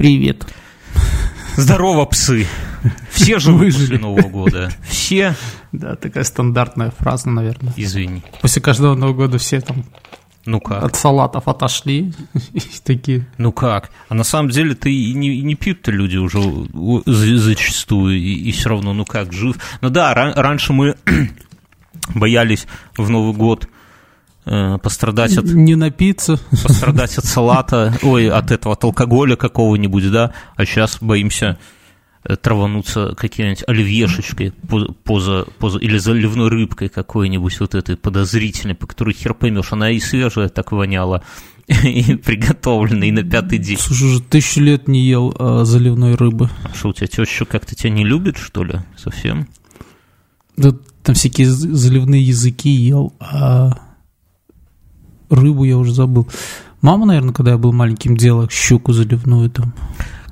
Привет. 0.00 0.46
Здорово, 1.58 2.06
псы. 2.06 2.46
Все 3.10 3.38
живут 3.38 3.64
после 3.74 3.98
Нового 3.98 4.28
года. 4.30 4.72
Все. 4.88 5.34
Да, 5.72 5.94
такая 5.94 6.24
стандартная 6.24 6.90
фраза, 6.90 7.28
наверное. 7.28 7.74
Извини. 7.76 8.22
После 8.40 8.62
каждого 8.62 8.94
Нового 8.94 9.14
года 9.14 9.36
все 9.36 9.60
там 9.60 9.84
Ну 10.46 10.58
как? 10.58 10.82
от 10.82 10.96
салатов 10.96 11.48
отошли 11.48 12.14
и 12.54 12.60
такие. 12.82 13.26
Ну 13.36 13.52
как? 13.52 13.90
А 14.08 14.14
на 14.14 14.24
самом 14.24 14.48
деле 14.48 14.74
ты 14.74 14.90
и 14.90 15.12
не, 15.12 15.34
и 15.34 15.42
не 15.42 15.54
пьют-то 15.54 15.90
люди 15.90 16.16
уже 16.16 16.40
зачастую, 17.04 18.16
и, 18.18 18.50
все 18.52 18.70
равно, 18.70 18.94
ну 18.94 19.04
как, 19.04 19.34
жив. 19.34 19.56
Ну 19.82 19.90
да, 19.90 20.14
ра- 20.14 20.32
раньше 20.34 20.72
мы 20.72 20.94
боялись 22.14 22.66
в 22.96 23.10
Новый 23.10 23.34
год 23.36 23.68
пострадать 24.44 25.36
от 25.36 25.44
Не 25.44 25.74
напиться. 25.74 26.38
пострадать 26.50 27.18
от 27.18 27.24
салата, 27.24 27.94
ой, 28.02 28.30
от 28.30 28.50
этого, 28.50 28.74
от 28.74 28.84
алкоголя 28.84 29.36
какого-нибудь, 29.36 30.10
да, 30.10 30.32
а 30.56 30.64
сейчас 30.64 30.98
боимся 31.00 31.58
э, 32.24 32.36
травануться 32.36 33.14
какой-нибудь 33.16 33.64
оливьешечкой 33.66 34.52
поза, 35.04 35.44
поза, 35.58 35.78
или 35.78 35.98
заливной 35.98 36.48
рыбкой 36.48 36.88
какой-нибудь 36.88 37.60
вот 37.60 37.74
этой 37.74 37.96
подозрительной, 37.96 38.74
по 38.74 38.86
которой 38.86 39.14
хер 39.14 39.34
поймешь, 39.34 39.72
она 39.72 39.90
и 39.90 40.00
свежая 40.00 40.48
так 40.48 40.72
воняла, 40.72 41.22
и 41.84 42.16
приготовленная, 42.16 43.08
и 43.08 43.12
на 43.12 43.22
пятый 43.22 43.58
день. 43.58 43.78
Слушай, 43.78 44.08
уже 44.08 44.22
тысячу 44.22 44.60
лет 44.60 44.88
не 44.88 45.04
ел 45.06 45.34
а, 45.38 45.64
заливной 45.64 46.14
рыбы. 46.14 46.48
А 46.64 46.74
Что, 46.74 46.88
у 46.88 46.92
тебя 46.92 47.06
теща 47.06 47.44
как-то 47.44 47.74
тебя 47.74 47.90
не 47.90 48.04
любит, 48.04 48.38
что 48.38 48.64
ли, 48.64 48.80
совсем? 48.96 49.48
Да, 50.56 50.74
там 51.02 51.14
всякие 51.14 51.46
заливные 51.46 52.22
языки 52.22 52.70
ел, 52.70 53.12
а 53.20 53.89
рыбу 55.30 55.64
я 55.64 55.78
уже 55.78 55.92
забыл. 55.92 56.28
Мама, 56.82 57.06
наверное, 57.06 57.32
когда 57.32 57.52
я 57.52 57.58
был 57.58 57.72
маленьким, 57.72 58.16
делала 58.16 58.48
щуку 58.50 58.92
заливную 58.92 59.50
там. 59.50 59.72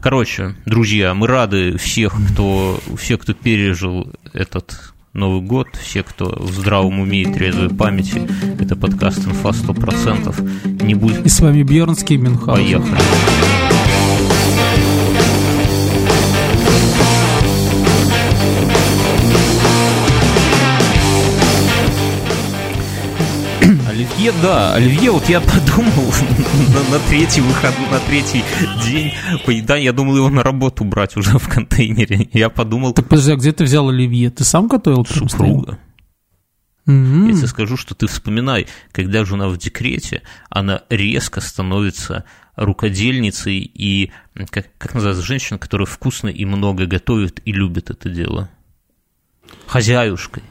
Короче, 0.01 0.55
друзья, 0.65 1.13
мы 1.15 1.27
рады 1.27 1.77
всех, 1.77 2.15
кто, 2.33 2.79
все, 2.97 3.19
кто 3.19 3.35
пережил 3.35 4.13
этот 4.33 4.93
Новый 5.15 5.41
год, 5.41 5.69
все, 5.75 6.03
кто 6.03 6.27
в 6.39 6.53
здравом 6.53 7.01
уме 7.01 7.23
и 7.23 7.33
трезвой 7.33 7.71
памяти. 7.71 8.23
Это 8.61 8.77
подкаст 8.77 9.27
«Инфа 9.27 9.49
100%». 9.49 10.85
Не 10.85 10.95
будь... 10.95 11.25
И 11.25 11.29
с 11.29 11.41
вами 11.41 11.63
Бьернский 11.63 12.17
Мюнхгаузен. 12.17 12.83
Поехали. 12.83 13.88
Оливье, 24.19 24.33
да, 24.43 24.75
Оливье, 24.75 25.13
вот 25.13 25.29
я 25.29 25.41
подумал 25.41 26.13
на, 26.75 26.91
на 26.91 26.99
третий 27.09 27.41
выход, 27.41 27.73
на 27.89 28.01
третий 28.01 28.43
день 28.85 29.13
поедания, 29.47 29.85
я 29.85 29.93
думал 29.93 30.17
его 30.17 30.29
на 30.29 30.43
работу 30.43 30.83
брать 30.83 31.17
уже 31.17 31.39
в 31.39 31.49
контейнере. 31.49 32.29
Я 32.33 32.49
подумал, 32.49 32.93
Так 32.93 33.09
подожди, 33.09 33.31
а 33.31 33.37
где 33.37 33.53
ты 33.53 33.63
взял 33.63 33.89
оливье? 33.89 34.31
Ты 34.31 34.43
сам 34.43 34.67
готовил? 34.67 35.07
супруга. 35.07 35.79
М. 36.89 37.29
Я 37.29 37.37
тебе 37.37 37.47
скажу, 37.47 37.77
что 37.77 37.95
ты 37.95 38.09
вспоминай, 38.09 38.67
когда 38.91 39.25
жена 39.25 39.49
в 39.49 39.57
декрете, 39.57 40.23
она 40.51 40.83
резко 40.91 41.41
становится 41.41 42.25
рукодельницей 42.57 43.59
и, 43.59 44.11
как, 44.51 44.67
как 44.79 44.95
называется, 44.95 45.25
женщина, 45.25 45.61
которая 45.61 45.87
вкусно 45.87 46.29
и 46.29 46.45
много 46.45 46.87
готовит 46.87 47.41
и 47.45 47.53
любит 47.53 47.91
это 47.91 48.09
дело. 48.09 48.51
Хозяюшкой. 49.69 50.43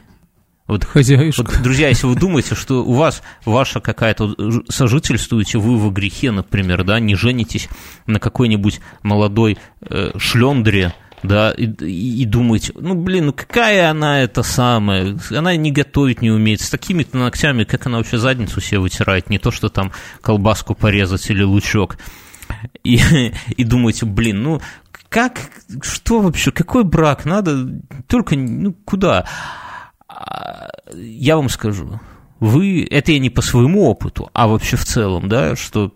Вот 0.68 0.84
Хозяюшка. 0.84 1.42
вот, 1.42 1.62
друзья, 1.62 1.88
если 1.88 2.06
вы 2.06 2.14
думаете, 2.14 2.54
что 2.54 2.84
у 2.84 2.92
вас 2.92 3.22
ваша 3.46 3.80
какая-то 3.80 4.34
сожительствуете 4.68 5.58
вы 5.58 5.78
во 5.78 5.90
грехе, 5.90 6.30
например, 6.30 6.84
да, 6.84 7.00
не 7.00 7.14
женитесь 7.14 7.68
на 8.06 8.20
какой-нибудь 8.20 8.80
молодой 9.02 9.56
э, 9.80 10.10
шлендре, 10.18 10.94
да, 11.22 11.50
и- 11.52 11.64
и 11.66 12.24
думаете, 12.26 12.74
ну, 12.78 12.94
блин, 12.94 13.26
ну 13.26 13.32
какая 13.32 13.90
она 13.90 14.20
это 14.20 14.42
самая, 14.42 15.18
она 15.30 15.56
не 15.56 15.72
готовить 15.72 16.20
не 16.22 16.30
умеет, 16.30 16.60
с 16.60 16.68
такими-то 16.70 17.16
ногтями, 17.16 17.64
как 17.64 17.86
она 17.86 17.96
вообще 17.98 18.18
задницу 18.18 18.60
себе 18.60 18.78
вытирает, 18.78 19.30
не 19.30 19.38
то, 19.38 19.50
что 19.50 19.70
там 19.70 19.90
колбаску 20.20 20.74
порезать 20.74 21.28
или 21.30 21.42
лучок. 21.42 21.96
И, 22.84 23.00
и 23.56 23.64
думаете, 23.64 24.06
блин, 24.06 24.42
ну, 24.42 24.60
как, 25.08 25.40
что 25.82 26.20
вообще, 26.20 26.50
какой 26.50 26.84
брак, 26.84 27.24
надо, 27.24 27.68
только, 28.06 28.36
ну, 28.36 28.72
куда? 28.84 29.26
А, 30.08 30.68
я 30.94 31.36
вам 31.36 31.48
скажу, 31.48 32.00
вы, 32.40 32.86
это 32.90 33.12
я 33.12 33.18
не 33.18 33.30
по 33.30 33.42
своему 33.42 33.84
опыту, 33.84 34.30
а 34.32 34.48
вообще 34.48 34.76
в 34.76 34.84
целом, 34.84 35.28
да, 35.28 35.56
что 35.56 35.92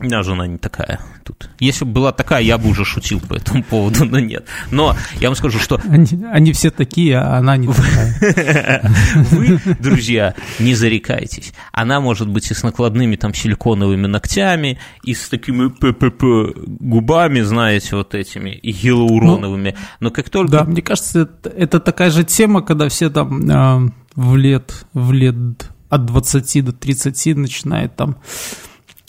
меня 0.00 0.22
жена 0.22 0.46
не 0.46 0.58
такая 0.58 1.00
тут. 1.24 1.50
Если 1.60 1.84
бы 1.84 1.92
была 1.92 2.12
такая, 2.12 2.42
я 2.42 2.56
бы 2.56 2.68
уже 2.68 2.84
шутил 2.84 3.20
по 3.20 3.34
этому 3.34 3.62
поводу, 3.62 4.04
но 4.04 4.18
нет. 4.18 4.46
Но 4.70 4.96
я 5.20 5.28
вам 5.28 5.36
скажу, 5.36 5.58
что 5.58 5.80
Они, 5.88 6.08
они 6.32 6.52
все 6.52 6.70
такие, 6.70 7.18
а 7.18 7.38
она 7.38 7.56
не 7.56 7.68
такая. 7.68 8.82
вы, 9.14 9.60
друзья, 9.78 10.34
не 10.58 10.74
зарекайтесь. 10.74 11.52
Она 11.72 12.00
может 12.00 12.28
быть 12.28 12.50
и 12.50 12.54
с 12.54 12.62
накладными 12.62 13.16
там 13.16 13.34
силиконовыми 13.34 14.06
ногтями, 14.06 14.78
и 15.04 15.14
с 15.14 15.28
такими 15.28 15.68
ППП 15.68 16.58
губами, 16.66 17.40
знаете, 17.40 17.96
вот 17.96 18.14
этими, 18.14 18.50
и 18.50 18.72
гиалуроновыми. 18.72 19.76
Но 20.00 20.10
как 20.10 20.30
только 20.30 20.52
Да, 20.52 20.64
мне 20.64 20.82
кажется, 20.82 21.28
это, 21.44 21.80
такая 21.80 22.10
же 22.10 22.24
тема, 22.24 22.62
когда 22.62 22.88
все 22.88 23.10
там 23.10 23.50
а, 23.50 23.80
в 24.14 24.36
лет, 24.36 24.86
в 24.94 25.12
лет 25.12 25.70
от 25.88 26.06
20 26.06 26.64
до 26.64 26.72
30 26.72 27.36
начинают 27.36 27.96
там, 27.96 28.16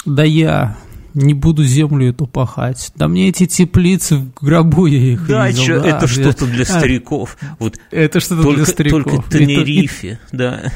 да 0.06 0.24
я 0.24 0.78
не 1.14 1.34
буду 1.34 1.64
землю 1.64 2.10
эту 2.10 2.28
пахать, 2.28 2.92
да 2.96 3.08
мне 3.08 3.30
эти 3.30 3.46
теплицы 3.46 4.18
в 4.18 4.34
гробу 4.34 4.86
я 4.86 4.98
их 5.14 5.28
Да, 5.28 5.48
видел, 5.48 5.64
чё, 5.64 5.82
да, 5.82 5.90
это 5.90 6.08
что-то 6.08 6.46
для 6.46 6.64
а, 6.64 6.66
стариков. 6.66 7.38
Вот 7.58 7.78
Это 7.92 8.20
что-то 8.20 8.44
только, 8.44 8.58
для 8.58 8.66
стариков. 8.66 9.04
только 9.04 9.38
И 9.38 9.40
Тенерифе, 9.40 10.20
да. 10.32 10.72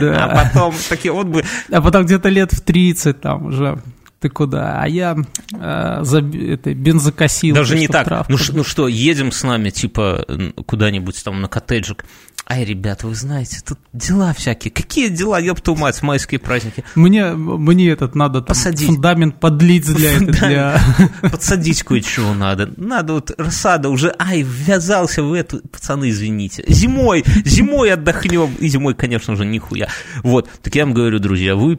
да. 0.00 0.24
А 0.24 0.44
потом 0.44 0.74
такие 0.88 1.12
вот 1.12 1.26
бы... 1.26 1.44
А 1.70 1.80
потом 1.80 2.04
где-то 2.04 2.28
лет 2.28 2.52
в 2.52 2.60
30 2.60 3.20
там 3.20 3.46
уже 3.46 3.82
ты 4.22 4.28
куда? 4.28 4.80
А 4.82 4.88
я 4.88 5.16
э, 5.52 5.98
за 6.02 6.18
это, 6.20 6.74
бензокосилкой, 6.74 7.60
Даже 7.60 7.78
не 7.78 7.88
так. 7.88 8.06
травку- 8.06 8.26
Ну, 8.32 8.38
ш- 8.38 8.52
ну 8.54 8.64
что, 8.64 8.88
едем 8.88 9.32
с 9.32 9.42
нами, 9.42 9.70
типа, 9.70 10.24
куда-нибудь 10.66 11.22
там 11.24 11.40
на 11.42 11.48
коттеджик. 11.48 12.04
Ай, 12.48 12.64
ребята, 12.64 13.06
вы 13.06 13.14
знаете, 13.14 13.60
тут 13.66 13.78
дела 13.92 14.34
всякие. 14.34 14.72
Какие 14.72 15.08
дела, 15.08 15.40
твою 15.54 15.78
мать, 15.78 16.02
майские 16.02 16.40
праздники? 16.40 16.84
Мне, 16.96 17.32
мне 17.34 17.88
этот 17.90 18.16
надо 18.16 18.40
там 18.40 18.46
Посадить. 18.48 18.86
фундамент 18.88 19.38
подлить 19.38 19.86
для, 19.86 20.12
это, 20.16 20.24
для... 20.26 20.80
Подсадить 21.22 21.82
кое-чего 21.84 22.34
надо. 22.34 22.68
Надо 22.76 23.12
вот 23.14 23.30
рассада 23.38 23.90
уже, 23.90 24.12
ай, 24.18 24.42
ввязался 24.42 25.22
в 25.22 25.32
эту, 25.32 25.60
пацаны, 25.68 26.10
извините. 26.10 26.64
Зимой, 26.66 27.24
зимой 27.44 27.92
отдохнем. 27.92 28.50
И 28.58 28.66
зимой, 28.68 28.94
конечно 28.94 29.36
же, 29.36 29.46
нихуя. 29.46 29.88
Вот, 30.24 30.50
так 30.62 30.74
я 30.74 30.84
вам 30.84 30.94
говорю, 30.94 31.20
друзья, 31.20 31.54
вы 31.54 31.78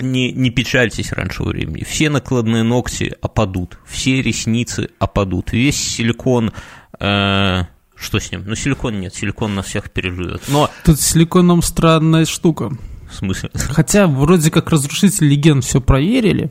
не, 0.00 0.32
не 0.32 0.50
печальтесь 0.50 1.12
раньше 1.12 1.42
времени. 1.42 1.84
Все 1.84 2.10
накладные 2.10 2.62
ногти 2.62 3.14
опадут, 3.20 3.78
все 3.86 4.22
ресницы 4.22 4.88
опадут, 4.98 5.52
весь 5.52 5.76
силикон... 5.76 6.52
э, 6.98 7.62
что 7.96 8.18
с 8.18 8.32
ним? 8.32 8.42
Ну, 8.46 8.54
силикон 8.54 9.00
нет, 9.00 9.14
силикон 9.14 9.54
на 9.54 9.62
всех 9.62 9.90
переживет. 9.90 10.42
Но, 10.48 10.70
Тут 10.84 10.98
с 11.00 11.06
силиконом 11.12 11.62
странная 11.62 12.24
штука. 12.24 12.70
в 13.10 13.14
смысле, 13.14 13.50
Хотя 13.54 14.06
вроде 14.06 14.50
как 14.50 14.70
разрушитель 14.70 15.28
легенд 15.28 15.64
все 15.64 15.80
проверили, 15.80 16.50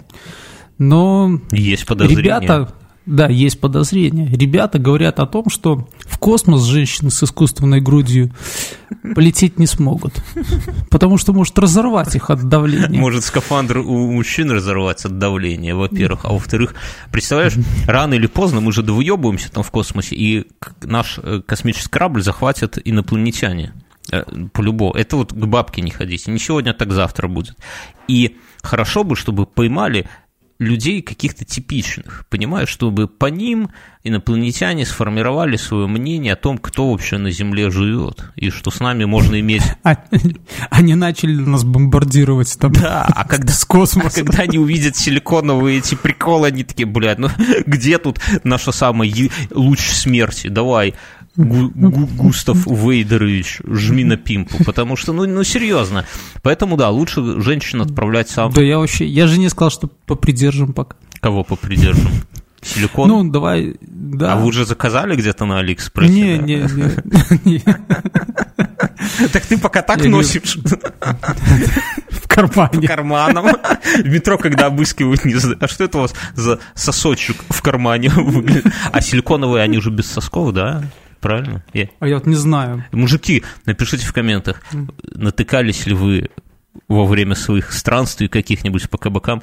но 0.78 1.40
есть 1.51 1.85
подозрение. 1.85 2.24
ребята, 2.24 2.74
да, 3.12 3.28
есть 3.28 3.60
подозрения. 3.60 4.28
Ребята 4.28 4.80
говорят 4.80 5.20
о 5.20 5.28
том, 5.28 5.50
что 5.50 5.88
в 6.06 6.18
космос 6.18 6.64
женщины 6.64 7.12
с 7.12 7.22
искусственной 7.22 7.82
грудью 7.82 8.34
полететь 9.16 9.60
не 9.60 9.68
смогут, 9.68 10.14
потому 10.90 11.18
что 11.18 11.34
может 11.34 11.60
разорвать 11.60 12.16
их 12.16 12.30
от 12.30 12.48
давления. 12.48 13.00
Может 13.00 13.26
скафандр 13.26 13.80
у 13.80 14.12
мужчин 14.12 14.50
разорваться 14.50 15.10
от 15.10 15.18
давления, 15.18 15.76
во-первых. 15.76 16.24
А 16.24 16.32
во-вторых, 16.32 16.74
представляешь, 17.12 17.56
рано 17.86 18.14
или 18.14 18.28
поздно 18.28 18.62
мы 18.62 18.72
же 18.72 18.81
довыебываемся 18.81 19.52
там 19.52 19.64
в 19.64 19.72
космосе, 19.72 20.16
и 20.16 20.48
наш 20.81 21.19
э, 21.22 21.42
космический 21.46 21.90
корабль 21.90 22.24
захватят 22.24 22.80
инопланетяне. 22.84 23.74
Э, 24.10 24.24
По-любому. 24.54 24.94
Это 24.94 25.18
вот 25.18 25.34
к 25.34 25.46
бабке 25.46 25.81
не 25.81 25.92
ходите. 25.92 26.31
Не 26.31 26.40
сегодня, 26.40 26.74
так 26.74 26.94
завтра 26.94 27.28
будет. 27.28 27.57
И 28.07 28.38
хорошо 28.62 29.04
бы, 29.04 29.18
чтобы 29.18 29.46
поймали 29.46 30.07
людей 30.62 31.02
каких-то 31.02 31.44
типичных, 31.44 32.25
понимаешь, 32.30 32.69
чтобы 32.69 33.08
по 33.08 33.25
ним 33.25 33.69
инопланетяне 34.04 34.86
сформировали 34.86 35.58
свое 35.58 35.88
мнение 35.88 36.34
о 36.34 36.36
том, 36.36 36.58
кто 36.58 36.92
вообще 36.92 37.18
на 37.18 37.31
Земле 37.31 37.69
живет, 37.72 38.24
и 38.36 38.50
что 38.50 38.69
с 38.72 38.80
нами 38.80 39.06
можно 39.06 39.40
иметь 39.40 39.63
А- 39.84 39.98
Они 40.69 40.96
начали 40.96 41.34
нас 41.36 41.63
бомбардировать 41.63 42.58
там 42.60 42.72
Да, 42.74 43.06
а 43.13 43.25
когда, 43.25 43.52
с 43.54 43.66
космоса. 43.66 44.22
а 44.22 44.24
когда 44.24 44.44
они 44.44 44.58
увидят 44.60 44.96
силиконовые 44.96 45.80
эти 45.80 45.96
приколы, 45.96 46.48
они 46.48 46.64
такие, 46.64 46.86
блядь, 46.86 47.18
ну 47.19 47.30
где 47.66 47.98
тут 47.98 48.19
наша 48.44 48.72
самая 48.72 49.12
луч 49.52 49.80
смерти? 49.80 50.48
Давай, 50.48 50.94
Гу- 51.38 51.72
Гу- 51.74 52.10
Густав 52.18 52.66
Вейдерович, 52.68 53.62
жми 53.66 54.04
на 54.04 54.18
пимпу, 54.18 54.63
потому 54.66 54.95
что, 54.98 55.13
ну, 55.13 55.25
ну 55.25 55.44
серьезно. 55.44 56.06
Поэтому, 56.42 56.75
да, 56.78 56.89
лучше 56.89 57.39
женщин 57.42 57.81
отправлять 57.81 58.30
сам. 58.30 58.51
Да 58.51 58.62
я 58.62 58.78
вообще, 58.80 59.06
я 59.06 59.28
же 59.28 59.39
не 59.39 59.50
сказал, 59.50 59.69
что 59.72 59.88
попридержим 60.06 60.74
пока. 60.74 60.95
Кого 61.22 61.44
попридержим? 61.44 62.10
Силикон? 62.62 63.07
Ну, 63.10 63.24
давай, 63.31 63.75
да. 63.81 64.33
А 64.33 64.36
вы 64.36 64.45
уже 64.48 64.66
заказали 64.66 65.16
где-то 65.16 65.45
на 65.45 65.60
Алиэкспрессе? 65.60 66.38
Не, 66.38 66.38
да? 66.38 66.44
не, 67.45 67.51
не. 67.51 67.63
Так 69.33 69.45
ты 69.45 69.57
пока 69.57 69.81
так 69.81 70.04
носишь 70.06 70.57
В 72.10 72.28
кармане. 72.28 72.88
карманом. 72.88 73.45
В 74.04 74.07
метро, 74.07 74.38
когда 74.38 74.68
обыскивают, 74.68 75.25
не 75.25 75.36
знаю, 75.36 75.57
а 75.60 75.68
что 75.68 75.83
это 75.83 75.98
у 75.98 76.01
вас 76.01 76.13
за 76.36 76.60
сосочек 76.75 77.38
в 77.50 77.62
кармане 77.62 78.10
выглядит? 78.16 78.66
А 78.92 79.01
силиконовые, 79.01 79.63
они 79.63 79.80
же 79.81 79.89
без 79.89 80.06
сосков, 80.07 80.54
да? 80.54 80.83
Правильно? 81.21 81.63
Я- 81.73 81.89
А 82.00 82.07
я 82.07 82.15
вот 82.15 82.25
не 82.25 82.35
знаю. 82.35 82.83
Мужики, 82.91 83.44
напишите 83.65 84.06
в 84.06 84.12
комментах, 84.13 84.62
натыкались 85.13 85.85
ли 85.85 85.94
вы 85.94 86.29
во 86.88 87.06
время 87.06 87.35
своих 87.35 87.71
странствий 87.71 88.27
каких-нибудь 88.27 88.89
по 88.89 88.97
кабакам 88.97 89.41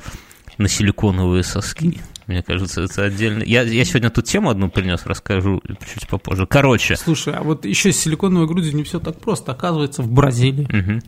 на 0.58 0.68
силиконовые 0.68 1.44
соски? 1.44 2.00
Мне 2.26 2.42
кажется, 2.42 2.82
это 2.82 3.04
отдельно. 3.04 3.42
Я, 3.42 3.62
я 3.62 3.84
сегодня 3.86 4.10
тут 4.10 4.26
тему 4.26 4.50
одну 4.50 4.68
принес, 4.68 5.06
расскажу 5.06 5.62
чуть 5.94 6.06
попозже. 6.08 6.46
Короче, 6.46 6.96
Слушай, 6.96 7.34
а 7.34 7.42
вот 7.42 7.64
еще 7.64 7.90
с 7.92 7.98
силиконовой 7.98 8.46
грудью 8.46 8.74
не 8.76 8.82
все 8.82 9.00
так 9.00 9.18
просто. 9.20 9.52
Оказывается, 9.52 10.02
в 10.02 10.10
Бразилии, 10.10 10.68
мгм. 10.70 11.02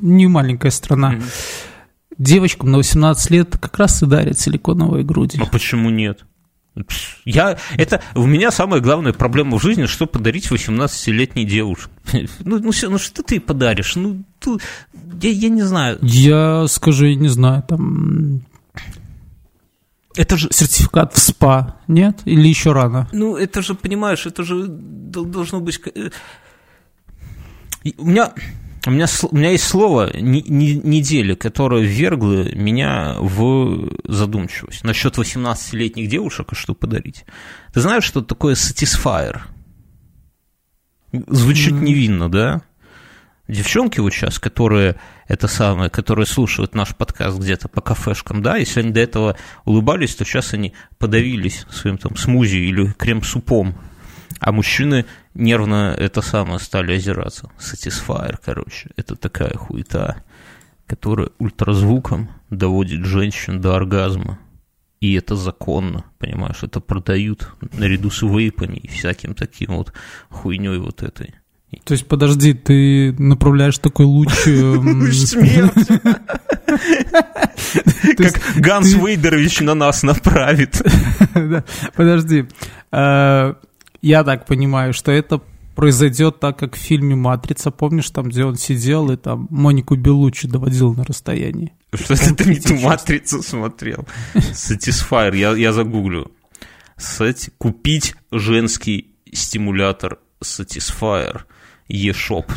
не 0.00 0.26
маленькая 0.26 0.70
страна, 0.72 1.16
девочкам 2.18 2.70
на 2.72 2.78
18 2.78 3.30
лет 3.30 3.56
как 3.60 3.78
раз 3.78 4.02
и 4.02 4.06
дарят 4.06 4.38
силиконовые 4.38 5.04
груди. 5.04 5.38
а 5.40 5.46
почему 5.46 5.90
нет? 5.90 6.24
Я, 7.26 7.58
это 7.76 8.00
у 8.14 8.26
меня 8.26 8.50
самая 8.50 8.80
главная 8.80 9.12
проблема 9.12 9.58
в 9.58 9.62
жизни, 9.62 9.84
что 9.86 10.06
подарить 10.06 10.50
18-летней 10.50 11.44
девушке. 11.44 11.90
Ну, 12.40 12.58
ну, 12.58 12.70
ну 12.88 12.98
что 12.98 13.22
ты 13.22 13.40
подаришь? 13.40 13.94
Ну, 13.96 14.24
ту- 14.40 14.58
я, 15.20 15.30
я 15.30 15.48
не 15.50 15.62
знаю. 15.62 15.98
Я 16.02 16.66
скажу, 16.68 17.04
я 17.06 17.14
не 17.14 17.28
знаю, 17.28 17.62
там 17.68 18.42
Это 20.16 20.36
же, 20.36 20.48
сертификат 20.50 21.14
в 21.14 21.18
СПА, 21.18 21.76
нет? 21.88 22.20
Или 22.24 22.48
еще 22.48 22.72
рано? 22.72 23.08
ну, 23.12 23.36
это 23.36 23.62
же, 23.62 23.74
понимаешь, 23.74 24.26
это 24.26 24.42
же 24.42 24.66
дол- 24.66 25.26
должно 25.26 25.60
быть... 25.60 25.80
э, 25.94 26.10
У 27.98 28.06
меня, 28.06 28.32
у 28.86 28.90
меня, 28.90 29.06
у 29.30 29.36
меня 29.36 29.50
есть 29.50 29.64
слово 29.64 30.10
не- 30.16 30.42
не- 30.42 30.74
недели, 30.74 31.34
которое 31.34 31.82
ввергло 31.82 32.52
меня 32.54 33.16
в 33.18 33.90
задумчивость 34.04 34.84
насчет 34.84 35.16
18-летних 35.18 36.08
девушек, 36.08 36.48
а 36.50 36.54
что 36.54 36.74
подарить. 36.74 37.24
Ты 37.72 37.80
знаешь, 37.80 38.04
что 38.04 38.22
такое 38.22 38.54
satisfier? 38.54 39.40
Звучит 41.12 41.72
М. 41.72 41.84
невинно, 41.84 42.30
да? 42.30 42.62
Девчонки 43.48 44.00
вот 44.00 44.12
сейчас, 44.14 44.38
которые 44.38 44.96
это 45.28 45.46
самое, 45.48 45.90
которые 45.90 46.26
слушают 46.26 46.74
наш 46.74 46.94
подкаст 46.94 47.38
где-то 47.38 47.68
по 47.68 47.80
кафешкам, 47.80 48.40
да, 48.42 48.56
если 48.56 48.80
они 48.80 48.90
до 48.92 49.00
этого 49.00 49.36
улыбались, 49.64 50.14
то 50.14 50.24
сейчас 50.24 50.54
они 50.54 50.72
подавились 50.98 51.66
своим 51.70 51.98
там 51.98 52.16
смузи 52.16 52.56
или 52.56 52.92
крем-супом, 52.92 53.74
а 54.40 54.52
мужчины 54.52 55.04
нервно 55.34 55.94
это 55.96 56.22
самое 56.22 56.58
стали 56.58 56.94
озираться. 56.94 57.50
Satisfier, 57.58 58.36
короче, 58.42 58.90
это 58.96 59.16
такая 59.16 59.54
хуета, 59.54 60.22
которая 60.86 61.30
ультразвуком 61.38 62.30
доводит 62.50 63.04
женщин 63.04 63.60
до 63.60 63.74
оргазма. 63.74 64.38
И 65.00 65.14
это 65.14 65.34
законно, 65.34 66.04
понимаешь, 66.18 66.62
это 66.62 66.80
продают 66.80 67.50
наряду 67.72 68.10
с 68.10 68.22
вейпами 68.22 68.76
и 68.76 68.86
всяким 68.86 69.34
таким 69.34 69.76
вот 69.76 69.92
хуйней 70.28 70.78
вот 70.78 71.02
этой. 71.02 71.34
То 71.84 71.92
есть, 71.92 72.06
подожди, 72.06 72.52
ты 72.54 73.12
направляешь 73.18 73.78
такой 73.78 74.06
луч... 74.06 74.28
эм, 74.46 75.06
есть 75.06 75.36
Как 78.16 78.56
Ганс 78.56 78.92
Вейдерович 78.92 79.60
на 79.60 79.74
нас 79.74 80.02
направит. 80.02 80.82
Подожди. 81.96 82.46
Я 84.02 84.24
так 84.24 84.46
понимаю, 84.46 84.92
что 84.92 85.10
это 85.12 85.40
произойдет 85.74 86.40
так, 86.40 86.58
как 86.58 86.74
в 86.74 86.78
фильме 86.78 87.14
«Матрица». 87.14 87.70
Помнишь, 87.70 88.10
там, 88.10 88.28
где 88.28 88.44
он 88.44 88.56
сидел 88.56 89.10
и 89.10 89.16
там 89.16 89.46
Монику 89.50 89.96
Белучи 89.96 90.46
доводил 90.46 90.92
на 90.92 91.04
расстоянии? 91.04 91.72
Что 91.94 92.14
это 92.14 92.34
ты 92.34 92.44
не 92.44 92.60
ту 92.60 92.74
матрицу 92.76 93.42
смотрел? 93.42 94.06
Satisfier, 94.34 95.34
я, 95.36 95.52
я 95.56 95.72
загуглю. 95.72 96.30
Сати- 96.98 97.52
Купить 97.58 98.14
женский 98.30 99.14
стимулятор 99.32 100.18
Satisfier. 100.42 101.42
eShop. 101.88 102.50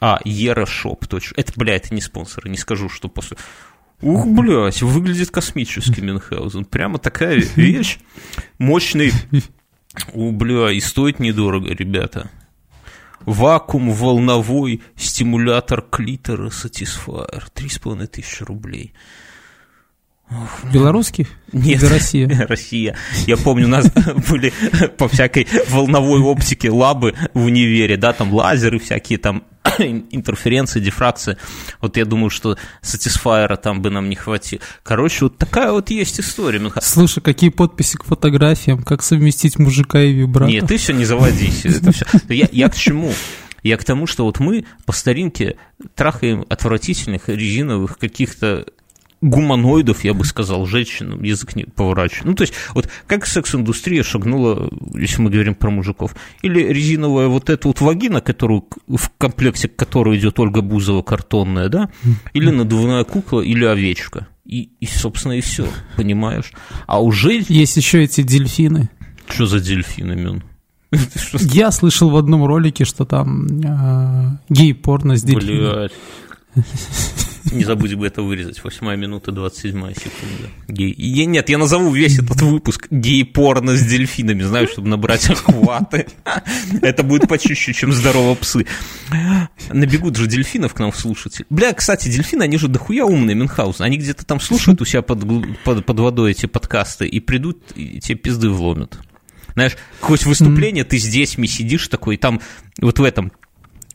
А, 0.00 0.18
eReshop. 0.24 1.32
Это, 1.36 1.52
бля, 1.56 1.76
это 1.76 1.94
не 1.94 2.00
спонсоры, 2.00 2.50
не 2.50 2.56
скажу, 2.56 2.88
что 2.88 3.08
после... 3.08 3.36
Ух, 4.02 4.26
блядь, 4.26 4.82
выглядит 4.82 5.30
космически 5.30 6.00
Мюнхгаузен. 6.00 6.64
Прямо 6.66 6.98
такая 6.98 7.36
вещь. 7.56 7.98
Мощный. 8.58 9.10
У, 10.12 10.32
бля, 10.32 10.70
и 10.70 10.80
стоит 10.80 11.18
недорого, 11.20 11.72
ребята. 11.72 12.30
Вакуум 13.20 13.90
волновой 13.90 14.82
стимулятор 14.96 15.82
клитора 15.82 16.50
с 16.50 17.78
половиной 17.78 18.06
тысячи 18.06 18.42
рублей. 18.42 18.92
Белорусский? 20.72 21.28
Нет, 21.52 21.82
Или 21.82 21.90
Россия? 21.90 22.46
Россия. 22.48 22.96
Я 23.26 23.36
помню, 23.36 23.66
у 23.66 23.70
нас 23.70 23.86
были 24.28 24.52
по 24.98 25.08
всякой 25.08 25.46
волновой 25.68 26.20
оптике 26.20 26.70
лабы 26.70 27.14
в 27.34 27.44
универе, 27.44 27.96
да, 27.96 28.12
там 28.12 28.32
лазеры 28.34 28.78
всякие, 28.78 29.18
там 29.18 29.44
интерференции, 29.78 30.80
дифракции. 30.80 31.36
Вот 31.80 31.96
я 31.96 32.04
думаю, 32.04 32.30
что 32.30 32.58
Satisfyer 32.82 33.56
там 33.56 33.82
бы 33.82 33.90
нам 33.90 34.08
не 34.08 34.16
хватило. 34.16 34.60
Короче, 34.82 35.26
вот 35.26 35.38
такая 35.38 35.70
вот 35.70 35.90
есть 35.90 36.18
история. 36.20 36.58
Мюнха- 36.58 36.80
Слушай, 36.82 37.20
какие 37.20 37.50
подписи 37.50 37.96
к 37.96 38.04
фотографиям? 38.04 38.82
Как 38.82 39.02
совместить 39.02 39.58
мужика 39.58 40.00
и 40.02 40.12
вибрато? 40.12 40.50
Нет, 40.50 40.66
ты 40.66 40.76
все 40.76 40.92
не 40.92 41.04
заводись. 41.04 41.64
Это 41.64 41.92
всё. 41.92 42.04
Я, 42.28 42.48
я 42.50 42.68
к 42.68 42.74
чему? 42.76 43.12
Я 43.62 43.76
к 43.76 43.84
тому, 43.84 44.06
что 44.06 44.24
вот 44.24 44.38
мы 44.40 44.64
по 44.84 44.92
старинке 44.92 45.56
трахаем 45.94 46.44
отвратительных 46.48 47.28
резиновых 47.28 47.98
каких-то 47.98 48.66
гуманоидов, 49.28 50.04
я 50.04 50.14
бы 50.14 50.24
сказал, 50.24 50.66
женщин, 50.66 51.22
язык 51.22 51.56
не 51.56 51.64
поворачиваю. 51.64 52.30
Ну, 52.30 52.34
то 52.34 52.42
есть, 52.42 52.54
вот 52.74 52.88
как 53.06 53.26
секс-индустрия 53.26 54.02
шагнула, 54.02 54.70
если 54.94 55.20
мы 55.20 55.30
говорим 55.30 55.54
про 55.54 55.70
мужиков, 55.70 56.14
или 56.42 56.60
резиновая 56.60 57.28
вот 57.28 57.50
эта 57.50 57.68
вот 57.68 57.80
вагина, 57.80 58.20
которую, 58.20 58.66
в 58.86 59.10
комплекте 59.18 59.68
которой 59.68 60.18
идет 60.18 60.38
Ольга 60.38 60.62
Бузова 60.62 61.02
картонная, 61.02 61.68
да, 61.68 61.90
или 62.32 62.50
надувная 62.50 63.04
кукла, 63.04 63.40
или 63.40 63.64
овечка. 63.64 64.28
И, 64.44 64.70
и 64.78 64.86
собственно, 64.86 65.32
и 65.32 65.40
все, 65.40 65.68
понимаешь? 65.96 66.52
А 66.86 67.02
уже... 67.02 67.42
Есть 67.48 67.76
еще 67.76 68.04
эти 68.04 68.22
дельфины. 68.22 68.88
Что 69.28 69.46
за 69.46 69.58
дельфины, 69.58 70.40
что 71.16 71.38
Я 71.38 71.72
слышал 71.72 72.10
в 72.10 72.16
одном 72.16 72.46
ролике, 72.46 72.84
что 72.84 73.04
там 73.04 73.46
э, 73.48 74.38
гей-порно 74.48 75.16
с 75.16 75.22
дельфином. 75.24 75.88
Блядь. 76.54 76.64
Не 77.52 77.64
забудь 77.64 77.94
бы 77.94 78.06
это 78.06 78.22
вырезать. 78.22 78.62
Восьмая 78.62 78.96
минута, 78.96 79.32
27 79.32 79.72
секунда. 79.94 80.50
Гей. 80.68 80.94
Я, 80.96 81.26
нет, 81.26 81.48
я 81.48 81.58
назову 81.58 81.92
весь 81.92 82.18
этот 82.18 82.40
выпуск 82.42 82.88
гей-порно 82.90 83.76
с 83.76 83.86
дельфинами, 83.86 84.42
знаю, 84.42 84.68
чтобы 84.68 84.88
набрать 84.88 85.28
охваты. 85.30 86.06
Это 86.82 87.02
будет 87.02 87.28
почище, 87.28 87.72
чем 87.72 87.92
здорово 87.92 88.34
псы. 88.34 88.66
Набегут 89.70 90.16
же 90.16 90.26
дельфинов 90.26 90.74
к 90.74 90.80
нам 90.80 90.92
слушать. 90.92 91.42
Бля, 91.50 91.72
кстати, 91.72 92.08
дельфины, 92.08 92.42
они 92.42 92.58
же 92.58 92.68
дохуя 92.68 93.04
умные, 93.04 93.36
Мюнхгаузен. 93.36 93.84
Они 93.84 93.96
где-то 93.96 94.24
там 94.26 94.40
слушают 94.40 94.80
у 94.80 94.84
себя 94.84 95.02
под, 95.02 95.24
под, 95.64 95.86
под 95.86 96.00
водой 96.00 96.32
эти 96.32 96.46
подкасты 96.46 97.06
и 97.06 97.20
придут, 97.20 97.72
и 97.74 98.00
тебе 98.00 98.16
пизды 98.16 98.48
вломят. 98.48 98.98
Знаешь, 99.54 99.76
хоть 100.00 100.26
выступление, 100.26 100.84
ты 100.84 100.98
с 100.98 101.04
детьми 101.04 101.48
сидишь 101.48 101.88
такой, 101.88 102.18
там 102.18 102.42
вот 102.78 102.98
в 102.98 103.02
этом 103.02 103.32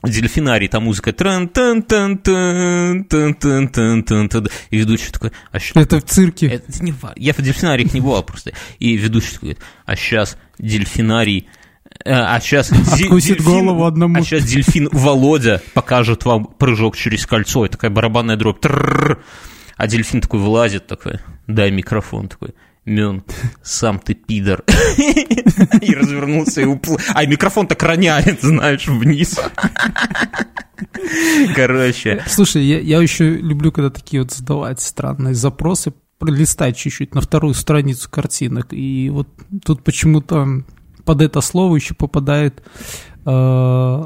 дельфинарий, 0.10 0.68
там 0.68 0.84
музыка 0.86 1.14
тран 1.14 1.48
тан 1.50 1.84
тан 1.84 2.18
тан 2.18 3.04
тан 3.06 3.34
тан 3.36 3.68
тан 3.70 4.04
тан 4.04 4.30
тан 4.30 4.48
и 4.70 4.78
ведущий 4.78 5.12
такой, 5.12 5.32
а 5.52 5.60
щ- 5.60 5.74
Это 5.76 6.00
в 6.00 6.04
цирке. 6.06 6.48
это 6.48 6.84
не 6.84 6.94
я 7.18 7.34
в 7.34 7.38
дельфинариях 7.38 7.94
не 7.94 8.02
бывал 8.02 8.24
просто, 8.24 8.52
и 8.80 8.96
ведущий 8.98 9.34
такой, 9.34 9.58
а 9.86 9.96
сейчас 9.96 10.38
дельфинарий 10.58 11.48
э, 12.04 12.12
а 12.14 12.40
сейчас 12.40 12.72
Откусит 12.94 13.42
голову 13.44 13.86
одному. 13.86 14.20
А 14.20 14.22
сейчас 14.24 14.44
дельфин 14.46 14.90
Володя 14.92 15.62
покажет 15.74 16.26
вам 16.26 16.46
прыжок 16.46 16.96
через 16.98 17.26
кольцо. 17.26 17.66
И 17.66 17.70
такая 17.70 17.92
барабанная 17.92 18.38
дробь. 18.38 18.60
Трррр. 18.60 19.24
А 19.78 19.88
дельфин 19.88 20.22
такой 20.22 20.40
вылазит, 20.40 20.88
такой, 20.88 21.20
дай 21.48 21.72
микрофон, 21.72 22.28
такой, 22.28 22.54
Мен, 22.92 23.24
сам 23.64 24.00
ты 24.00 24.14
пидор. 24.14 24.64
И 25.82 25.96
развернулся 25.96 26.62
и 26.62 26.66
уплыл. 26.66 26.98
А 27.14 27.26
микрофон 27.26 27.68
так 27.68 27.82
роняет, 27.84 28.42
знаешь, 28.42 28.88
вниз. 28.88 29.40
Короче. 31.56 32.22
Слушай, 32.28 32.66
я, 32.66 32.80
я 32.80 33.02
еще 33.02 33.30
люблю, 33.36 33.72
когда 33.72 33.90
такие 33.90 34.24
вот 34.24 34.34
задавать 34.34 34.82
странные 34.82 35.34
запросы, 35.34 35.94
пролистать 36.20 36.76
чуть-чуть 36.76 37.16
на 37.16 37.22
вторую 37.22 37.54
страницу 37.54 38.10
картинок. 38.10 38.74
И 38.74 39.10
вот 39.10 39.30
тут 39.64 39.84
почему-то 39.84 40.64
под 41.06 41.22
это 41.22 41.40
слово 41.40 41.78
еще 41.78 41.94
попадает 41.94 42.62
э, 43.26 44.04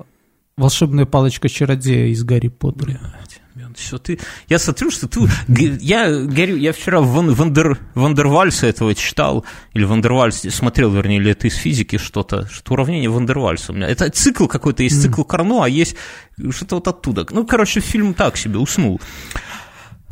волшебная 0.57 1.05
палочка 1.05 1.49
чародея 1.49 2.07
из 2.07 2.23
Гарри 2.23 2.49
Поттера. 2.49 2.85
Блядь, 2.85 3.41
Все, 3.77 3.97
ты, 3.97 4.19
я 4.47 4.59
смотрю, 4.59 4.91
что 4.91 5.07
ты... 5.07 5.21
Я, 5.47 6.09
говорю, 6.09 6.55
я 6.55 6.73
вчера 6.73 7.01
Ван, 7.01 7.33
Вандер, 7.33 7.79
Вандервальса 7.93 8.67
этого 8.67 8.95
читал, 8.95 9.45
или 9.73 9.83
Вандервальс 9.83 10.41
смотрел, 10.41 10.91
вернее, 10.91 11.17
или 11.17 11.31
это 11.31 11.47
из 11.47 11.55
физики 11.55 11.97
что-то, 11.97 12.47
что 12.47 12.73
уравнение 12.73 13.09
Вандервальса 13.09 13.71
у 13.71 13.75
меня. 13.75 13.87
Это 13.87 14.09
цикл 14.09 14.47
какой-то, 14.47 14.83
есть 14.83 15.01
цикл 15.01 15.23
Карно, 15.23 15.63
а 15.63 15.69
есть 15.69 15.95
что-то 16.51 16.75
вот 16.75 16.87
оттуда. 16.87 17.25
Ну, 17.29 17.45
короче, 17.45 17.79
фильм 17.79 18.13
так 18.13 18.37
себе, 18.37 18.59
уснул. 18.59 19.01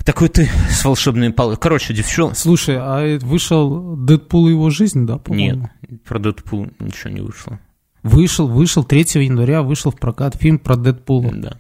Такой 0.06 0.28
ты 0.28 0.50
с 0.70 0.84
волшебными 0.84 1.32
палками. 1.32 1.60
Короче, 1.60 1.94
девчонка... 1.94 2.36
Слушай, 2.36 2.76
а 2.78 3.18
вышел 3.20 3.96
Дэдпул 3.96 4.48
и 4.48 4.52
его 4.52 4.70
жизнь, 4.70 5.06
да, 5.06 5.18
по-моему? 5.18 5.70
Нет, 5.90 6.04
про 6.04 6.20
Дэдпул 6.20 6.68
ничего 6.80 7.10
не 7.10 7.22
вышло. 7.22 7.60
Вышел, 8.04 8.50
вышел 8.50 8.84
3 8.84 9.24
января, 9.24 9.62
вышел 9.64 9.92
в 9.92 9.96
прокат 9.96 10.36
фильм 10.36 10.60
про 10.60 10.76
Дэдпула. 10.76 11.32
Да. 11.34 11.58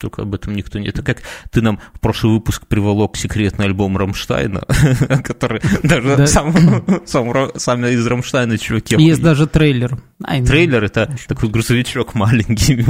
Только 0.00 0.22
об 0.22 0.34
этом 0.34 0.54
никто 0.56 0.78
не... 0.78 0.88
Это 0.88 1.02
как 1.02 1.18
ты 1.50 1.60
нам 1.60 1.78
в 1.92 2.00
прошлый 2.00 2.32
выпуск 2.32 2.66
приволок 2.66 3.18
секретный 3.18 3.66
альбом 3.66 3.98
Рамштайна, 3.98 4.60
который 5.22 5.60
даже 5.82 6.26
сам, 6.26 6.54
сам, 7.04 7.50
сами 7.56 7.90
из 7.92 8.06
Рамштайна 8.06 8.56
чуваки... 8.56 8.96
Есть 8.96 9.20
даже 9.20 9.46
трейлер. 9.46 10.02
Трейлер— 10.46 10.84
это 10.84 11.14
такой 11.28 11.50
грузовичок 11.50 12.14
маленький. 12.14 12.82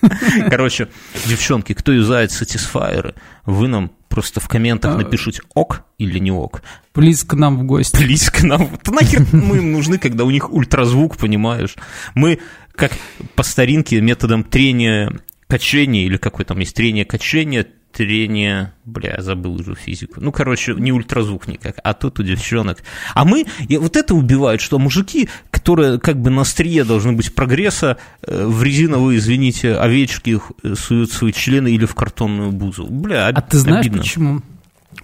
Короче, 0.50 0.88
девчонки, 1.26 1.72
кто 1.72 1.90
юзает 1.90 2.30
сатисфайеры, 2.30 3.14
вы 3.44 3.66
нам 3.66 3.90
просто 4.08 4.38
в 4.38 4.48
комментах 4.48 4.94
а. 4.94 4.98
напишите 4.98 5.42
ок 5.54 5.82
или 5.98 6.18
не 6.20 6.30
ок. 6.30 6.62
Плиз 6.92 7.24
к 7.24 7.34
нам 7.34 7.58
в 7.58 7.64
гости. 7.64 7.96
Плиз 7.96 8.30
к 8.30 8.42
нам. 8.42 8.70
Да 8.84 8.92
нахер 8.92 9.26
мы 9.32 9.58
им 9.58 9.72
нужны, 9.72 9.98
когда 9.98 10.24
у 10.24 10.30
них 10.30 10.52
ультразвук, 10.52 11.16
понимаешь? 11.16 11.74
Мы, 12.14 12.38
как 12.74 12.92
по 13.34 13.42
старинке, 13.42 14.00
методом 14.00 14.44
трения 14.44 15.12
качения, 15.48 16.04
или 16.06 16.16
какой 16.16 16.44
там 16.44 16.58
есть 16.58 16.74
трение 16.74 17.04
качения, 17.04 17.66
трение, 17.92 18.74
бля, 18.84 19.14
я 19.16 19.22
забыл 19.22 19.54
уже 19.54 19.74
физику. 19.74 20.20
Ну, 20.20 20.30
короче, 20.30 20.74
не 20.74 20.92
ультразвук 20.92 21.48
никак, 21.48 21.76
а 21.82 21.94
тут 21.94 22.18
у 22.20 22.22
девчонок. 22.22 22.82
А 23.14 23.24
мы, 23.24 23.46
и 23.68 23.78
вот 23.78 23.96
это 23.96 24.14
убивает, 24.14 24.60
что 24.60 24.78
мужики, 24.78 25.30
которые 25.50 25.98
как 25.98 26.20
бы 26.20 26.28
на 26.28 26.42
острие 26.42 26.84
должны 26.84 27.12
быть 27.12 27.34
прогресса, 27.34 27.96
э, 28.22 28.46
в 28.46 28.62
резиновые, 28.62 29.18
извините, 29.18 29.76
овечки 29.76 30.38
э, 30.62 30.74
суют 30.74 31.10
свои 31.10 31.32
члены 31.32 31.68
или 31.68 31.86
в 31.86 31.94
картонную 31.94 32.52
бузу. 32.52 32.86
Бля, 32.86 33.28
А 33.28 33.40
ты 33.40 33.56
знаешь, 33.58 33.86
обидно. 33.86 34.02
почему? 34.02 34.42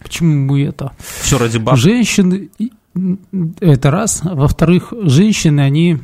Почему 0.02 0.34
мы 0.52 0.62
это? 0.64 0.92
Все 1.22 1.38
ради 1.38 1.56
баб. 1.58 1.78
Женщины, 1.78 2.50
это 3.60 3.90
раз. 3.90 4.20
Во-вторых, 4.22 4.92
женщины, 5.04 5.60
они 5.60 5.98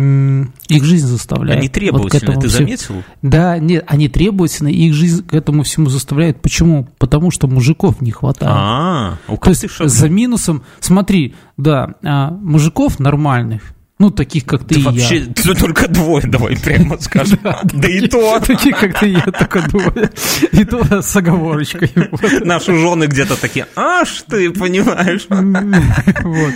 их 0.00 0.84
жизнь 0.84 1.06
заставляет. 1.06 1.60
Они 1.60 1.68
требовательны, 1.68 2.34
вот 2.34 2.42
ты 2.42 2.48
всему. 2.48 2.66
заметил? 2.66 3.02
Да, 3.22 3.58
нет, 3.58 3.84
они 3.86 4.08
требовательны, 4.08 4.68
их 4.68 4.94
жизнь 4.94 5.26
к 5.26 5.34
этому 5.34 5.62
всему 5.62 5.90
заставляет. 5.90 6.40
Почему? 6.40 6.88
Потому 6.98 7.30
что 7.30 7.48
мужиков 7.48 8.00
не 8.00 8.10
хватает. 8.10 8.52
А, 8.54 9.18
-а, 9.28 9.34
-а. 9.34 9.40
То 9.40 9.50
есть 9.50 9.66
за 9.78 10.08
минусом, 10.08 10.62
смотри, 10.80 11.34
да, 11.56 11.94
а, 12.02 12.30
мужиков 12.30 12.98
нормальных, 12.98 13.74
ну, 14.00 14.10
таких, 14.10 14.46
как 14.46 14.64
ты 14.64 14.76
да 14.76 14.80
и 14.80 14.84
вообще, 14.84 15.18
я. 15.18 15.26
Вообще, 15.26 15.54
только 15.54 15.86
двое, 15.86 16.26
давай 16.26 16.56
прямо 16.56 16.98
скажем. 16.98 17.38
Да 17.42 17.86
и 17.86 18.08
то. 18.08 18.40
Такие, 18.40 18.74
как 18.74 18.98
ты 18.98 19.10
и 19.10 19.12
я, 19.12 19.20
только 19.20 19.60
двое. 19.68 20.10
И 20.52 20.64
то 20.64 21.02
с 21.02 21.14
оговорочкой. 21.14 21.92
Наши 22.40 22.74
жены 22.74 23.04
где-то 23.04 23.38
такие, 23.38 23.66
аж 23.76 24.24
ты 24.26 24.50
понимаешь. 24.52 25.26
Вот. 25.28 26.54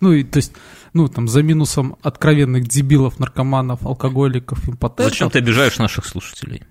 Ну, 0.00 0.12
и 0.12 0.22
то 0.22 0.36
есть 0.36 0.52
ну, 0.94 1.08
там, 1.08 1.28
за 1.28 1.42
минусом 1.42 1.96
откровенных 2.02 2.68
дебилов, 2.68 3.18
наркоманов, 3.18 3.84
алкоголиков, 3.86 4.68
импотентов. 4.68 5.12
Зачем 5.12 5.30
ты 5.30 5.38
обижаешь 5.38 5.78
наших 5.78 6.06
слушателей? 6.06 6.62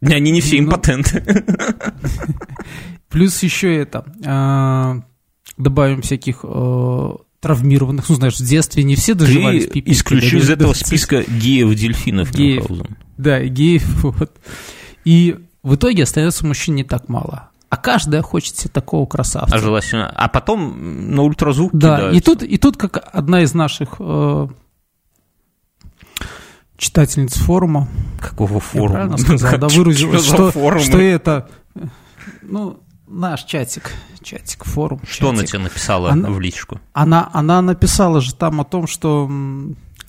Они 0.00 0.30
не 0.30 0.40
все 0.40 0.60
ну, 0.60 0.68
импотенты. 0.68 1.44
Плюс 3.08 3.42
еще 3.42 3.74
это, 3.76 4.04
а, 4.24 5.02
добавим 5.56 6.02
всяких 6.02 6.40
э, 6.44 7.10
травмированных, 7.40 8.08
ну, 8.08 8.14
знаешь, 8.14 8.36
в 8.36 8.44
детстве 8.44 8.82
не 8.82 8.96
все 8.96 9.14
доживались 9.14 9.66
Ты 9.66 9.82
исключил 9.86 10.40
из 10.40 10.50
этого 10.50 10.72
списка 10.72 11.22
геев-дельфинов. 11.22 12.32
Геев, 12.32 12.66
да, 13.16 13.42
геев, 13.44 13.84
вот. 14.02 14.36
И 15.04 15.36
в 15.62 15.74
итоге 15.74 16.04
остается 16.04 16.46
мужчин 16.46 16.74
не 16.74 16.84
так 16.84 17.08
мало. 17.08 17.50
А 17.70 17.76
каждая 17.76 18.22
хочет 18.22 18.56
себе 18.56 18.70
такого 18.70 19.06
красавца. 19.06 19.54
А 19.54 19.58
желательно. 19.58 20.08
А 20.08 20.28
потом 20.28 21.14
на 21.14 21.22
ультразвук 21.22 21.70
Да, 21.74 21.96
кидают. 21.96 22.16
и 22.16 22.20
тут, 22.20 22.42
и 22.42 22.56
тут 22.56 22.76
как 22.76 23.10
одна 23.12 23.42
из 23.42 23.52
наших 23.52 23.96
э, 23.98 24.48
читательниц 26.78 27.34
форума. 27.36 27.88
Какого 28.20 28.60
форума? 28.60 29.00
Я 29.00 29.06
правильно 29.08 29.38
сказал, 29.38 29.58
да, 29.58 29.68
выразилась, 29.68 30.24
что, 30.24 30.50
что, 30.50 30.78
что 30.78 30.98
это... 30.98 31.48
Ну, 32.42 32.80
наш 33.06 33.44
чатик, 33.44 33.92
чатик, 34.22 34.64
форум. 34.64 35.00
Что 35.04 35.26
чатик. 35.26 35.38
она 35.38 35.44
тебе 35.44 35.58
написала 35.58 36.10
она, 36.10 36.30
в 36.30 36.40
личку? 36.40 36.80
Она, 36.94 37.28
она 37.32 37.60
написала 37.60 38.20
же 38.20 38.34
там 38.34 38.60
о 38.60 38.64
том, 38.64 38.86
что 38.86 39.30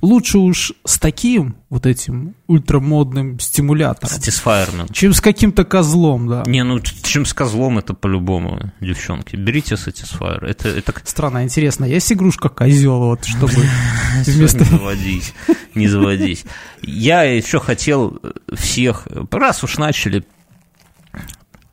лучше 0.02 0.38
уж 0.38 0.74
с 0.86 1.00
таким 1.00 1.56
вот 1.70 1.86
этим 1.86 2.36
ультрамодным 2.48 3.40
стимулятором. 3.40 4.10
Сатисфайерным. 4.10 4.88
Чем 4.90 5.14
с 5.14 5.22
каким-то 5.22 5.64
козлом, 5.66 6.28
да. 6.28 6.44
Не, 6.46 6.64
ну 6.64 6.80
чем 6.80 7.26
с 7.26 7.34
козлом, 7.34 7.78
это 7.78 7.94
по-любому, 7.94 8.72
девчонки. 8.80 9.36
Берите 9.36 9.78
сатисфайер. 9.78 10.46
Это, 10.46 10.70
это... 10.70 10.94
Странно, 11.04 11.44
интересно, 11.44 11.86
есть 11.86 12.12
игрушка 12.12 12.50
козел, 12.50 13.00
вот, 13.00 13.26
чтобы 13.26 13.54
вместо... 14.26 14.60
Не 14.60 14.66
заводись, 14.66 15.34
не 15.76 15.88
заводись. 15.88 16.46
Я 16.82 17.24
еще 17.24 17.60
хотел 17.60 18.20
всех, 18.54 19.08
раз 19.32 19.64
уж 19.64 19.78
начали 19.78 20.26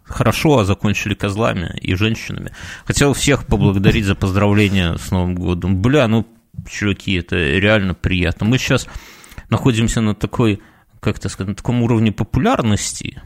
хорошо, 0.05 0.59
а 0.59 0.65
закончили 0.65 1.15
козлами 1.15 1.77
и 1.81 1.95
женщинами. 1.95 2.53
Хотел 2.85 3.13
всех 3.13 3.47
поблагодарить 3.47 4.05
за 4.05 4.15
поздравления 4.15 4.97
с 4.97 5.11
Новым 5.11 5.35
годом. 5.35 5.83
Бля, 5.83 6.07
ну 6.09 6.27
чуваки, 6.69 7.15
это 7.15 7.37
реально 7.37 7.95
приятно. 7.95 8.47
Мы 8.47 8.59
сейчас 8.59 8.89
находимся 9.51 10.01
на 10.01 10.15
такой, 10.15 10.61
как 11.01 11.19
это 11.19 11.29
сказать, 11.29 11.49
на 11.51 11.55
таком 11.55 11.83
уровне 11.83 12.13
популярности, 12.13 13.23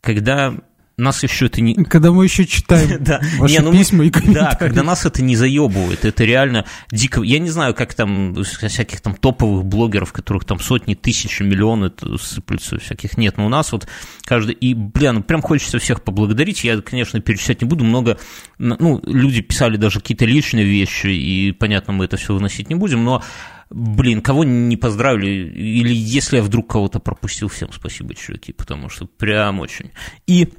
когда 0.00 0.54
нас 0.98 1.22
еще 1.22 1.46
это 1.46 1.60
не... 1.60 1.74
Когда 1.74 2.10
мы 2.10 2.24
еще 2.24 2.46
читаем 2.46 2.96
да. 3.04 3.20
ваши 3.38 3.54
не, 3.54 3.60
ну, 3.60 3.72
письма 3.72 4.04
и 4.04 4.10
комментарии. 4.10 4.50
Да, 4.50 4.56
когда 4.56 4.82
нас 4.82 5.04
это 5.04 5.22
не 5.22 5.36
заебывает, 5.36 6.04
это 6.06 6.24
реально 6.24 6.64
дико... 6.90 7.22
Я 7.22 7.38
не 7.38 7.50
знаю, 7.50 7.74
как 7.74 7.92
там 7.92 8.34
всяких 8.42 9.02
там 9.02 9.14
топовых 9.14 9.66
блогеров, 9.66 10.12
которых 10.12 10.46
там 10.46 10.58
сотни, 10.58 10.94
тысячи, 10.94 11.42
миллионы 11.42 11.92
сыплются, 12.18 12.78
всяких 12.78 13.18
нет, 13.18 13.36
но 13.36 13.46
у 13.46 13.50
нас 13.50 13.72
вот 13.72 13.86
каждый... 14.24 14.54
И, 14.54 14.72
бля, 14.72 15.12
ну 15.12 15.22
прям 15.22 15.42
хочется 15.42 15.78
всех 15.78 16.02
поблагодарить, 16.02 16.64
я, 16.64 16.80
конечно, 16.80 17.20
перечислять 17.20 17.60
не 17.60 17.68
буду, 17.68 17.84
много... 17.84 18.18
Ну, 18.58 19.00
люди 19.04 19.42
писали 19.42 19.76
даже 19.76 20.00
какие-то 20.00 20.24
личные 20.24 20.64
вещи, 20.64 21.08
и, 21.08 21.52
понятно, 21.52 21.92
мы 21.92 22.06
это 22.06 22.16
все 22.16 22.32
выносить 22.32 22.70
не 22.70 22.74
будем, 22.74 23.04
но 23.04 23.22
блин, 23.68 24.22
кого 24.22 24.44
не 24.44 24.76
поздравили, 24.76 25.50
или 25.50 25.92
если 25.92 26.36
я 26.36 26.42
вдруг 26.42 26.70
кого-то 26.70 27.00
пропустил, 27.00 27.48
всем 27.48 27.72
спасибо, 27.72 28.14
чуваки, 28.14 28.52
потому 28.52 28.88
что 28.88 29.06
прям 29.06 29.60
очень. 29.60 29.90
И 30.26 30.52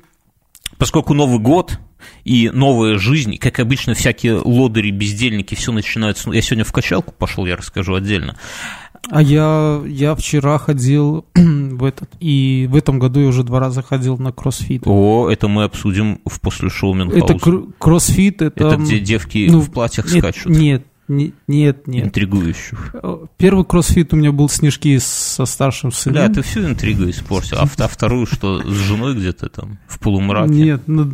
поскольку 0.78 1.14
Новый 1.14 1.40
год 1.40 1.80
и 2.24 2.50
новая 2.54 2.98
жизнь, 2.98 3.38
как 3.38 3.60
обычно, 3.60 3.94
всякие 3.94 4.36
лодыри, 4.36 4.92
бездельники, 4.92 5.56
все 5.56 5.72
начинается. 5.72 6.32
Я 6.32 6.42
сегодня 6.42 6.64
в 6.64 6.72
качалку 6.72 7.14
пошел, 7.18 7.46
я 7.46 7.56
расскажу 7.56 7.96
отдельно. 7.96 8.38
А 9.10 9.22
я, 9.22 9.82
я 9.86 10.16
вчера 10.16 10.58
ходил 10.58 11.26
в 11.36 11.84
этот, 11.84 12.10
и 12.20 12.68
в 12.70 12.76
этом 12.76 13.00
году 13.00 13.22
я 13.22 13.28
уже 13.28 13.44
два 13.44 13.60
раза 13.60 13.82
ходил 13.82 14.18
на 14.18 14.32
кроссфит. 14.32 14.84
О, 14.86 15.30
это 15.30 15.48
мы 15.48 15.64
обсудим 15.64 16.20
в 16.26 16.42
после 16.42 16.70
шоу 16.70 16.96
Это 16.96 17.38
кр- 17.40 17.68
кроссфит, 17.78 18.42
это... 18.42 18.68
Это 18.68 18.78
где 18.78 19.00
девки 19.00 19.48
ну, 19.50 19.62
в 19.62 19.72
платьях 19.72 20.12
нет, 20.12 20.24
скачут? 20.24 20.48
Нет, 20.48 20.86
нет, 21.08 21.88
нет. 21.88 22.06
Интригующих. 22.06 22.96
Первый 23.38 23.66
кроссфит 23.66 24.14
у 24.14 24.18
меня 24.18 24.32
был 24.32 24.50
снежки 24.50 24.98
со 25.00 25.46
старшим 25.46 25.92
сыном. 25.92 26.28
Да, 26.28 26.34
ты 26.34 26.42
всю 26.42 26.66
интригу 26.66 27.10
испортил. 27.10 27.58
А, 27.60 27.64
а 27.78 27.88
вторую 27.88 28.26
что, 28.26 28.62
с 28.62 28.76
женой 28.76 29.16
где-то 29.16 29.50
там, 29.50 29.80
в 29.88 30.00
полумраке? 30.00 30.54
Нет, 30.54 30.82
ну... 30.88 31.14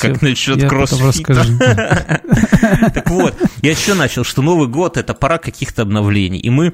Как 0.00 0.22
насчет 0.22 0.66
кроссфита? 0.66 2.22
Так 2.94 3.10
вот, 3.10 3.34
я 3.60 3.72
еще 3.72 3.92
начал, 3.92 4.24
что 4.24 4.40
Новый 4.40 4.68
год– 4.68 4.96
это 4.98 5.12
пора 5.12 5.36
каких-то 5.36 5.82
обновлений. 5.82 6.38
И 6.38 6.48
мы 6.48 6.72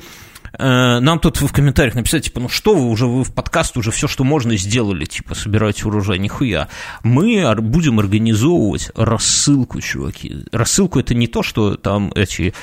нам 0.60 1.18
тут 1.18 1.40
в 1.40 1.52
комментариях 1.52 1.94
написать, 1.94 2.24
типа, 2.24 2.40
ну 2.40 2.48
что 2.48 2.74
вы 2.74 2.88
уже, 2.88 3.06
вы 3.06 3.24
в 3.24 3.32
подкаст 3.32 3.76
уже 3.76 3.90
все, 3.90 4.08
что 4.08 4.24
можно, 4.24 4.56
сделали, 4.56 5.04
типа, 5.04 5.34
собираете 5.34 5.86
урожай, 5.86 6.18
нихуя. 6.18 6.68
Мы 7.02 7.54
будем 7.56 7.98
организовывать 7.98 8.90
рассылку, 8.94 9.80
чуваки. 9.80 10.44
Рассылку 10.52 11.00
это 11.00 11.14
не 11.14 11.26
то, 11.26 11.42
что 11.42 11.76
там 11.76 12.12
эти 12.14 12.54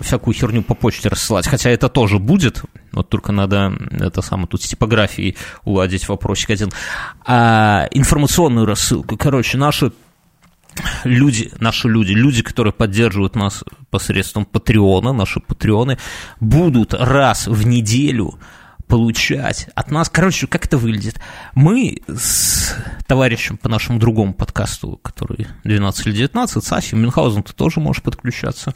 всякую 0.00 0.34
херню 0.34 0.62
по 0.62 0.74
почте 0.74 1.08
рассылать, 1.08 1.46
хотя 1.48 1.70
это 1.70 1.88
тоже 1.88 2.18
будет, 2.18 2.62
вот 2.92 3.08
только 3.08 3.32
надо 3.32 3.72
это 3.90 4.20
самое 4.20 4.48
тут 4.48 4.62
с 4.62 4.68
типографией 4.68 5.36
уладить 5.64 6.08
вопросик 6.08 6.50
один. 6.50 6.70
А 7.24 7.88
информационную 7.90 8.66
рассылку, 8.66 9.16
короче, 9.16 9.56
наши 9.56 9.92
люди, 11.04 11.52
наши 11.60 11.88
люди, 11.88 12.12
люди, 12.12 12.42
которые 12.42 12.72
поддерживают 12.72 13.36
нас 13.36 13.64
посредством 13.90 14.44
Патреона, 14.44 15.12
наши 15.12 15.40
патреоны, 15.40 15.98
будут 16.40 16.94
раз 16.94 17.46
в 17.46 17.66
неделю 17.66 18.38
получать 18.88 19.68
от 19.74 19.90
нас. 19.90 20.08
Короче, 20.08 20.46
как 20.46 20.66
это 20.66 20.78
выглядит? 20.78 21.20
Мы 21.54 22.02
с 22.08 22.74
товарищем 23.06 23.56
по 23.56 23.68
нашему 23.68 23.98
другому 23.98 24.32
подкасту, 24.32 24.98
который 25.02 25.48
12 25.64 26.06
или 26.06 26.14
19, 26.14 26.64
Саси 26.64 26.94
Мюнхгаузен, 26.94 27.42
ты 27.42 27.52
тоже 27.52 27.80
можешь 27.80 28.02
подключаться. 28.02 28.74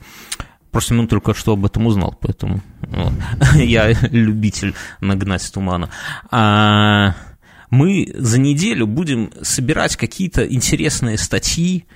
Просто 0.71 0.95
он 0.97 1.09
только 1.09 1.35
что 1.35 1.54
об 1.54 1.66
этом 1.66 1.87
узнал, 1.87 2.16
поэтому 2.21 2.61
вот. 2.80 3.12
я 3.57 3.90
любитель 3.90 4.75
нагнать 5.00 5.50
тумана. 5.52 5.90
А, 6.30 7.14
мы 7.71 8.11
за 8.15 8.39
неделю 8.39 8.87
будем 8.87 9.33
собирать 9.43 9.97
какие-то 9.97 10.45
интересные 10.47 11.17
статьи, 11.19 11.87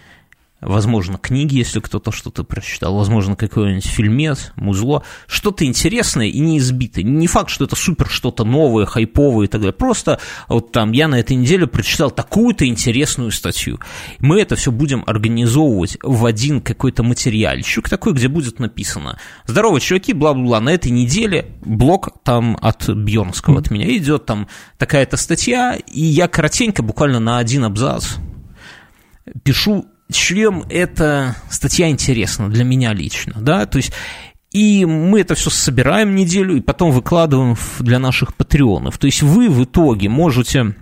возможно, 0.65 1.19
книги, 1.19 1.57
если 1.57 1.81
кто-то 1.81 2.11
что-то 2.13 2.45
прочитал, 2.45 2.97
возможно, 2.97 3.37
какой-нибудь 3.37 3.87
фильмец, 3.87 4.53
музло, 4.57 5.03
что-то 5.27 5.65
интересное 5.65 6.27
и 6.27 6.39
неизбитое. 6.41 7.05
Не 7.05 7.27
факт, 7.27 7.51
что 7.51 7.65
это 7.65 7.77
супер 7.77 8.09
что-то 8.09 8.45
новое, 8.45 8.87
хайповое 8.87 9.47
и 9.47 9.49
так 9.49 9.61
далее. 9.61 9.73
Просто 9.73 10.21
вот 10.49 10.73
там 10.73 10.93
я 10.93 11.09
на 11.09 11.21
этой 11.21 11.37
неделе 11.37 11.67
прочитал 11.67 12.11
такую-то 12.11 12.67
интересную 12.67 13.31
статью. 13.31 13.79
Мы 14.19 14.41
это 14.41 14.57
все 14.57 14.73
будем 14.73 15.05
организовывать 15.07 15.99
в 16.03 16.25
один 16.27 16.61
какой-то 16.61 17.03
материальчик 17.03 17.89
такой, 17.89 18.15
где 18.15 18.29
будет 18.29 18.59
написано 18.59 19.19
«Здорово, 19.47 19.81
чуваки, 19.81 20.13
бла-бла-бла, 20.13 20.61
на 20.61 20.71
этой 20.71 20.91
неделе 20.91 21.47
блог 21.65 22.11
там 22.23 22.59
от 22.61 22.89
Бьернского, 22.89 23.59
от 23.59 23.71
меня 23.71 23.95
идет 23.97 24.27
там 24.27 24.49
такая-то 24.79 25.17
статья, 25.17 25.77
и 25.77 26.03
я 26.03 26.29
коротенько, 26.29 26.83
буквально 26.83 27.21
на 27.21 27.39
один 27.39 27.65
абзац 27.65 28.17
пишу 29.43 29.87
чем 30.13 30.65
эта 30.69 31.37
статья 31.51 31.89
интересна 31.89 32.49
для 32.49 32.65
меня 32.65 32.93
лично, 32.93 33.35
да, 33.37 33.67
то 33.67 33.79
есть 33.79 33.93
и 34.51 34.87
мы 34.87 35.21
это 35.21 35.35
все 35.35 35.51
собираем 35.51 36.15
неделю 36.15 36.57
и 36.57 36.61
потом 36.61 36.93
выкладываем 36.93 37.57
для 37.81 37.99
наших 37.99 38.37
патреонов. 38.37 38.99
То 38.99 39.07
есть 39.07 39.21
вы 39.21 39.49
в 39.49 39.65
итоге 39.65 40.09
можете 40.09 40.77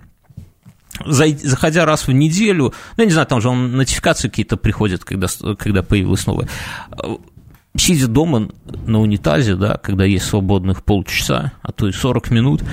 заходя 1.05 1.83
раз 1.85 2.07
в 2.07 2.11
неделю, 2.11 2.65
ну, 2.97 3.01
я 3.01 3.05
не 3.05 3.11
знаю, 3.11 3.25
там 3.25 3.41
же 3.41 3.49
он 3.49 3.75
нотификации 3.75 4.29
какие-то 4.29 4.57
приходят, 4.57 5.03
когда, 5.03 5.27
когда 5.57 5.81
появилось 5.81 6.27
новое, 6.27 6.47
сидя 7.75 8.07
дома 8.07 8.49
на 8.85 9.01
унитазе, 9.01 9.55
да, 9.55 9.77
когда 9.77 10.05
есть 10.05 10.25
свободных 10.25 10.83
полчаса, 10.83 11.53
а 11.63 11.71
то 11.71 11.87
и 11.87 11.91
40 11.91 12.29
минут, 12.29 12.63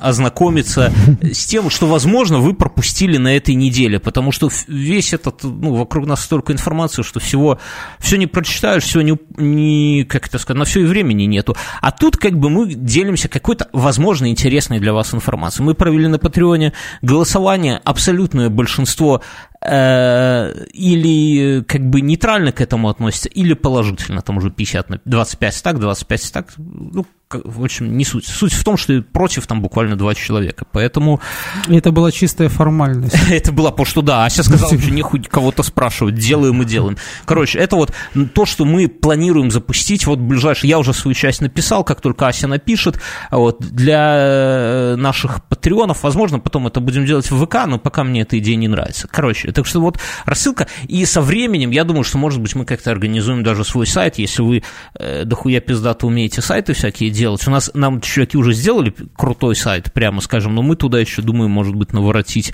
ознакомиться 0.00 0.92
с 1.22 1.46
тем, 1.46 1.70
что, 1.70 1.86
возможно, 1.86 2.38
вы 2.38 2.54
пропустили 2.54 3.16
на 3.16 3.36
этой 3.36 3.54
неделе, 3.54 3.98
потому 3.98 4.32
что 4.32 4.50
весь 4.66 5.12
этот, 5.12 5.42
ну, 5.44 5.74
вокруг 5.74 6.06
нас 6.06 6.22
столько 6.22 6.52
информации, 6.52 7.02
что 7.02 7.20
всего, 7.20 7.58
все 7.98 8.16
не 8.16 8.26
прочитаешь, 8.26 8.84
все 8.84 9.00
не, 9.00 9.18
не 9.36 10.04
как 10.04 10.28
это 10.28 10.38
сказать, 10.38 10.58
на 10.58 10.64
все 10.64 10.80
и 10.80 10.84
времени 10.84 11.24
нету. 11.24 11.56
А 11.80 11.90
тут 11.90 12.16
как 12.16 12.38
бы 12.38 12.50
мы 12.50 12.66
делимся 12.66 13.28
какой-то, 13.28 13.68
возможно, 13.72 14.28
интересной 14.28 14.80
для 14.80 14.92
вас 14.92 15.14
информацией. 15.14 15.64
Мы 15.66 15.74
провели 15.74 16.06
на 16.06 16.18
Патреоне 16.18 16.72
голосование, 17.02 17.80
абсолютное 17.84 18.48
большинство 18.48 19.22
или 19.60 21.64
как 21.64 21.90
бы 21.90 22.00
нейтрально 22.00 22.52
к 22.52 22.60
этому 22.60 22.88
относится, 22.88 23.28
или 23.28 23.54
положительно, 23.54 24.22
там 24.22 24.36
уже 24.36 24.50
50 24.50 24.90
на 24.90 25.00
25 25.04 25.62
так, 25.62 25.80
25 25.80 26.32
так, 26.32 26.54
ну, 26.56 27.04
в 27.30 27.62
общем, 27.62 27.96
не 27.96 28.04
суть. 28.04 28.26
Суть 28.26 28.52
в 28.52 28.64
том, 28.64 28.76
что 28.76 29.02
против 29.02 29.46
там 29.46 29.60
буквально 29.60 29.96
два 29.96 30.14
человека, 30.14 30.64
поэтому... 30.72 31.20
Это 31.68 31.92
была 31.92 32.10
чистая 32.10 32.48
формальность. 32.48 33.16
это 33.30 33.52
была, 33.52 33.70
потому 33.70 33.86
что 33.86 34.02
да, 34.02 34.24
а 34.24 34.30
сейчас 34.30 34.46
сказал, 34.46 34.68
что 34.68 34.90
не 34.90 35.02
хоть 35.02 35.28
кого-то 35.28 35.62
спрашивать, 35.62 36.14
делаем 36.14 36.62
и 36.62 36.64
делаем. 36.64 36.96
Короче, 37.26 37.58
это 37.58 37.76
вот 37.76 37.92
то, 38.34 38.46
что 38.46 38.64
мы 38.64 38.88
планируем 38.88 39.50
запустить, 39.50 40.06
вот 40.06 40.18
ближайший, 40.18 40.68
я 40.68 40.78
уже 40.78 40.94
свою 40.94 41.14
часть 41.14 41.40
написал, 41.40 41.84
как 41.84 42.00
только 42.00 42.26
Ася 42.26 42.48
напишет, 42.48 43.00
вот, 43.30 43.60
для 43.60 44.14
э, 44.16 44.96
наших 44.96 45.44
патреонов, 45.44 46.02
возможно, 46.02 46.38
потом 46.38 46.66
это 46.66 46.80
будем 46.80 47.04
делать 47.04 47.30
в 47.30 47.44
ВК, 47.44 47.66
но 47.66 47.78
пока 47.78 48.04
мне 48.04 48.22
эта 48.22 48.38
идея 48.38 48.56
не 48.56 48.68
нравится. 48.68 49.06
Короче, 49.10 49.47
так 49.52 49.66
что 49.66 49.80
вот 49.80 49.98
рассылка, 50.24 50.66
и 50.86 51.04
со 51.04 51.20
временем, 51.20 51.70
я 51.70 51.84
думаю, 51.84 52.04
что, 52.04 52.18
может 52.18 52.40
быть, 52.40 52.54
мы 52.54 52.64
как-то 52.64 52.90
организуем 52.90 53.42
даже 53.42 53.64
свой 53.64 53.86
сайт, 53.86 54.18
если 54.18 54.42
вы 54.42 54.62
э, 54.94 55.24
дохуя 55.24 55.60
пиздато 55.60 56.06
умеете 56.06 56.42
сайты 56.42 56.72
всякие 56.72 57.10
делать. 57.10 57.46
У 57.46 57.50
нас, 57.50 57.70
нам 57.74 58.00
чуваки 58.00 58.36
уже 58.36 58.52
сделали 58.52 58.94
крутой 59.16 59.56
сайт, 59.56 59.92
прямо 59.92 60.20
скажем, 60.20 60.54
но 60.54 60.62
мы 60.62 60.76
туда 60.76 60.98
еще, 60.98 61.22
думаю, 61.22 61.48
может 61.48 61.74
быть, 61.74 61.92
наворотить 61.92 62.52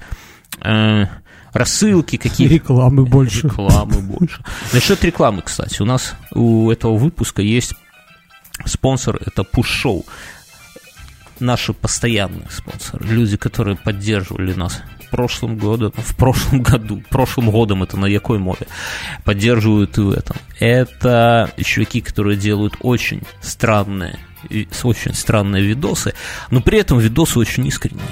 э, 0.61 1.05
рассылки 1.53 2.16
какие-то. 2.16 2.55
Рекламы 2.55 3.05
больше. 3.05 3.47
Рекламы 3.47 4.01
больше. 4.03 4.42
Насчет 4.73 5.03
рекламы, 5.05 5.42
кстати, 5.42 5.81
у 5.81 5.85
нас 5.85 6.14
у 6.33 6.71
этого 6.71 6.97
выпуска 6.97 7.42
есть 7.42 7.75
спонсор, 8.66 9.21
это 9.25 9.42
Push 9.42 9.85
Show. 9.85 10.05
Наши 11.40 11.73
постоянные 11.73 12.49
спонсоры, 12.51 13.07
люди, 13.07 13.37
которые 13.37 13.77
поддерживали 13.77 14.53
нас 14.53 14.83
в 15.07 15.11
прошлом 15.11 15.59
году, 15.59 15.92
в 15.97 16.16
прошлом 16.16 16.62
году, 16.62 17.03
прошлым 17.11 17.51
годом 17.51 17.83
это 17.83 17.97
на 17.97 18.07
якой 18.07 18.38
мове, 18.38 18.66
поддерживают 19.25 19.99
и 19.99 20.01
в 20.01 20.11
этом. 20.11 20.37
Это 20.61 21.51
чуваки, 21.62 22.01
которые 22.01 22.37
делают 22.37 22.77
очень 22.81 23.23
странные 23.40 24.18
очень 24.83 25.14
странные 25.14 25.62
видосы, 25.62 26.14
но 26.51 26.61
при 26.61 26.79
этом 26.79 26.99
видосы 26.99 27.38
очень 27.38 27.66
искренние. 27.66 28.05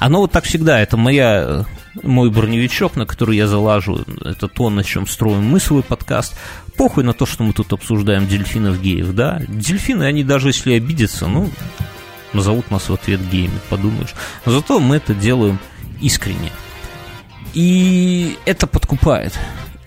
Оно 0.00 0.20
вот 0.20 0.32
так 0.32 0.44
всегда, 0.44 0.80
это 0.80 0.96
моя, 0.96 1.64
мой 2.02 2.30
броневичок, 2.30 2.96
на 2.96 3.06
который 3.06 3.36
я 3.36 3.46
залажу, 3.46 4.04
это 4.24 4.48
то, 4.48 4.70
на 4.70 4.84
чем 4.84 5.06
строим 5.06 5.44
мы 5.44 5.60
свой 5.60 5.82
подкаст. 5.82 6.36
Похуй 6.76 7.04
на 7.04 7.12
то, 7.12 7.24
что 7.24 7.44
мы 7.44 7.52
тут 7.52 7.72
обсуждаем 7.72 8.26
дельфинов 8.26 8.80
геев, 8.80 9.14
да? 9.14 9.40
Дельфины, 9.48 10.04
они 10.04 10.24
даже 10.24 10.48
если 10.48 10.74
обидятся, 10.74 11.26
ну, 11.26 11.50
назовут 12.32 12.70
нас 12.70 12.88
в 12.88 12.94
ответ 12.94 13.20
геями, 13.30 13.58
подумаешь. 13.70 14.14
Но 14.44 14.52
зато 14.52 14.78
мы 14.80 14.96
это 14.96 15.14
делаем 15.14 15.58
искренне. 16.00 16.50
И 17.54 18.36
это 18.44 18.66
подкупает. 18.66 19.38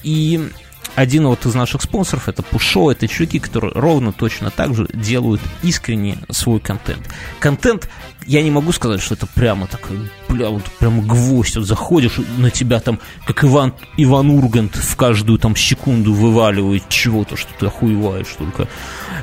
И 0.03 0.49
один 0.95 1.27
вот 1.27 1.45
из 1.45 1.55
наших 1.55 1.81
спонсоров, 1.81 2.27
это 2.27 2.43
Пушо, 2.43 2.91
это 2.91 3.07
чуваки, 3.07 3.39
которые 3.39 3.73
ровно 3.73 4.11
точно 4.11 4.51
так 4.51 4.75
же 4.75 4.87
делают 4.93 5.41
искренне 5.63 6.17
свой 6.29 6.59
контент. 6.59 7.07
Контент, 7.39 7.89
я 8.25 8.43
не 8.43 8.51
могу 8.51 8.71
сказать, 8.71 9.01
что 9.01 9.15
это 9.15 9.25
прямо 9.27 9.67
такой, 9.67 9.97
бля, 10.27 10.49
вот 10.49 10.63
прямо 10.79 11.01
гвоздь, 11.01 11.55
вот 11.55 11.65
заходишь, 11.65 12.19
на 12.37 12.51
тебя 12.51 12.79
там, 12.79 12.99
как 13.25 13.43
Иван, 13.43 13.73
Иван 13.97 14.29
Ургант 14.29 14.75
в 14.75 14.95
каждую 14.95 15.39
там 15.39 15.55
секунду 15.55 16.13
вываливает 16.13 16.87
чего-то, 16.89 17.37
что 17.37 17.49
ты 17.57 17.65
охуеваешь 17.67 18.35
только. 18.37 18.67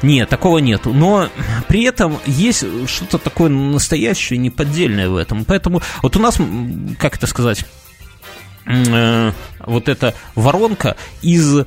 Нет, 0.03 0.29
такого 0.29 0.59
нету. 0.59 0.93
Но 0.93 1.29
при 1.69 1.85
этом 1.85 2.19
есть 2.27 2.65
что-то 2.89 3.19
такое 3.19 3.49
настоящее, 3.49 4.39
неподдельное 4.39 5.09
в 5.09 5.17
этом. 5.17 5.45
Поэтому 5.45 5.83
вот 6.03 6.17
у 6.17 6.21
нас, 6.21 6.39
как 6.99 7.17
это 7.17 7.27
сказать, 7.27 7.65
э, 8.67 9.33
вот 9.61 9.89
эта 9.89 10.15
воронка 10.35 10.97
из 11.23 11.65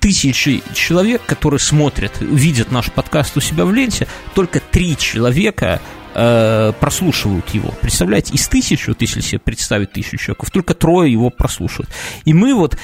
тысячи 0.00 0.62
человек, 0.74 1.22
которые 1.26 1.60
смотрят, 1.60 2.12
видят 2.20 2.70
наш 2.70 2.90
подкаст 2.90 3.36
у 3.36 3.40
себя 3.40 3.64
в 3.64 3.72
ленте, 3.72 4.06
только 4.34 4.60
три 4.60 4.96
человека 4.96 5.80
э, 6.14 6.72
прослушивают 6.78 7.48
его. 7.50 7.74
Представляете, 7.80 8.34
из 8.34 8.48
тысячи, 8.48 8.88
вот 8.88 9.00
если 9.00 9.20
себе 9.20 9.38
представить 9.38 9.92
тысячу 9.92 10.16
человек, 10.16 10.50
только 10.50 10.74
трое 10.74 11.12
его 11.12 11.30
прослушивают. 11.30 11.90
И 12.24 12.32
мы 12.32 12.54
вот, 12.54 12.78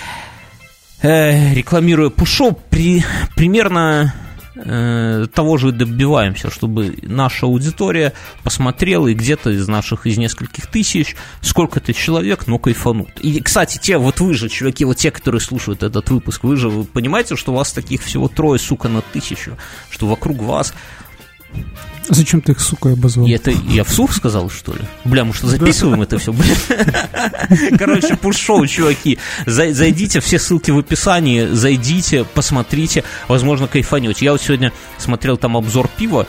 э, 1.02 1.54
рекламируя 1.54 2.10
Пушо, 2.10 2.52
при, 2.52 3.04
примерно 3.36 4.14
того 4.54 5.56
же 5.56 5.72
добиваемся, 5.72 6.50
чтобы 6.50 6.98
наша 7.02 7.46
аудитория 7.46 8.12
посмотрела 8.42 9.06
и 9.08 9.14
где-то 9.14 9.50
из 9.50 9.66
наших, 9.68 10.06
из 10.06 10.18
нескольких 10.18 10.66
тысяч, 10.66 11.16
сколько-то 11.40 11.94
человек, 11.94 12.46
но 12.46 12.58
кайфанут. 12.58 13.08
И, 13.20 13.40
кстати, 13.40 13.78
те, 13.78 13.96
вот 13.96 14.20
вы 14.20 14.34
же, 14.34 14.48
чуваки, 14.48 14.84
вот 14.84 14.98
те, 14.98 15.10
которые 15.10 15.40
слушают 15.40 15.82
этот 15.82 16.10
выпуск, 16.10 16.44
вы 16.44 16.56
же 16.56 16.68
вы 16.68 16.84
понимаете, 16.84 17.36
что 17.36 17.52
у 17.52 17.56
вас 17.56 17.72
таких 17.72 18.02
всего 18.02 18.28
трое, 18.28 18.58
сука, 18.58 18.88
на 18.88 19.00
тысячу, 19.00 19.56
что 19.90 20.06
вокруг 20.06 20.38
вас 20.42 20.74
Зачем 22.08 22.40
ты 22.40 22.52
их, 22.52 22.60
сука, 22.60 22.92
обозвал? 22.92 23.26
И 23.26 23.30
это 23.30 23.50
я 23.50 23.84
вслух 23.84 24.12
сказал, 24.12 24.50
что 24.50 24.72
ли? 24.72 24.80
Бля, 25.04 25.24
мы 25.24 25.32
что, 25.32 25.46
записываем 25.46 26.02
это 26.02 26.18
все? 26.18 26.32
Бля. 26.32 26.54
Короче, 27.78 28.16
пуш-шоу, 28.16 28.66
чуваки. 28.66 29.18
Зайдите, 29.46 30.20
все 30.20 30.38
ссылки 30.38 30.70
в 30.70 30.78
описании, 30.78 31.46
зайдите, 31.46 32.24
посмотрите, 32.24 33.04
возможно, 33.28 33.68
кайфанете. 33.68 34.24
Я 34.24 34.32
вот 34.32 34.42
сегодня 34.42 34.72
смотрел 34.98 35.36
там 35.36 35.56
обзор 35.56 35.88
пива, 35.96 36.26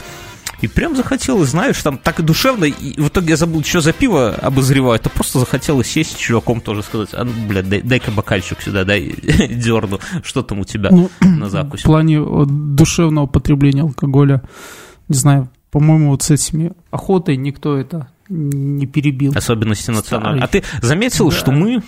и 0.64 0.68
прям 0.68 0.96
захотелось, 0.96 1.50
знаешь, 1.50 1.82
там 1.84 1.98
так 1.98 2.22
и 2.22 2.24
душевно, 2.24 2.64
и 2.64 3.02
в 3.02 3.10
итоге 3.10 3.32
я 3.32 3.36
забыл, 3.36 3.64
что 3.66 3.82
за 3.82 3.92
пиво 3.92 4.34
обозреваю, 4.34 4.96
это 4.96 5.10
просто 5.10 5.40
захотелось 5.40 5.88
сесть 5.88 6.14
с 6.14 6.16
чуваком 6.16 6.62
тоже 6.62 6.84
сказать, 6.84 7.10
а, 7.12 7.26
ну, 7.26 7.32
блядь, 7.50 7.68
дай, 7.68 7.82
дай-ка 7.82 8.12
бокальчик 8.12 8.62
сюда, 8.62 8.86
дай 8.86 9.14
дерну, 9.50 10.00
что 10.24 10.42
там 10.42 10.60
у 10.60 10.64
тебя 10.64 10.90
ну, 10.90 11.10
на 11.20 11.50
закусе. 11.50 11.84
В 11.84 11.86
плане 11.86 12.22
душевного 12.46 13.26
потребления 13.28 13.82
алкоголя, 13.82 14.42
не 15.10 15.18
знаю, 15.18 15.50
по-моему, 15.74 16.12
вот 16.12 16.22
с 16.22 16.30
этими 16.30 16.72
охотой 16.92 17.36
никто 17.36 17.76
это 17.76 18.08
не 18.30 18.86
перебил. 18.86 19.34
Особенности 19.36 19.90
национальной. 19.90 20.44
А 20.44 20.48
ты 20.48 20.64
заметил, 20.84 21.32
да. 21.32 21.36
что 21.36 21.52
мы 21.52 21.82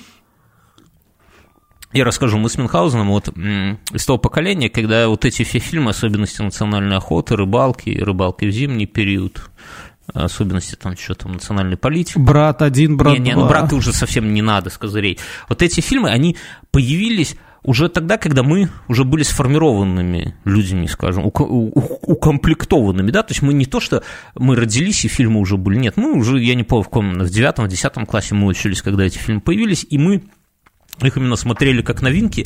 я 1.94 2.04
расскажу, 2.04 2.40
мы 2.40 2.50
с 2.50 2.58
Мюнхгаузеном 2.58 3.10
вот 3.10 3.30
из 3.30 4.06
того 4.06 4.18
поколения, 4.18 4.72
когда 4.72 5.08
вот 5.08 5.24
эти 5.24 5.44
все 5.44 5.60
фильмы, 5.60 5.92
особенности 5.92 6.42
национальной 6.42 6.98
охоты, 6.98 7.36
рыбалки, 7.36 7.92
рыбалки 7.92 8.46
в 8.46 8.52
зимний 8.52 8.88
период, 8.88 9.52
особенности 10.12 10.74
там 10.74 10.98
что 10.98 11.14
там 11.14 11.34
национальной 11.34 11.78
политики. 11.78 12.18
Брат 12.18 12.64
один, 12.64 12.98
брат 12.98 13.14
не, 13.14 13.20
не, 13.20 13.32
два. 13.34 13.44
ну 13.44 13.48
брата 13.48 13.76
уже 13.76 13.94
совсем 13.94 14.34
не 14.34 14.42
надо 14.42 14.72
с 14.72 14.80
козырей. 14.80 15.20
Вот 15.48 15.62
эти 15.62 15.80
фильмы, 15.82 16.10
они 16.10 16.38
появились 16.72 17.36
уже 17.66 17.90
тогда, 17.90 18.18
когда 18.18 18.44
мы 18.44 18.70
уже 18.88 19.04
были 19.04 19.24
сформированными 19.24 20.36
людьми, 20.46 20.88
скажем, 20.88 21.26
укомплектованными, 21.26 23.10
да, 23.10 23.24
то 23.24 23.32
есть 23.32 23.42
мы 23.42 23.54
не 23.54 23.66
то, 23.66 23.80
что 23.80 24.04
мы 24.36 24.56
родились 24.56 25.04
и 25.04 25.08
фильмы 25.08 25.40
уже 25.40 25.58
были, 25.58 25.80
нет, 25.80 25.98
мы 25.98 26.14
уже, 26.14 26.40
я 26.40 26.54
не 26.54 26.64
помню, 26.64 26.84
в 26.84 26.90
каком, 26.90 27.18
в 27.18 27.30
девятом, 27.30 27.66
в 27.66 27.68
десятом 27.68 28.06
классе 28.06 28.36
мы 28.36 28.46
учились, 28.48 28.84
когда 28.84 29.04
эти 29.04 29.18
фильмы 29.18 29.42
появились, 29.42 29.86
и 29.90 29.98
мы 29.98 30.24
их 31.02 31.18
именно 31.18 31.36
смотрели 31.36 31.82
как 31.82 32.04
новинки, 32.04 32.46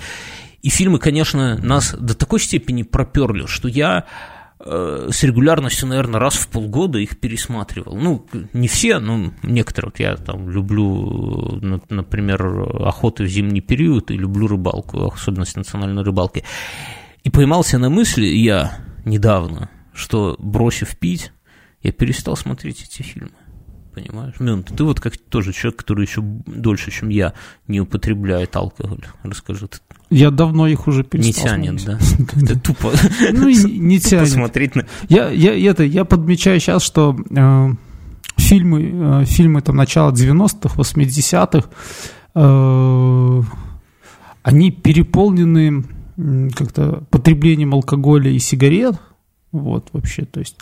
и 0.61 0.69
фильмы, 0.69 0.99
конечно, 0.99 1.57
нас 1.57 1.93
до 1.93 2.15
такой 2.15 2.39
степени 2.39 2.83
проперли, 2.83 3.45
что 3.45 3.67
я 3.67 4.05
с 4.61 5.23
регулярностью, 5.23 5.87
наверное, 5.87 6.19
раз 6.19 6.35
в 6.35 6.49
полгода 6.49 6.99
их 6.99 7.17
пересматривал. 7.19 7.95
Ну, 7.95 8.25
не 8.51 8.67
все, 8.67 8.99
но 8.99 9.31
некоторые. 9.41 9.91
Вот 9.91 9.99
я 9.99 10.17
там 10.17 10.49
люблю, 10.49 11.59
например, 11.89 12.85
охоту 12.85 13.23
в 13.23 13.27
зимний 13.27 13.61
период 13.61 14.11
и 14.11 14.17
люблю 14.17 14.47
рыбалку, 14.47 15.05
особенность 15.05 15.55
национальной 15.55 16.03
рыбалки. 16.03 16.43
И 17.23 17.29
поймался 17.29 17.77
на 17.77 17.89
мысли 17.89 18.25
я 18.25 18.79
недавно, 19.05 19.69
что, 19.93 20.35
бросив 20.39 20.97
пить, 20.97 21.31
я 21.81 21.93
перестал 21.93 22.35
смотреть 22.35 22.83
эти 22.83 23.01
фильмы. 23.01 23.31
Понимаешь? 24.07 24.35
Мин, 24.39 24.63
ты 24.63 24.83
вот 24.83 24.99
как 24.99 25.17
тоже 25.17 25.53
человек, 25.53 25.79
который 25.79 26.05
еще 26.05 26.21
дольше, 26.21 26.91
чем 26.91 27.09
я, 27.09 27.33
не 27.67 27.81
употребляет 27.81 28.55
алкоголь. 28.55 29.05
Расскажи, 29.23 29.67
ты 29.67 29.79
я 30.11 30.31
давно 30.31 30.67
их 30.67 30.87
уже 30.87 31.03
перестал 31.03 31.57
Не 31.57 31.77
тянет, 31.77 31.85
да? 31.85 31.99
Это 32.41 32.59
тупо. 32.59 32.91
Ну, 33.31 33.49
не 33.49 33.99
тянет. 33.99 34.25
Посмотреть 34.25 34.75
на... 34.75 34.85
Я, 35.07 35.29
я, 35.29 35.71
это, 35.71 35.83
я 35.83 36.03
подмечаю 36.03 36.59
сейчас, 36.59 36.81
что 36.81 37.15
э, 37.29 37.69
фильмы, 38.37 39.21
э, 39.21 39.25
фильмы 39.25 39.61
там 39.61 39.75
начала 39.75 40.11
90-х, 40.11 40.75
80-х, 40.75 41.69
э, 42.33 43.41
они 44.41 44.71
переполнены 44.71 45.83
как-то 46.55 47.03
потреблением 47.11 47.75
алкоголя 47.75 48.31
и 48.31 48.39
сигарет, 48.39 48.95
вот 49.51 49.89
вообще, 49.93 50.25
то 50.25 50.39
есть... 50.39 50.57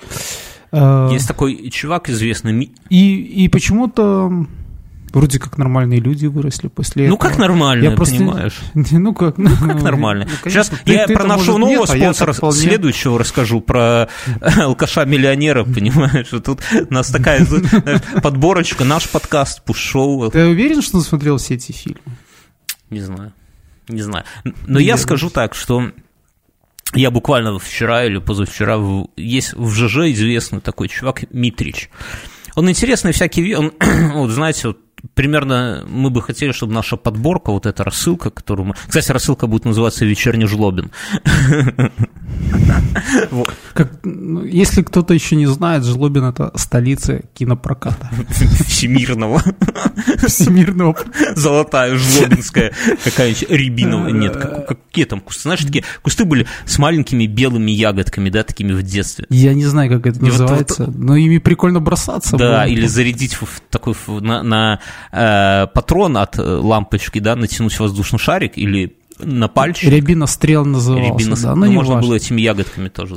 Э, 0.72 1.10
Есть 1.12 1.28
такой 1.28 1.70
чувак 1.70 2.10
известный. 2.10 2.72
И, 2.90 3.16
и 3.16 3.48
почему-то 3.50 4.48
Вроде 5.14 5.40
как 5.40 5.58
нормальные 5.58 6.00
люди 6.00 6.26
выросли 6.26 6.68
после 6.68 7.08
ну, 7.08 7.16
этого. 7.16 7.24
Ну, 7.24 7.30
как 7.30 7.40
нормально, 7.40 7.84
я 7.84 7.92
просто... 7.92 8.18
понимаешь? 8.18 8.60
Ну, 8.74 9.14
как, 9.14 9.38
ну, 9.38 9.50
как 9.50 9.82
нормально. 9.82 10.26
Ну, 10.26 10.32
конечно, 10.44 10.64
Сейчас 10.64 10.82
ты, 10.84 10.94
я 10.94 11.08
ты 11.08 11.14
про 11.14 11.24
нашего 11.24 11.58
нового 11.58 11.86
нет, 11.86 11.90
спонсора 11.90 12.32
а 12.32 12.34
вполне... 12.34 12.58
следующего 12.60 13.18
расскажу, 13.18 13.62
про 13.62 14.10
алкаша-миллионера, 14.42 15.64
понимаешь? 15.64 16.28
Тут 16.28 16.62
у 16.90 16.94
нас 16.94 17.10
такая 17.10 17.46
подборочка, 18.22 18.84
наш 18.84 19.08
подкаст, 19.10 19.64
пуш-шоу. 19.64 20.30
Ты 20.30 20.46
уверен, 20.46 20.82
что 20.82 20.98
он 20.98 21.04
смотрел 21.04 21.38
все 21.38 21.56
эти 21.56 21.72
фильмы? 21.72 22.02
Не 22.90 23.00
знаю, 23.00 23.34
не 23.88 24.02
знаю. 24.02 24.26
Но 24.66 24.80
я 24.80 24.98
скажу 24.98 25.30
так, 25.30 25.56
что 25.56 25.92
я 26.94 27.12
буквально 27.12 27.60
вчера 27.60 28.06
или 28.06 28.20
позавчера, 28.20 28.78
есть 29.16 29.54
в 29.54 29.74
ЖЖ 29.74 30.12
известный 30.12 30.62
такой 30.62 30.88
чувак 30.88 31.24
Митрич. 31.32 31.90
Он 32.56 32.70
интересный 32.70 33.12
всякий, 33.12 33.56
он, 33.56 33.74
вот 34.14 34.30
знаете, 34.32 34.70
вот 34.70 34.80
примерно 35.14 35.86
мы 35.88 36.10
бы 36.10 36.22
хотели, 36.22 36.52
чтобы 36.52 36.74
наша 36.74 36.98
подборка, 36.98 37.52
вот 37.52 37.66
эта 37.66 37.84
рассылка, 37.84 38.30
которую 38.30 38.68
мы... 38.68 38.76
Кстати, 38.88 39.12
рассылка 39.12 39.48
будет 39.48 39.66
называться 39.66 40.06
«Вечерний 40.06 40.46
жлобин». 40.46 40.92
Ну, 44.04 44.44
если 44.44 44.82
кто-то 44.82 45.14
еще 45.14 45.36
не 45.36 45.46
знает, 45.48 45.84
Жлобин– 45.84 46.24
это 46.26 46.52
столица 46.56 47.22
кинопроката. 47.34 48.10
Всемирного. 48.68 49.42
Всемирного. 50.26 50.96
Золотая 51.36 51.96
жлобинская 51.96 52.74
какая-нибудь 53.04 53.50
рябиновая. 53.50 54.12
Нет, 54.12 54.36
какие 54.68 55.06
там 55.06 55.22
кусты? 55.22 55.44
Знаешь, 55.44 55.64
такие 55.64 55.84
кусты 56.02 56.26
были 56.26 56.48
с 56.66 56.78
маленькими 56.78 57.26
белыми 57.28 57.72
ягодками, 57.72 58.30
да, 58.30 58.44
такими 58.44 58.74
в 58.74 58.84
детстве. 58.84 59.26
Я 59.30 59.54
не 59.54 59.66
знаю, 59.66 59.90
как 59.90 60.06
это 60.08 60.24
называется, 60.24 60.92
но 60.96 61.16
ими 61.16 61.38
прикольно 61.38 61.80
бросаться. 61.80 62.38
Да, 62.38 62.66
или 62.66 62.88
зарядить 62.88 63.38
такой 63.70 63.96
на 64.22 64.80
э, 65.12 65.68
патрон 65.74 66.18
от 66.18 66.38
лампочки, 66.38 67.20
да, 67.20 67.36
натянуть 67.36 67.80
воздушный 67.80 68.20
шарик 68.20 68.58
или 68.58 68.97
на 69.20 69.48
пальчик. 69.48 69.90
Рябинострел 69.90 70.66
назывался, 70.66 71.12
Рябино... 71.12 71.36
да, 71.36 71.56
ну, 71.56 71.72
можно 71.72 71.96
важно. 71.96 72.08
было 72.08 72.16
этими 72.16 72.42
ягодками 72.42 72.90
тоже. 72.90 73.16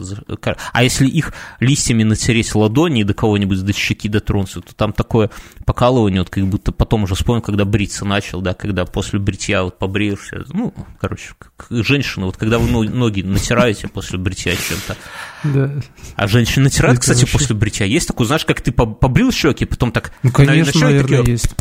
А 0.72 0.82
если 0.82 1.06
их 1.06 1.32
листьями 1.58 2.02
натереть 2.02 2.54
ладони 2.54 3.00
и 3.00 3.04
до 3.04 3.14
кого-нибудь 3.14 3.62
до 3.64 3.72
щеки 3.72 4.08
дотронуться, 4.08 4.60
то 4.60 4.74
там 4.74 4.92
такое 4.92 5.30
покалывание, 5.64 6.20
вот 6.20 6.30
как 6.30 6.46
будто 6.46 6.72
потом 6.72 7.04
уже 7.04 7.14
вспомнил, 7.14 7.42
когда 7.42 7.64
бриться 7.64 8.04
начал, 8.04 8.40
да, 8.40 8.54
когда 8.54 8.84
после 8.84 9.18
бритья 9.18 9.62
вот 9.62 9.78
побреешься, 9.78 10.44
ну, 10.52 10.74
короче, 11.00 11.34
как 11.38 11.66
женщина, 11.84 12.26
вот 12.26 12.36
когда 12.36 12.58
вы 12.58 12.88
ноги 12.88 13.22
натираете 13.22 13.88
после 13.88 14.18
бритья 14.18 14.52
чем-то. 14.52 14.96
Да. 15.44 15.70
А 16.16 16.26
женщины 16.26 16.64
натирают, 16.64 17.00
кстати, 17.00 17.24
после 17.30 17.54
бритья. 17.54 17.86
Есть 17.86 18.08
такое, 18.08 18.26
знаешь, 18.26 18.44
как 18.44 18.60
ты 18.60 18.72
побрил 18.72 19.32
щеки, 19.32 19.64
потом 19.64 19.92
так... 19.92 20.12
Ну, 20.22 20.30
конечно, 20.32 20.80
наверное, 20.80 21.22
есть 21.24 21.54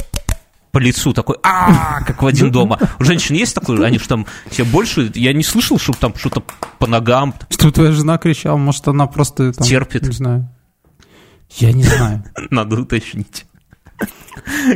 по 0.72 0.78
лицу 0.78 1.14
такой, 1.14 1.38
а 1.44 2.02
как 2.04 2.22
в 2.22 2.28
один 2.28 2.52
дома. 2.52 2.80
У 3.00 3.04
женщин 3.04 3.36
есть 3.36 3.56
такое, 3.56 3.84
они 3.86 3.98
что 3.98 4.10
там 4.10 4.26
все 4.50 4.64
больше, 4.66 5.12
я 5.16 5.34
не 5.34 5.44
слышал, 5.44 5.80
чтобы 5.80 5.98
там 5.98 6.16
что-то 6.16 6.44
по 6.78 6.88
ногам. 6.88 7.34
Что 7.50 7.72
твоя 7.72 7.92
жена 7.92 8.18
кричала, 8.18 8.58
может, 8.58 8.88
она 8.88 9.08
просто 9.08 9.54
там, 9.54 9.66
терпит. 9.66 10.04
Не 10.04 10.12
знаю. 10.12 10.50
Я 11.58 11.72
не 11.72 11.84
знаю. 11.84 12.24
Надо 12.50 12.82
уточнить. 12.82 13.46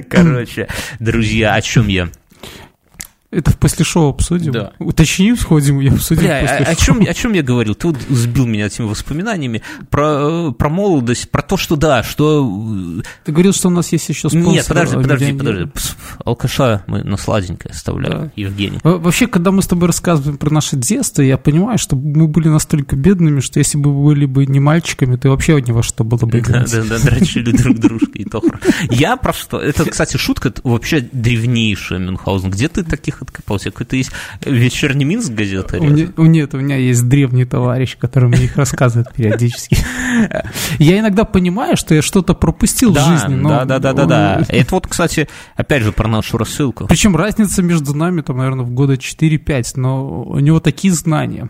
Короче, 0.09 0.67
друзья, 0.99 1.53
о 1.53 1.61
чем 1.61 1.87
я? 1.87 2.09
Это 3.33 3.51
в 3.51 3.57
после 3.57 3.83
шоу 3.83 4.09
обсудим. 4.09 4.51
Да. 4.51 4.73
Уточним, 4.79 5.35
сходим 5.37 5.81
и 5.81 5.87
обсудим 5.87 6.23
Бля, 6.23 6.41
после 6.41 6.57
о, 6.57 6.65
шоу. 6.65 6.75
Чем, 6.75 7.01
о 7.01 7.13
чем 7.13 7.33
я 7.33 7.41
говорил? 7.41 7.73
Ты 7.73 7.87
вот 7.87 7.97
сбил 8.09 8.45
меня 8.45 8.67
этими 8.67 8.85
воспоминаниями 8.85 9.63
про, 9.89 10.51
про 10.51 10.69
молодость, 10.69 11.31
про 11.31 11.41
то, 11.41 11.57
что 11.57 11.75
да, 11.75 12.03
что... 12.03 13.01
Ты 13.25 13.31
говорил, 13.31 13.53
что 13.53 13.69
у 13.69 13.71
нас 13.71 13.91
есть 13.91 14.07
еще 14.09 14.29
спонсор. 14.29 14.51
Нет, 14.51 14.67
подожди, 14.67 14.95
подожди, 14.95 15.33
подожди. 15.33 15.69
Алкаша 16.23 16.83
мы 16.87 17.03
на 17.03 17.17
сладенькое 17.17 17.71
оставляем, 17.71 18.25
да. 18.25 18.31
Евгений. 18.35 18.79
Вообще, 18.83 19.25
когда 19.25 19.51
мы 19.51 19.63
с 19.63 19.67
тобой 19.67 19.87
рассказываем 19.87 20.37
про 20.37 20.51
наше 20.51 20.75
детство, 20.75 21.23
я 21.23 21.37
понимаю, 21.37 21.79
что 21.79 21.95
мы 21.95 22.27
были 22.27 22.49
настолько 22.49 22.95
бедными, 22.95 23.39
что 23.39 23.57
если 23.57 23.79
бы 23.79 23.91
мы 23.91 24.03
были 24.03 24.25
бы 24.27 24.45
не 24.45 24.59
мальчиками, 24.59 25.15
то 25.15 25.29
вообще 25.29 25.59
ни 25.59 25.71
во 25.71 25.81
что 25.81 26.03
было 26.03 26.19
бы. 26.19 26.39
Да, 26.41 26.65
да, 26.71 26.83
да, 26.83 26.99
дрочили 26.99 27.51
друг 27.51 27.79
дружка 27.79 28.11
и 28.13 28.25
тохра. 28.25 28.59
Я 28.91 29.17
просто... 29.17 29.57
Это, 29.57 29.89
кстати, 29.89 30.17
шутка 30.17 30.53
вообще 30.63 31.07
древнейшая, 31.11 31.99
Мюнхгаузен. 31.99 32.51
Где 32.51 32.67
ты 32.67 32.83
таких 32.83 33.22
откопался. 33.23 33.71
Какой-то 33.71 33.95
есть 33.95 34.11
вечерний 34.45 35.05
Минск 35.05 35.31
газета? 35.31 35.79
У 35.79 35.85
меня, 35.85 36.07
нет, 36.17 36.53
у 36.53 36.57
меня 36.57 36.77
есть 36.77 37.07
древний 37.07 37.45
товарищ, 37.45 37.97
который 37.97 38.29
мне 38.29 38.45
их 38.45 38.55
рассказывает 38.55 39.11
периодически. 39.13 39.77
Я 40.79 40.99
иногда 40.99 41.23
понимаю, 41.23 41.77
что 41.77 41.95
я 41.95 42.01
что-то 42.01 42.33
пропустил 42.33 42.93
в 42.93 42.99
жизни. 42.99 43.41
Да, 43.43 43.65
да, 43.65 43.79
да, 43.79 43.93
да, 43.93 44.05
да. 44.05 44.45
Это 44.47 44.75
вот, 44.75 44.87
кстати, 44.87 45.27
опять 45.55 45.83
же 45.83 45.91
про 45.91 46.07
нашу 46.07 46.37
рассылку. 46.37 46.87
Причем 46.87 47.15
разница 47.15 47.61
между 47.61 47.93
нами, 47.93 48.21
там, 48.21 48.37
наверное, 48.37 48.65
в 48.65 48.71
года 48.71 48.93
4-5, 48.93 49.63
но 49.75 50.23
у 50.23 50.39
него 50.39 50.59
такие 50.59 50.93
знания. 50.93 51.49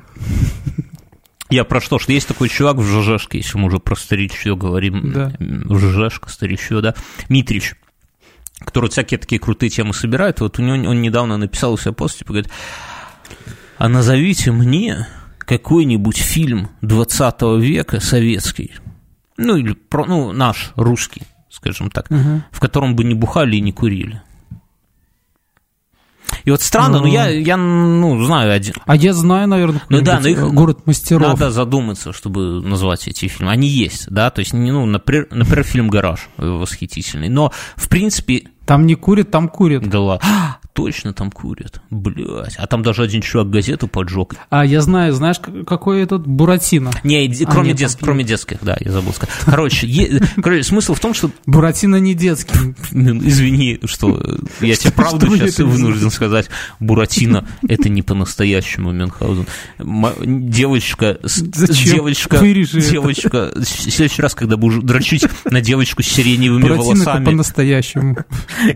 Я 1.49 1.65
про 1.65 1.79
что? 1.81 1.99
Что 1.99 2.13
есть 2.13 2.27
такой 2.27 2.49
чувак 2.49 2.77
в 2.77 2.83
ЖЖшке, 2.83 3.37
если 3.37 3.59
мы 3.59 3.67
уже 3.67 3.77
про 3.77 3.95
старичье 3.95 4.55
говорим, 4.55 5.11
да. 5.11 5.33
ЖЖшка, 5.39 6.29
старичье, 6.29 6.81
да, 6.81 6.95
Митрич 7.29 7.75
который 8.63 8.89
всякие 8.89 9.17
такие 9.17 9.39
крутые 9.39 9.69
темы 9.69 9.93
собирает. 9.93 10.39
Вот 10.41 10.59
у 10.59 10.61
него 10.61 10.89
он 10.89 11.01
недавно 11.01 11.37
написал 11.37 11.73
у 11.73 11.77
себя 11.77 11.93
пост, 11.93 12.19
типа, 12.19 12.33
говорит, 12.33 12.51
а 13.77 13.89
назовите 13.89 14.51
мне 14.51 15.07
какой-нибудь 15.39 16.17
фильм 16.17 16.69
20 16.81 17.41
века 17.59 17.99
советский, 17.99 18.71
ну, 19.37 19.57
или 19.57 19.73
про, 19.73 20.05
ну, 20.05 20.31
наш, 20.31 20.71
русский, 20.75 21.23
скажем 21.49 21.89
так, 21.89 22.09
угу. 22.09 22.43
в 22.51 22.59
котором 22.59 22.95
бы 22.95 23.03
не 23.03 23.13
бухали 23.13 23.57
и 23.57 23.61
не 23.61 23.71
курили. 23.71 24.21
И 26.45 26.51
вот 26.51 26.61
странно, 26.61 26.99
но 26.99 27.07
я, 27.07 27.29
я 27.29 27.55
ну, 27.57 28.21
знаю 28.25 28.51
один. 28.51 28.73
А 28.85 28.95
я 28.95 29.13
знаю, 29.13 29.47
наверное, 29.47 29.81
ну, 29.89 30.01
да, 30.01 30.19
но 30.19 30.27
их 30.27 30.53
город 30.53 30.85
мастеров. 30.85 31.27
Надо 31.27 31.51
задуматься, 31.51 32.11
чтобы 32.11 32.61
назвать 32.61 33.07
эти 33.07 33.27
фильмы. 33.27 33.51
Они 33.51 33.67
есть, 33.67 34.09
да, 34.09 34.29
то 34.29 34.39
есть, 34.39 34.53
ну, 34.53 34.85
например, 34.85 35.27
например 35.31 35.63
фильм 35.63 35.89
«Гараж» 35.89 36.29
восхитительный, 36.37 37.29
но, 37.29 37.51
в 37.75 37.87
принципе... 37.87 38.47
Там 38.65 38.85
не 38.85 38.95
курят, 38.95 39.31
там 39.31 39.49
курят. 39.49 39.87
Да 39.87 39.99
ладно. 39.99 40.59
Точно 40.73 41.13
там 41.13 41.31
курят. 41.31 41.81
Блять. 41.89 42.55
А 42.57 42.65
там 42.67 42.81
даже 42.83 43.03
один 43.03 43.21
чувак 43.21 43.49
газету 43.49 43.87
поджег. 43.87 44.33
А 44.49 44.65
я 44.65 44.81
знаю, 44.81 45.13
знаешь, 45.13 45.39
как- 45.39 45.65
какой 45.67 46.01
этот 46.01 46.25
Буратино? 46.25 46.91
Не, 47.03 47.27
А, 47.45 47.51
кроме, 47.51 47.69
нет, 47.69 47.77
дет- 47.77 47.97
кроме 48.01 48.23
детских, 48.23 48.57
да, 48.61 48.75
я 48.79 48.91
забыл 48.91 49.13
сказать. 49.13 49.33
Короче, 49.45 49.85
е- 49.87 50.19
короче, 50.41 50.63
смысл 50.63 50.95
в 50.95 50.99
том, 50.99 51.13
что 51.13 51.29
Буратино 51.45 51.97
не 51.97 52.13
детский. 52.15 52.57
Извини, 52.91 53.79
что 53.85 54.39
я 54.61 54.75
тебе 54.75 54.91
правду 54.95 55.27
сейчас 55.37 55.59
вынужден 55.59 56.09
сказать. 56.09 56.49
Буратино– 56.79 57.47
это 57.67 57.89
не 57.89 58.01
по-настоящему 58.01 58.91
Мюнхгаузен. 58.91 59.45
Девочка, 59.79 61.19
девочка, 61.23 62.37
девочка, 62.39 63.51
в 63.55 63.63
следующий 63.65 64.21
раз, 64.21 64.33
когда 64.35 64.57
будешь 64.57 64.81
дрочить 64.81 65.25
на 65.45 65.61
девочку 65.61 66.01
с 66.01 66.07
сиреневыми 66.07 66.67
волосами, 66.69 67.25
по-настоящему. 67.25 68.17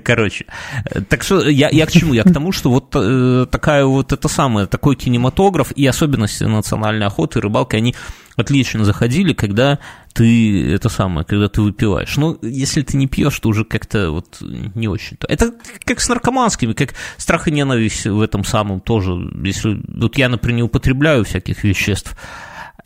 Короче, 0.03 0.45
э, 0.85 1.01
так 1.01 1.23
что 1.23 1.47
я, 1.49 1.69
я 1.69 1.85
к 1.87 1.91
чему? 1.91 2.13
Я 2.13 2.23
к 2.23 2.33
тому, 2.33 2.51
что 2.51 2.69
вот 2.69 2.95
э, 2.95 3.45
такая 3.49 3.85
вот 3.85 4.11
это 4.11 4.27
самое, 4.27 4.67
такой 4.67 4.95
кинематограф 4.95 5.71
и 5.71 5.85
особенности 5.85 6.43
национальной 6.43 7.07
охоты 7.07 7.39
и 7.39 7.41
рыбалки, 7.41 7.75
они 7.75 7.95
отлично 8.35 8.85
заходили, 8.85 9.33
когда 9.33 9.79
ты 10.13 10.73
это 10.73 10.89
самое, 10.89 11.25
когда 11.25 11.47
ты 11.47 11.61
выпиваешь. 11.61 12.15
Но 12.17 12.37
если 12.41 12.81
ты 12.81 12.97
не 12.97 13.07
пьешь, 13.07 13.39
то 13.39 13.49
уже 13.49 13.65
как-то 13.65 14.11
вот 14.11 14.37
не 14.41 14.87
очень-то. 14.87 15.27
Это 15.27 15.53
как 15.83 15.99
с 15.99 16.09
наркоманскими, 16.09 16.73
как 16.73 16.93
страх 17.17 17.47
и 17.47 17.51
ненависть 17.51 18.05
в 18.05 18.21
этом 18.21 18.43
самом 18.43 18.79
тоже. 18.79 19.11
Если 19.43 19.81
вот 19.87 20.17
я, 20.17 20.29
например, 20.29 20.57
не 20.57 20.63
употребляю 20.63 21.25
всяких 21.25 21.63
веществ, 21.63 22.15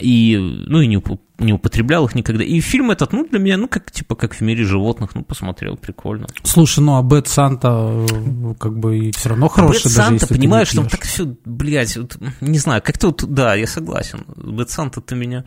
и, 0.01 0.37
ну, 0.37 0.81
и 0.81 0.87
не, 0.87 1.01
не 1.39 1.53
употреблял 1.53 2.05
их 2.05 2.15
никогда. 2.15 2.43
И 2.43 2.59
фильм 2.59 2.91
этот, 2.91 3.13
ну, 3.13 3.27
для 3.27 3.39
меня, 3.39 3.57
ну, 3.57 3.67
как, 3.67 3.91
типа, 3.91 4.15
как 4.15 4.33
в 4.33 4.41
мире 4.41 4.63
животных, 4.63 5.11
ну, 5.15 5.23
посмотрел, 5.23 5.77
прикольно. 5.77 6.27
Слушай, 6.43 6.81
ну 6.81 6.95
а 6.97 7.01
Bad 7.01 7.27
Santa 7.27 8.05
э, 8.09 8.53
как 8.59 8.77
бы 8.77 8.97
и 8.97 9.11
все 9.11 9.29
равно 9.29 9.47
хороший, 9.47 9.85
Bad 9.85 9.95
даже 9.95 10.07
Santa, 10.09 10.27
ты 10.27 10.35
понимаешь, 10.35 10.71
там 10.71 10.87
так 10.87 11.01
все, 11.01 11.35
блядь, 11.45 11.97
вот, 11.97 12.17
не 12.41 12.57
знаю, 12.57 12.81
как-то 12.81 13.07
вот, 13.07 13.23
да, 13.27 13.55
я 13.55 13.67
согласен. 13.67 14.25
Bad 14.35 14.69
Santa-то 14.69 15.15
меня... 15.15 15.45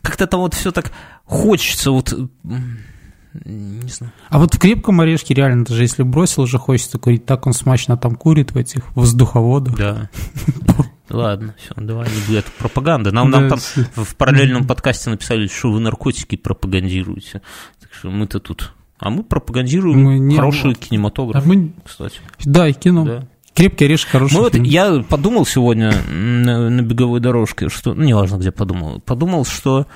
Как-то 0.00 0.26
там 0.26 0.40
вот 0.40 0.54
все 0.54 0.72
так 0.72 0.90
хочется, 1.24 1.90
вот... 1.90 2.12
Не 3.44 3.88
знаю. 3.88 4.12
А 4.28 4.38
вот 4.38 4.54
в 4.54 4.58
крепком 4.58 5.00
орешке 5.00 5.32
реально, 5.32 5.64
даже 5.64 5.82
если 5.82 6.02
бросил, 6.02 6.42
уже 6.42 6.58
хочется 6.58 6.98
курить, 6.98 7.24
так 7.24 7.46
он 7.46 7.54
смачно 7.54 7.96
там 7.96 8.14
курит 8.14 8.52
в 8.52 8.58
этих 8.58 8.94
воздуховодах. 8.94 9.76
Да. 9.76 10.10
Ладно, 11.12 11.54
все, 11.58 11.74
давай 11.76 12.08
будет 12.26 12.44
пропаганда. 12.58 13.12
Нам, 13.12 13.30
нам 13.30 13.48
там 13.48 13.58
в 13.94 14.16
параллельном 14.16 14.66
подкасте 14.66 15.10
написали, 15.10 15.46
что 15.46 15.70
вы 15.72 15.80
наркотики 15.80 16.36
пропагандируете. 16.36 17.42
Так 17.80 17.92
что 17.92 18.10
мы-то 18.10 18.40
тут... 18.40 18.72
А 18.98 19.10
мы 19.10 19.24
пропагандируем 19.24 20.02
Мы 20.02 20.18
не- 20.18 20.36
хороший 20.36 20.72
А 20.72 20.74
кинематограф, 20.74 21.44
мы, 21.44 21.72
кстати. 21.84 22.20
да, 22.44 22.68
и 22.68 22.72
кино. 22.72 23.04
Да. 23.04 23.28
Крепкий 23.54 23.84
орешек 23.84 24.08
хороший 24.10 24.34
Ну 24.34 24.40
вот 24.42 24.54
я 24.54 25.02
подумал 25.08 25.44
сегодня 25.44 25.92
на, 26.08 26.70
на 26.70 26.80
беговой 26.82 27.20
дорожке, 27.20 27.68
что, 27.68 27.94
ну, 27.94 28.04
неважно, 28.04 28.36
где 28.36 28.50
подумал, 28.52 29.00
подумал, 29.00 29.44
что 29.44 29.86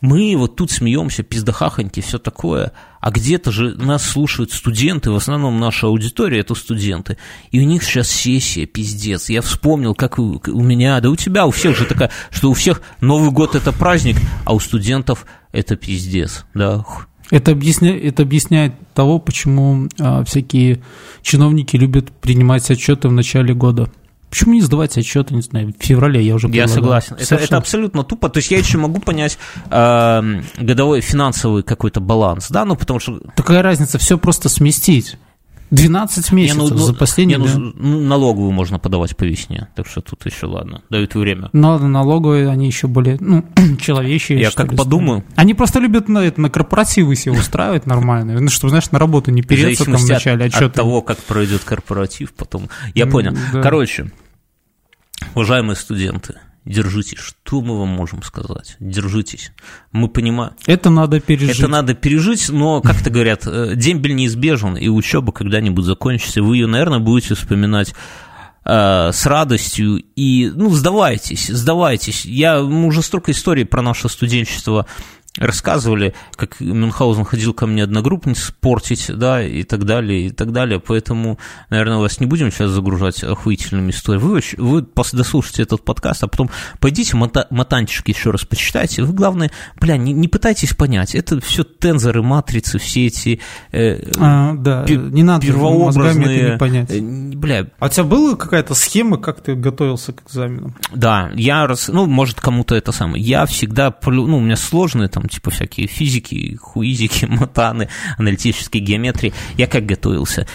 мы 0.00 0.34
вот 0.36 0.56
тут 0.56 0.70
смеемся, 0.70 1.22
пиздахахоньки, 1.22 2.00
все 2.00 2.18
такое, 2.18 2.72
а 3.00 3.10
где-то 3.10 3.50
же 3.50 3.74
нас 3.76 4.04
слушают 4.04 4.52
студенты, 4.52 5.10
в 5.10 5.16
основном 5.16 5.58
наша 5.58 5.86
аудитория 5.86 6.40
это 6.40 6.54
студенты, 6.54 7.16
и 7.50 7.60
у 7.60 7.64
них 7.64 7.82
сейчас 7.82 8.08
сессия, 8.08 8.66
пиздец. 8.66 9.28
Я 9.28 9.42
вспомнил, 9.42 9.94
как 9.94 10.18
у, 10.18 10.40
у 10.46 10.62
меня, 10.62 11.00
да 11.00 11.10
у 11.10 11.16
тебя, 11.16 11.46
у 11.46 11.50
всех 11.50 11.76
же 11.76 11.84
такая, 11.84 12.10
что 12.30 12.50
у 12.50 12.54
всех 12.54 12.82
Новый 13.00 13.30
год 13.30 13.54
это 13.54 13.72
праздник, 13.72 14.16
а 14.44 14.54
у 14.54 14.60
студентов 14.60 15.26
это 15.52 15.76
пиздец, 15.76 16.44
да. 16.54 16.84
Это, 17.30 17.52
объясня... 17.52 17.96
это 17.96 18.22
объясняет 18.22 18.74
того, 18.94 19.18
почему 19.18 19.88
а, 19.98 20.24
всякие 20.24 20.82
чиновники 21.22 21.76
любят 21.76 22.12
принимать 22.12 22.70
отчеты 22.70 23.08
в 23.08 23.12
начале 23.12 23.52
года. 23.52 23.90
Почему 24.30 24.54
не 24.54 24.60
сдавать 24.60 24.96
отчеты, 24.98 25.34
не 25.34 25.42
знаю, 25.42 25.72
в 25.78 25.82
феврале 25.84 26.20
я 26.22 26.34
уже 26.34 26.48
Я 26.48 26.64
предлагал. 26.64 26.74
согласен. 26.74 27.14
Это, 27.14 27.24
Совершенно. 27.24 27.46
это 27.46 27.56
абсолютно 27.58 28.04
тупо. 28.04 28.28
То 28.28 28.38
есть 28.38 28.50
я 28.50 28.58
еще 28.58 28.76
могу 28.78 29.00
понять 29.00 29.38
э, 29.70 30.40
годовой 30.58 31.00
финансовый 31.00 31.62
какой-то 31.62 32.00
баланс, 32.00 32.48
да, 32.50 32.64
ну 32.64 32.76
потому 32.76 32.98
что 33.00 33.20
Такая 33.36 33.62
разница, 33.62 33.98
все 33.98 34.18
просто 34.18 34.48
сместить. 34.48 35.16
12 35.70 36.32
Не, 36.32 36.36
месяцев 36.36 36.58
ну, 36.58 36.68
ну, 36.70 36.76
за 36.76 36.94
последние... 36.94 37.38
не, 37.38 37.46
ну, 37.46 37.72
ну, 37.74 38.00
налоговую 38.00 38.52
можно 38.52 38.78
подавать 38.78 39.16
по 39.16 39.24
весне, 39.24 39.68
так 39.74 39.86
что 39.86 40.00
тут 40.00 40.24
еще 40.24 40.46
ладно, 40.46 40.82
дают 40.90 41.14
время. 41.14 41.50
Но 41.52 41.78
налоговые, 41.78 42.48
они 42.48 42.66
еще 42.66 42.86
более, 42.86 43.16
ну, 43.20 43.44
человечьи. 43.80 44.38
Я 44.38 44.50
как 44.50 44.70
ли, 44.70 44.76
подумаю. 44.76 45.22
стали. 45.22 45.40
Они 45.40 45.54
просто 45.54 45.80
любят 45.80 46.08
на, 46.08 46.18
это, 46.18 46.40
на 46.40 46.50
корпоративы 46.50 47.16
себе 47.16 47.32
устраивать 47.32 47.86
нормально. 47.86 48.40
Ну, 48.40 48.48
чтобы, 48.48 48.70
знаешь, 48.70 48.90
на 48.92 48.98
работу 48.98 49.30
не 49.30 49.42
переться 49.42 49.84
там 49.84 49.96
в 49.96 50.08
начале 50.08 50.44
от, 50.44 50.52
отчета. 50.52 50.66
от 50.66 50.72
того, 50.74 51.02
как 51.02 51.18
пройдет 51.18 51.64
корпоратив 51.64 52.32
потом. 52.34 52.68
Я 52.94 53.06
понял. 53.06 53.36
Короче, 53.52 54.12
уважаемые 55.34 55.76
студенты, 55.76 56.36
держитесь. 56.66 57.18
Что 57.18 57.60
мы 57.60 57.78
вам 57.78 57.88
можем 57.88 58.22
сказать? 58.22 58.76
Держитесь. 58.80 59.52
Мы 59.92 60.08
понимаем. 60.08 60.52
Это 60.66 60.90
надо 60.90 61.20
пережить. 61.20 61.58
Это 61.58 61.68
надо 61.68 61.94
пережить, 61.94 62.48
но, 62.50 62.82
как-то 62.82 63.08
говорят, 63.08 63.46
э, 63.46 63.74
дембель 63.76 64.14
неизбежен, 64.14 64.76
и 64.76 64.88
учеба 64.88 65.32
когда-нибудь 65.32 65.84
закончится. 65.84 66.42
Вы 66.42 66.56
ее, 66.56 66.66
наверное, 66.66 66.98
будете 66.98 67.34
вспоминать 67.34 67.94
э, 68.64 69.10
с 69.12 69.26
радостью. 69.26 70.02
И, 70.16 70.50
ну, 70.54 70.70
сдавайтесь, 70.70 71.46
сдавайтесь. 71.46 72.24
Я, 72.24 72.60
мы 72.60 72.88
уже 72.88 73.00
столько 73.02 73.30
историй 73.30 73.64
про 73.64 73.80
наше 73.80 74.08
студенчество 74.08 74.86
рассказывали, 75.38 76.14
как 76.36 76.60
Мюнхгаузен 76.60 77.24
ходил 77.24 77.52
ко 77.52 77.66
мне 77.66 77.84
одногруппниц 77.84 78.52
портить, 78.60 79.10
да, 79.14 79.42
и 79.42 79.62
так 79.62 79.84
далее, 79.84 80.26
и 80.26 80.30
так 80.30 80.52
далее. 80.52 80.80
Поэтому, 80.80 81.38
наверное, 81.70 81.98
вас 81.98 82.20
не 82.20 82.26
будем 82.26 82.50
сейчас 82.50 82.70
загружать 82.70 83.22
охуительными 83.22 83.90
историями. 83.90 84.24
Вы, 84.24 84.42
вы 84.56 84.86
дослушайте 85.12 85.62
этот 85.62 85.84
подкаст, 85.84 86.24
а 86.24 86.28
потом 86.28 86.50
пойдите 86.80 87.16
мота- 87.16 87.46
мотанчик 87.50 88.08
еще 88.08 88.30
раз 88.30 88.44
почитайте. 88.44 89.02
Вы, 89.02 89.12
главное, 89.12 89.50
бля, 89.80 89.96
не, 89.96 90.12
не 90.12 90.28
пытайтесь 90.28 90.74
понять. 90.74 91.14
Это 91.14 91.40
все 91.40 91.64
тензоры, 91.64 92.22
матрицы, 92.22 92.78
все 92.78 93.06
эти 93.06 93.40
э, 93.72 94.00
А, 94.18 94.54
да, 94.54 94.84
пи- 94.84 94.96
не 94.96 95.22
надо 95.22 95.46
мозгами 95.46 95.46
это 95.46 95.52
первообразные... 95.52 96.50
не 96.52 96.58
понять. 96.58 96.90
э, 96.90 97.00
Бля, 97.36 97.66
А 97.78 97.86
у 97.86 97.88
тебя 97.88 98.04
была 98.04 98.36
какая-то 98.36 98.74
схема, 98.74 99.18
как 99.18 99.40
ты 99.42 99.54
готовился 99.54 100.12
к 100.12 100.22
экзаменам? 100.26 100.74
Да, 100.94 101.30
я, 101.34 101.66
рас- 101.66 101.88
ну, 101.88 102.06
может, 102.06 102.40
кому-то 102.40 102.74
это 102.74 102.92
самое. 102.92 103.22
Я 103.22 103.46
всегда, 103.46 103.94
ну, 104.06 104.38
у 104.38 104.40
меня 104.40 104.56
сложные 104.56 105.08
там, 105.08 105.25
типа, 105.28 105.50
всякие 105.50 105.86
физики, 105.86 106.56
хуизики, 106.56 107.24
матаны, 107.28 107.88
аналитические 108.18 108.82
геометрии. 108.82 109.32
Я 109.56 109.66
как 109.66 109.86
готовился? 109.86 110.46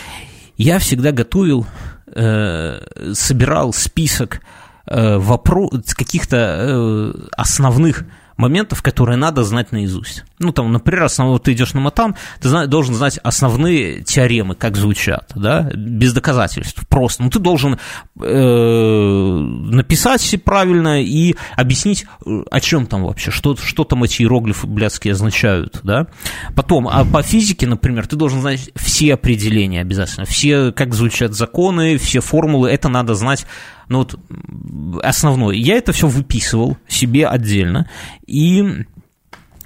Я 0.58 0.80
всегда 0.80 1.12
готовил, 1.12 1.66
э, 2.14 3.14
собирал 3.14 3.74
список 3.74 4.42
э, 4.86 5.18
вопро- 5.18 5.70
каких-то 5.96 6.38
э, 6.38 7.14
основных 7.36 8.06
моментов, 8.42 8.82
которые 8.82 9.18
надо 9.18 9.44
знать 9.44 9.72
наизусть. 9.72 10.26
Ну, 10.40 10.52
там, 10.52 10.72
например, 10.72 11.04
основной, 11.04 11.40
ты 11.40 11.54
идешь 11.54 11.74
на 11.74 11.80
матан, 11.80 12.16
ты 12.42 12.68
должен 12.68 12.96
знать 12.96 13.20
основные 13.24 14.02
теоремы, 14.02 14.56
как 14.56 14.76
звучат, 14.76 15.32
да, 15.36 15.70
без 15.76 16.14
доказательств, 16.14 16.86
просто. 16.88 17.24
Ну, 17.24 17.30
ты 17.30 17.40
должен 17.40 17.78
э, 18.20 19.38
написать 19.38 20.36
правильно 20.44 21.02
и 21.02 21.36
объяснить, 21.56 22.06
э, 22.26 22.44
о 22.50 22.60
чем 22.60 22.88
там 22.88 23.04
вообще, 23.04 23.32
что, 23.32 23.56
что 23.56 23.84
там 23.84 24.04
эти 24.04 24.24
иероглифы 24.24 24.68
блядские 24.68 25.14
означают, 25.14 25.80
да. 25.84 26.08
Потом, 26.56 26.88
а 26.88 27.06
по 27.06 27.22
физике, 27.22 27.68
например, 27.68 28.08
ты 28.08 28.16
должен 28.16 28.42
знать 28.42 28.72
все 28.76 29.14
определения 29.14 29.82
обязательно, 29.82 30.26
все, 30.26 30.72
как 30.72 30.96
звучат 30.96 31.34
законы, 31.34 31.98
все 31.98 32.20
формулы, 32.20 32.72
это 32.72 32.90
надо 32.90 33.14
знать 33.14 33.46
ну 33.92 34.00
вот 34.00 35.04
основное. 35.04 35.54
Я 35.56 35.76
это 35.76 35.92
все 35.92 36.08
выписывал 36.08 36.78
себе 36.88 37.28
отдельно 37.28 37.90
и 38.26 38.86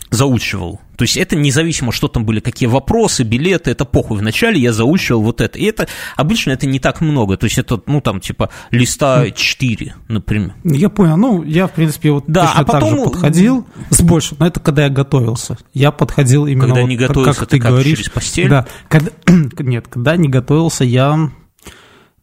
заучивал. 0.09 0.81
То 0.97 1.03
есть 1.03 1.17
это 1.17 1.35
независимо, 1.35 1.91
что 1.91 2.07
там 2.07 2.25
были, 2.25 2.39
какие 2.39 2.67
вопросы, 2.67 3.23
билеты, 3.23 3.69
это 3.69 3.85
похуй. 3.85 4.17
Вначале 4.17 4.59
я 4.59 4.71
заучивал 4.73 5.21
вот 5.21 5.41
это. 5.41 5.59
И 5.59 5.65
это 5.65 5.87
обычно 6.15 6.51
это 6.51 6.65
не 6.67 6.79
так 6.79 7.01
много. 7.01 7.37
То 7.37 7.43
есть 7.45 7.57
это, 7.57 7.81
ну 7.85 7.99
там, 8.01 8.19
типа, 8.21 8.49
листа 8.71 9.29
4, 9.29 9.93
например. 10.07 10.53
Я 10.63 10.89
понял. 10.89 11.17
Ну, 11.17 11.43
я, 11.43 11.67
в 11.67 11.73
принципе, 11.73 12.11
вот 12.11 12.23
Да, 12.27 12.51
а 12.55 12.63
так 12.63 12.67
потом- 12.81 12.89
же 12.97 13.03
подходил 13.03 13.67
с 13.89 14.01
большим, 14.01 14.37
но 14.39 14.47
это 14.47 14.59
когда 14.61 14.83
я 14.85 14.89
готовился. 14.89 15.57
Я 15.73 15.91
подходил 15.91 16.47
именно 16.47 16.67
Когда 16.67 16.81
вот 16.81 16.87
не 16.87 16.97
так, 16.97 17.07
готовился, 17.09 17.39
как 17.41 17.49
ты 17.49 17.57
ты 17.57 17.61
как, 17.61 17.71
говоришь. 17.71 17.97
через 17.97 18.09
постель? 18.09 18.49
Да. 18.49 18.65
Когда, 18.87 19.11
нет, 19.59 19.87
когда 19.87 20.15
не 20.15 20.29
готовился, 20.29 20.83
я... 20.85 21.29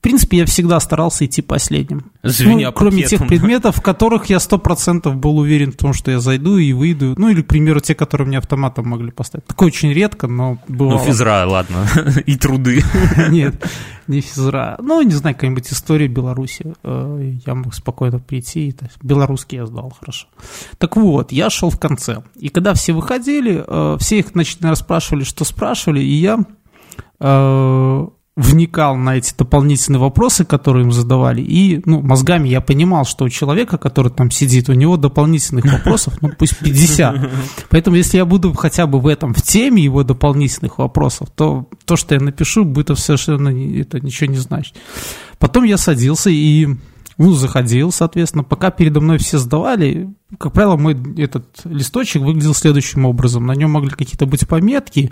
В 0.03 0.05
принципе, 0.13 0.39
я 0.39 0.47
всегда 0.47 0.81
старался 0.81 1.25
идти 1.27 1.43
последним. 1.43 2.11
Звеня 2.25 2.67
Ну, 2.67 2.73
кроме 2.73 3.05
тех 3.05 3.25
предметов, 3.25 3.77
в 3.77 3.83
которых 3.83 4.27
я 4.27 4.41
сто 4.41 4.59
процентов 4.59 5.15
был 5.15 5.39
уверен 5.39 5.71
в 5.71 5.77
том, 5.77 5.93
что 5.93 6.11
я 6.11 6.19
зайду 6.19 6.59
и 6.59 6.73
выйду. 6.73 7.15
Ну, 7.17 7.29
или, 7.29 7.41
к 7.43 7.47
примеру, 7.47 7.79
те, 7.79 7.95
которые 7.95 8.27
мне 8.27 8.39
автоматом 8.39 8.89
могли 8.89 9.13
поставить. 9.13 9.47
Такое 9.47 9.69
очень 9.69 9.93
редко, 9.93 10.27
но 10.27 10.59
Ну, 10.67 10.75
бывало. 10.77 10.99
физра, 10.99 11.47
ладно, 11.47 11.87
и 12.27 12.35
труды. 12.35 12.83
Нет, 13.31 13.65
не 14.09 14.23
физра. 14.23 14.77
Ну, 14.83 15.01
не 15.03 15.13
знаю, 15.13 15.37
какая-нибудь 15.37 15.73
история 15.73 16.09
Беларуси. 16.09 16.75
Э, 16.83 17.35
Я 17.47 17.55
мог 17.55 17.73
спокойно 17.73 18.19
прийти. 18.19 18.75
Белорусский 19.05 19.59
я 19.59 19.67
сдал, 19.67 19.95
хорошо. 20.01 20.27
Так 20.79 20.97
вот, 20.97 21.31
я 21.31 21.49
шел 21.49 21.71
в 21.71 21.79
конце. 21.79 22.25
И 22.35 22.49
когда 22.49 22.75
все 22.75 22.93
выходили, 22.93 23.63
э, 23.65 23.97
все 24.01 24.19
их, 24.19 24.31
значит, 24.33 24.63
наверное, 24.63 24.83
спрашивали, 24.83 25.23
что 25.23 25.45
спрашивали, 25.45 26.01
и 26.01 26.13
я 26.15 26.41
э, 27.21 28.07
вникал 28.35 28.97
на 28.97 29.19
эти 29.19 29.35
дополнительные 29.37 30.01
вопросы, 30.01 30.47
которые 30.47 30.85
им 30.85 30.93
задавали, 30.93 31.43
и, 31.43 31.83
ну, 31.85 32.01
мозгами 32.01 32.49
я 32.49 32.63
понимал, 32.63 33.05
что 33.05 33.27
у 33.27 33.29
человека, 33.29 33.77
который 33.77 34.11
там 34.11 34.31
сидит, 34.31 34.71
у 34.71 34.73
него 34.73 34.97
дополнительных 34.97 35.67
вопросов, 35.67 36.15
ну, 36.23 36.31
пусть 36.39 36.59
50. 36.59 37.31
Поэтому, 37.69 37.97
если 37.97 38.17
я 38.17 38.25
буду 38.25 38.55
хотя 38.55 38.87
бы 38.87 39.01
в 39.01 39.07
этом, 39.07 39.35
в 39.35 39.43
теме 39.43 39.83
его 39.83 40.03
дополнительных 40.03 40.79
вопросов, 40.79 41.29
то 41.35 41.69
то, 41.85 41.97
что 41.97 42.15
я 42.15 42.21
напишу, 42.23 42.65
будет 42.65 42.99
совершенно 42.99 43.49
это 43.49 44.01
ничего 44.01 44.31
не 44.31 44.39
значит. 44.39 44.77
Потом 45.39 45.65
я 45.65 45.77
садился 45.77 46.31
и 46.31 46.69
ну, 47.19 47.33
заходил, 47.33 47.93
соответственно, 47.93 48.45
пока 48.45 48.71
передо 48.71 49.01
мной 49.01 49.19
все 49.19 49.39
сдавали, 49.39 50.09
как 50.39 50.53
правило, 50.53 50.77
мой 50.77 50.97
этот 51.19 51.61
листочек 51.65 52.23
выглядел 52.23 52.55
следующим 52.55 53.05
образом. 53.05 53.47
На 53.47 53.53
нем 53.53 53.73
могли 53.73 53.91
какие-то 53.91 54.27
быть 54.27 54.49
пометки, 54.49 55.11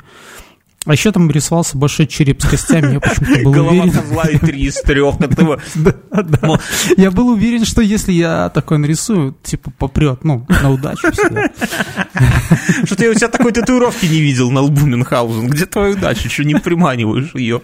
а 0.87 0.93
еще 0.93 1.13
там 1.13 1.31
рисовался 1.31 1.77
большой 1.77 2.07
череп 2.07 2.41
с 2.43 2.49
костями, 2.49 2.95
я 2.95 3.01
почему-то 3.01 3.43
был 3.43 3.53
Голова 3.53 3.73
уверен. 3.73 3.93
козла 3.93 4.25
и 4.25 4.39
три 4.39 4.63
из 4.63 4.81
трех. 4.81 5.17
Я 6.97 7.11
был 7.11 7.29
уверен, 7.29 7.67
что 7.67 7.83
если 7.83 8.13
я 8.13 8.49
такой 8.49 8.79
нарисую, 8.79 9.37
типа 9.43 9.71
попрет, 9.77 10.25
ну, 10.25 10.47
на 10.49 10.71
удачу 10.71 11.13
всегда. 11.13 11.51
Что-то 12.85 13.05
я 13.05 13.11
у 13.11 13.15
тебя 13.15 13.29
такой 13.29 13.53
татуировки 13.53 14.07
не 14.07 14.21
видел 14.21 14.51
на 14.51 14.63
лбу 14.63 14.87
Мюнхгаузен. 14.87 15.49
Где 15.49 15.67
твоя 15.67 15.93
удача? 15.93 16.31
Что 16.31 16.45
не 16.45 16.55
приманиваешь 16.55 17.35
ее? 17.35 17.61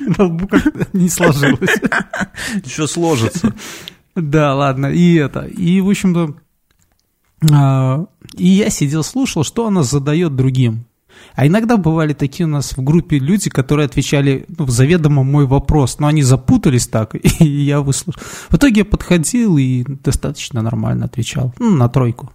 На 0.00 0.24
лбу 0.26 0.46
как-то 0.46 0.86
не 0.92 1.08
сложилось. 1.08 1.80
Что 2.66 2.86
сложится? 2.86 3.52
Да, 4.14 4.54
ладно, 4.54 4.86
и 4.86 5.14
это. 5.16 5.40
И, 5.40 5.80
в 5.80 5.88
общем-то, 5.90 6.36
а, 7.52 8.06
и 8.36 8.46
я 8.46 8.70
сидел, 8.70 9.02
слушал, 9.02 9.42
что 9.44 9.66
она 9.66 9.82
задает 9.82 10.36
другим. 10.36 10.86
А 11.34 11.46
иногда 11.46 11.76
бывали 11.76 12.12
такие 12.12 12.46
у 12.46 12.50
нас 12.50 12.76
в 12.76 12.82
группе 12.82 13.18
люди, 13.18 13.50
которые 13.50 13.86
отвечали 13.86 14.46
ну, 14.48 14.66
заведомо 14.66 15.22
мой 15.22 15.46
вопрос, 15.46 15.98
но 15.98 16.06
они 16.06 16.22
запутались 16.22 16.86
так, 16.86 17.14
и 17.40 17.44
я 17.44 17.80
выслушал. 17.80 18.20
В 18.48 18.56
итоге 18.56 18.80
я 18.80 18.84
подходил 18.84 19.58
и 19.58 19.84
достаточно 20.04 20.62
нормально 20.62 21.06
отвечал. 21.06 21.54
Ну, 21.58 21.70
на 21.70 21.88
тройку. 21.88 22.32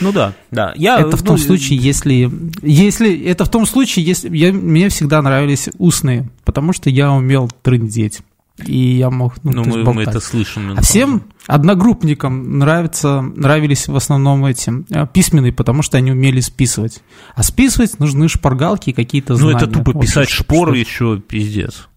Ну 0.00 0.12
да, 0.12 0.34
да. 0.50 0.72
Я, 0.76 1.00
это 1.00 1.16
в 1.16 1.22
том 1.22 1.36
ну, 1.36 1.42
случае, 1.42 1.78
если, 1.78 2.30
если 2.62 3.20
это 3.24 3.44
в 3.44 3.50
том 3.50 3.66
случае, 3.66 4.04
если 4.04 4.34
я, 4.36 4.52
мне 4.52 4.88
всегда 4.88 5.22
нравились 5.22 5.68
устные, 5.78 6.28
потому 6.44 6.72
что 6.72 6.90
я 6.90 7.12
умел 7.12 7.50
трындеть. 7.62 8.20
И 8.66 8.96
я 8.98 9.10
мог, 9.10 9.34
ну, 9.42 9.50
Ну, 9.52 9.62
то 9.64 9.70
есть 9.70 9.86
мы, 9.86 9.94
мы 9.94 10.02
это 10.02 10.20
слышим. 10.20 10.72
А 10.76 10.82
всем 10.82 11.22
одногруппникам 11.46 12.58
нравится, 12.58 13.22
нравились 13.22 13.88
в 13.88 13.96
основном 13.96 14.44
эти 14.44 14.70
э, 14.90 15.06
письменные, 15.12 15.52
потому 15.52 15.82
что 15.82 15.96
они 15.98 16.12
умели 16.12 16.40
списывать. 16.40 17.02
А 17.34 17.42
списывать 17.42 17.98
нужны 17.98 18.28
шпаргалки 18.28 18.90
и 18.90 18.92
какие-то 18.92 19.32
Ну, 19.32 19.38
знания. 19.38 19.56
это 19.56 19.66
тупо 19.68 19.92
Вот 19.92 20.02
писать 20.02 20.28
шпоры 20.28 20.76
еще 20.76 21.18
пиздец. 21.18 21.88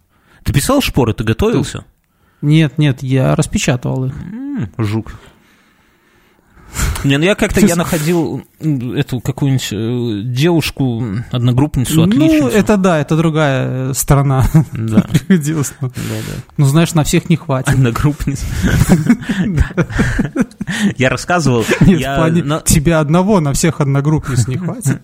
Ты 0.44 0.54
писал 0.54 0.82
шпоры, 0.82 1.14
ты 1.14 1.24
готовился? 1.24 1.86
Нет, 2.42 2.78
нет, 2.78 3.04
я 3.04 3.36
распечатывал 3.36 4.06
их. 4.06 4.14
М, 4.16 4.70
Жук. 4.78 5.14
Не, 7.04 7.18
ну 7.18 7.26
я 7.26 7.36
как-то, 7.36 7.60
я 7.60 7.76
находил 7.76 8.44
эту 8.60 9.20
какую-нибудь 9.20 9.70
э, 9.72 10.22
девушку, 10.26 11.04
одногруппницу, 11.32 12.04
отличницу. 12.04 12.46
Ну, 12.46 12.50
это 12.50 12.78
да, 12.78 13.00
это 13.00 13.16
другая 13.16 13.90
э, 13.90 13.94
сторона. 13.94 14.46
Да, 14.74 15.02
Приходилось. 15.10 15.74
Ну, 15.82 15.90
да, 15.90 15.96
да. 15.96 16.42
ну, 16.58 16.66
знаешь, 16.66 16.94
на 16.94 17.04
всех 17.04 17.30
не 17.30 17.36
хватит. 17.36 17.70
Одногруппница. 17.70 18.46
Я 20.98 21.10
рассказывал, 21.10 21.64
Нет, 21.82 22.02
в 22.02 22.16
плане 22.16 22.62
тебя 22.66 23.00
одного 23.00 23.40
на 23.40 23.54
всех 23.54 23.82
одногруппниц 23.82 24.48
не 24.48 24.58
хватит. 24.58 25.02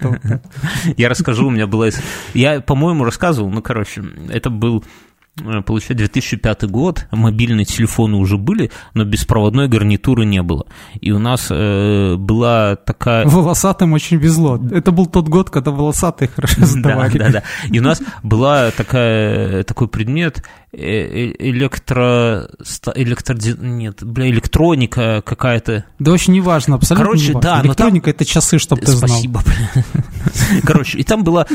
Я 0.98 1.10
расскажу, 1.10 1.48
у 1.48 1.52
меня 1.52 1.68
была... 1.68 1.90
Я, 2.34 2.62
по-моему, 2.62 3.04
рассказывал, 3.04 3.50
ну, 3.50 3.62
короче, 3.62 4.04
это 4.30 4.50
был, 4.50 4.84
получается, 5.66 5.96
2005 5.96 6.64
год, 6.70 7.08
мобильные 7.12 7.66
телефоны 7.66 8.18
уже 8.18 8.38
были, 8.38 8.72
но 8.94 9.04
беспроводной 9.06 9.68
гарнитуры 9.68 10.26
не 10.26 10.42
было. 10.42 10.66
И 11.00 11.12
у 11.12 11.20
нас 11.20 11.48
э, 11.50 12.16
была 12.16 12.76
такая... 12.76 13.26
Волосатым 13.26 13.94
очень 13.94 14.18
везло. 14.18 14.60
Это 14.72 14.92
был 14.92 15.06
тот 15.06 15.28
год, 15.28 15.50
когда 15.50 15.72
волосатые 15.72 16.28
хорошо 16.28 16.62
Да, 16.62 16.66
сдавали. 16.68 17.18
да, 17.18 17.30
да. 17.30 17.44
И 17.70 17.80
у 17.80 17.84
нас 17.84 18.02
была 18.24 18.72
такая, 18.72 19.64
такой 19.64 19.88
предмет 19.88 20.44
э, 20.74 20.78
э, 20.80 21.36
электро... 21.50 22.50
электроди- 22.96 23.60
Нет, 23.60 24.04
бля, 24.04 24.30
электроника 24.30 25.22
какая-то. 25.26 25.86
Да 26.00 26.12
очень 26.12 26.34
неважно, 26.34 26.76
абсолютно 26.76 27.06
Короче, 27.06 27.30
неважно. 27.30 27.42
да, 27.42 27.62
Электроника 27.62 28.10
это 28.10 28.26
часы, 28.26 28.60
чтобы 28.60 28.82
ты 28.82 28.92
знал. 28.92 29.10
Спасибо, 29.10 29.42
бля. 29.46 29.84
Короче, 30.64 30.98
и 30.98 31.04
там 31.04 31.24
было... 31.24 31.48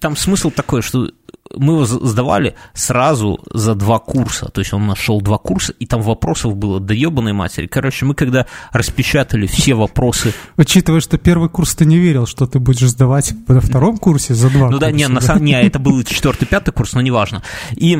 Там 0.00 0.14
смысл 0.16 0.50
такой, 0.50 0.82
что 0.82 1.08
мы 1.54 1.74
его 1.74 1.84
сдавали 1.84 2.54
сразу 2.74 3.40
за 3.52 3.74
два 3.74 3.98
курса. 3.98 4.46
То 4.46 4.60
есть 4.60 4.72
он 4.72 4.86
нашел 4.86 5.20
два 5.20 5.38
курса, 5.38 5.72
и 5.78 5.86
там 5.86 6.02
вопросов 6.02 6.56
было 6.56 6.80
до 6.80 6.94
ебаной 6.94 7.32
матери. 7.32 7.66
Короче, 7.66 8.04
мы 8.04 8.14
когда 8.14 8.46
распечатали 8.72 9.46
все 9.46 9.74
вопросы... 9.74 10.32
Учитывая, 10.56 11.00
что 11.00 11.18
первый 11.18 11.48
курс 11.48 11.74
ты 11.74 11.84
не 11.86 11.98
верил, 11.98 12.26
что 12.26 12.46
ты 12.46 12.58
будешь 12.58 12.88
сдавать 12.88 13.32
на 13.48 13.60
втором 13.60 13.98
курсе 13.98 14.34
за 14.34 14.50
два 14.50 14.70
Ну 14.70 14.78
да, 14.78 14.88
курса, 14.88 14.96
не, 14.96 15.08
на 15.08 15.20
самом 15.20 15.46
деле, 15.46 15.66
это 15.66 15.78
был 15.78 16.02
четвертый, 16.02 16.46
пятый 16.46 16.72
курс, 16.72 16.92
но 16.94 17.00
неважно. 17.00 17.42
И 17.72 17.98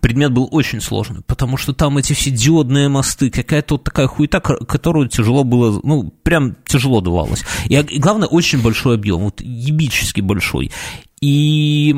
предмет 0.00 0.32
был 0.32 0.48
очень 0.50 0.80
сложный, 0.80 1.22
потому 1.26 1.56
что 1.56 1.72
там 1.72 1.98
эти 1.98 2.12
все 2.12 2.30
диодные 2.30 2.88
мосты, 2.88 3.30
какая-то 3.30 3.74
вот 3.74 3.84
такая 3.84 4.06
хуета, 4.06 4.40
ко- 4.40 4.64
которую 4.64 5.08
тяжело 5.08 5.44
было, 5.44 5.80
ну, 5.82 6.10
прям 6.22 6.56
тяжело 6.66 7.00
давалось. 7.00 7.44
И, 7.66 7.74
а- 7.74 7.80
и 7.82 7.98
главное, 7.98 8.28
очень 8.28 8.62
большой 8.62 8.94
объем, 8.96 9.20
вот 9.20 9.40
ебически 9.40 10.20
большой. 10.20 10.70
И 11.22 11.94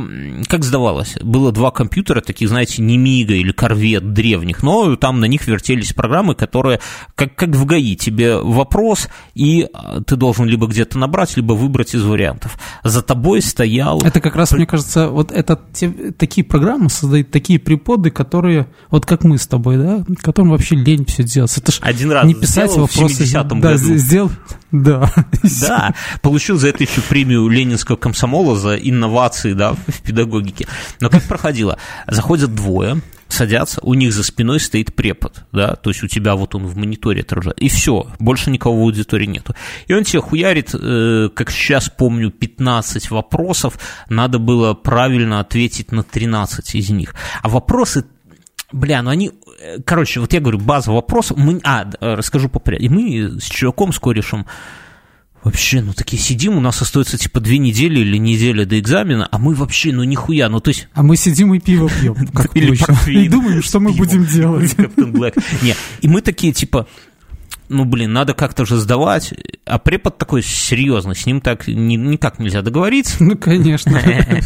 как 0.49 0.65
сдавалось? 0.65 1.15
Было 1.23 1.53
два 1.53 1.71
компьютера, 1.71 2.21
таких, 2.21 2.49
знаете, 2.49 2.83
не 2.83 2.99
Мига 2.99 3.35
или 3.35 3.53
Корвет 3.53 4.13
древних, 4.13 4.65
но 4.65 4.97
там 4.97 5.21
на 5.21 5.27
них 5.27 5.47
вертелись 5.47 5.93
программы, 5.93 6.35
которые, 6.35 6.81
как, 7.15 7.37
как 7.37 7.51
в 7.51 7.65
ГАИ, 7.65 7.95
тебе 7.95 8.39
вопрос, 8.39 9.09
и 9.35 9.69
а, 9.73 10.01
ты 10.03 10.17
должен 10.17 10.47
либо 10.47 10.67
где-то 10.67 10.99
набрать, 10.99 11.37
либо 11.37 11.53
выбрать 11.53 11.95
из 11.95 12.03
вариантов. 12.03 12.59
За 12.83 13.01
тобой 13.01 13.43
стоял... 13.43 14.01
Это 14.03 14.21
как 14.21 14.35
раз, 14.35 14.51
мне 14.51 14.67
кажется, 14.67 15.07
вот 15.07 15.31
это 15.31 15.57
те- 15.73 16.11
такие 16.19 16.45
программы 16.45 16.91
создают 16.91 17.31
такие 17.31 17.61
преподы, 17.61 18.11
которые, 18.11 18.67
вот 18.91 19.07
как 19.07 19.23
мы 19.23 19.39
с 19.39 19.47
тобой, 19.47 19.77
да, 19.77 20.05
которым 20.21 20.51
вообще 20.51 20.75
лень 20.75 21.05
все 21.07 21.23
делать. 21.23 21.57
Это 21.57 21.71
ж 21.71 21.79
Один 21.81 22.11
раз 22.11 22.27
не 22.27 22.35
писать 22.35 22.73
в 22.73 22.81
вопросы. 22.81 23.23
70-м 23.23 23.61
да, 23.61 23.75
году. 23.75 23.97
сделал, 23.97 24.33
да. 24.73 25.13
Да, 25.61 25.95
получил 26.23 26.59
за 26.59 26.69
это 26.69 26.83
еще 26.83 27.01
премию 27.03 27.47
Ленинского 27.47 27.95
комсомола 27.95 28.57
за 28.57 28.75
инновации, 29.13 29.53
да, 29.53 29.75
в 29.75 30.03
педагогике. 30.03 30.67
Но 31.01 31.11
как 31.11 31.23
проходило? 31.25 31.79
Заходят 32.07 32.55
двое, 32.55 33.01
садятся, 33.29 33.81
у 33.83 33.95
них 33.95 34.13
за 34.13 34.23
спиной 34.25 34.61
стоит 34.61 34.95
препод, 34.95 35.45
да, 35.53 35.75
то 35.75 35.91
есть 35.91 36.03
у 36.03 36.09
тебя 36.09 36.35
вот 36.35 36.55
он 36.55 36.67
в 36.67 36.77
мониторе 36.77 37.23
отражает, 37.23 37.59
и 37.59 37.69
все, 37.69 38.07
больше 38.19 38.51
никого 38.51 38.77
в 38.77 38.81
аудитории 38.81 39.27
нету. 39.27 39.55
И 39.87 39.95
он 39.95 40.05
тебе 40.05 40.21
хуярит, 40.21 40.71
э, 40.75 41.29
как 41.35 41.51
сейчас 41.51 41.89
помню, 41.89 42.31
15 42.31 43.11
вопросов, 43.11 43.79
надо 44.09 44.39
было 44.39 44.75
правильно 44.75 45.41
ответить 45.41 45.93
на 45.93 46.03
13 46.03 46.75
из 46.75 46.91
них. 46.91 47.15
А 47.43 47.49
вопросы 47.49 48.05
Бля, 48.73 49.03
ну 49.03 49.11
они... 49.11 49.33
э, 49.61 49.81
Короче, 49.85 50.21
вот 50.21 50.33
я 50.33 50.41
говорю, 50.41 50.59
база 50.59 50.93
вопросов... 50.93 51.37
Мы, 51.37 51.61
а, 51.63 51.85
э, 52.01 52.15
расскажу 52.15 52.49
по 52.49 52.59
порядку. 52.59 52.87
И 52.87 52.89
мы 52.89 53.39
с 53.39 53.45
чуваком, 53.45 53.93
с 53.93 53.99
корешем, 53.99 54.47
вообще, 55.45 55.81
ну 55.81 55.93
такие 55.93 56.21
сидим, 56.21 56.57
у 56.57 56.61
нас 56.61 56.81
остается 56.83 57.19
типа 57.19 57.41
две 57.41 57.59
недели 57.59 58.01
или 58.01 58.17
неделя 58.17 58.65
до 58.65 58.79
экзамена, 58.79 59.29
а 59.31 59.39
мы 59.39 59.55
вообще, 59.55 59.93
ну 59.93 60.05
нихуя, 60.05 60.49
ну 60.49 60.61
то 60.61 60.69
есть... 60.69 60.89
А 60.95 61.03
мы 61.03 61.17
сидим 61.17 61.55
и 61.55 61.61
пиво 61.61 61.89
пьем, 61.89 62.15
как 62.35 62.57
Или. 62.57 62.73
И 63.25 63.29
думаем, 63.29 63.63
что 63.63 63.81
мы 63.81 63.93
будем 63.93 64.25
делать. 64.33 64.77
Не, 65.63 65.75
и 66.01 66.09
мы 66.09 66.21
такие, 66.23 66.53
типа, 66.53 66.87
ну, 67.73 67.85
блин, 67.85 68.13
надо 68.13 68.35
как-то 68.35 68.65
же 68.65 68.77
сдавать, 68.77 69.35
а 69.65 69.79
препод 69.79 70.19
такой 70.19 70.43
серьезный, 70.43 71.17
с 71.17 71.27
ним 71.27 71.41
так 71.41 71.67
ни- 71.67 71.97
никак 71.97 72.39
нельзя 72.39 72.63
договориться. 72.63 73.23
Ну, 73.23 73.37
конечно. 73.37 74.01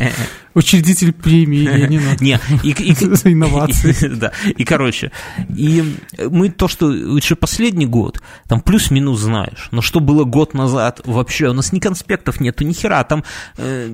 Учредитель 0.54 1.12
премии 1.12 1.66
Ленина. 1.66 2.16
Не, 2.20 2.40
и, 2.62 2.70
инновации. 3.32 4.08
Да, 4.14 4.32
и, 4.44 4.64
короче, 4.64 5.12
и 5.54 5.96
мы 6.30 6.48
то, 6.48 6.68
что 6.68 6.92
еще 6.92 7.36
последний 7.36 7.86
год, 7.86 8.22
там 8.48 8.60
плюс-минус 8.60 9.20
знаешь, 9.20 9.68
но 9.70 9.82
что 9.82 10.00
было 10.00 10.24
год 10.24 10.54
назад, 10.54 11.00
вообще, 11.04 11.48
у 11.48 11.52
нас 11.52 11.72
ни 11.72 11.80
конспектов 11.80 12.40
нету, 12.40 12.64
ни 12.64 12.72
хера, 12.72 13.04
там 13.04 13.24
э, 13.58 13.88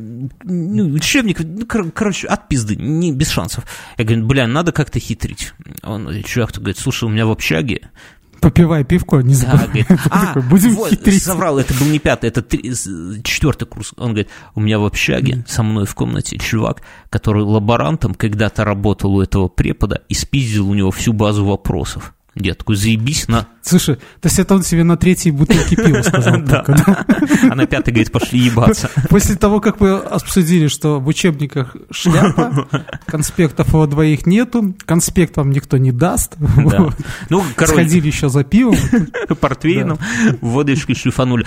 ну, 0.44 0.84
учебник, 0.92 1.40
ну, 1.40 1.66
кор- 1.66 1.90
короче, 1.90 2.28
от 2.28 2.48
пизды, 2.48 2.76
не, 2.76 3.12
без 3.12 3.30
шансов. 3.30 3.64
Я 3.98 4.04
говорю, 4.04 4.26
бля, 4.26 4.46
надо 4.46 4.72
как-то 4.72 5.00
хитрить. 5.00 5.52
Он, 5.82 6.22
чувак 6.22 6.52
говорит, 6.52 6.78
слушай, 6.78 7.04
у 7.04 7.08
меня 7.08 7.26
в 7.26 7.30
общаге 7.30 7.90
Попивай 8.42 8.84
пивко, 8.84 9.20
не 9.20 9.34
да, 9.34 9.40
забывай. 9.40 9.66
говорит, 9.68 9.86
а, 10.10 10.26
Такой, 10.26 10.42
Будем 10.42 10.74
вот, 10.74 10.90
хитрить. 10.90 11.22
соврал, 11.22 11.58
это 11.58 11.72
был 11.74 11.86
не 11.86 11.98
пятый, 11.98 12.26
это 12.26 12.42
три- 12.42 12.72
четвертый 13.24 13.66
курс. 13.66 13.92
Он 13.96 14.08
говорит, 14.08 14.28
у 14.54 14.60
меня 14.60 14.78
в 14.78 14.84
общаге 14.84 15.44
со 15.48 15.62
мной 15.62 15.86
в 15.86 15.94
комнате 15.94 16.36
чувак, 16.38 16.82
который 17.08 17.42
лаборантом 17.44 18.14
когда-то 18.14 18.64
работал 18.64 19.14
у 19.14 19.22
этого 19.22 19.48
препода 19.48 20.02
и 20.08 20.14
спиздил 20.14 20.68
у 20.68 20.74
него 20.74 20.90
всю 20.90 21.12
базу 21.12 21.44
вопросов. 21.46 22.14
Я 22.34 22.54
такой, 22.54 22.76
заебись 22.76 23.28
на... 23.28 23.46
Слушай, 23.60 23.96
то 23.96 24.26
есть 24.26 24.38
это 24.38 24.54
он 24.54 24.62
себе 24.62 24.84
на 24.84 24.96
третьей 24.96 25.32
бутылке 25.32 25.76
пива 25.76 26.00
сказал 26.02 26.42
только, 26.42 26.72
да? 26.72 27.06
А 27.50 27.54
на 27.54 27.66
пятый, 27.66 27.90
говорит, 27.90 28.10
пошли 28.10 28.40
ебаться. 28.40 28.90
После 29.10 29.36
того, 29.36 29.60
как 29.60 29.80
мы 29.80 29.96
обсудили, 29.98 30.68
что 30.68 30.98
в 30.98 31.06
учебниках 31.08 31.76
шляпа, 31.90 32.66
конспектов 33.06 33.74
у 33.74 33.86
двоих 33.86 34.24
нету, 34.24 34.74
конспект 34.86 35.36
вам 35.36 35.50
никто 35.50 35.76
не 35.76 35.92
даст. 35.92 36.36
Ну, 37.28 37.44
короче, 37.54 37.74
Сходили 37.74 38.06
еще 38.06 38.30
за 38.30 38.44
пивом. 38.44 38.76
портвейном, 39.38 39.98
водочкой 40.40 40.94
шлифанули. 40.94 41.46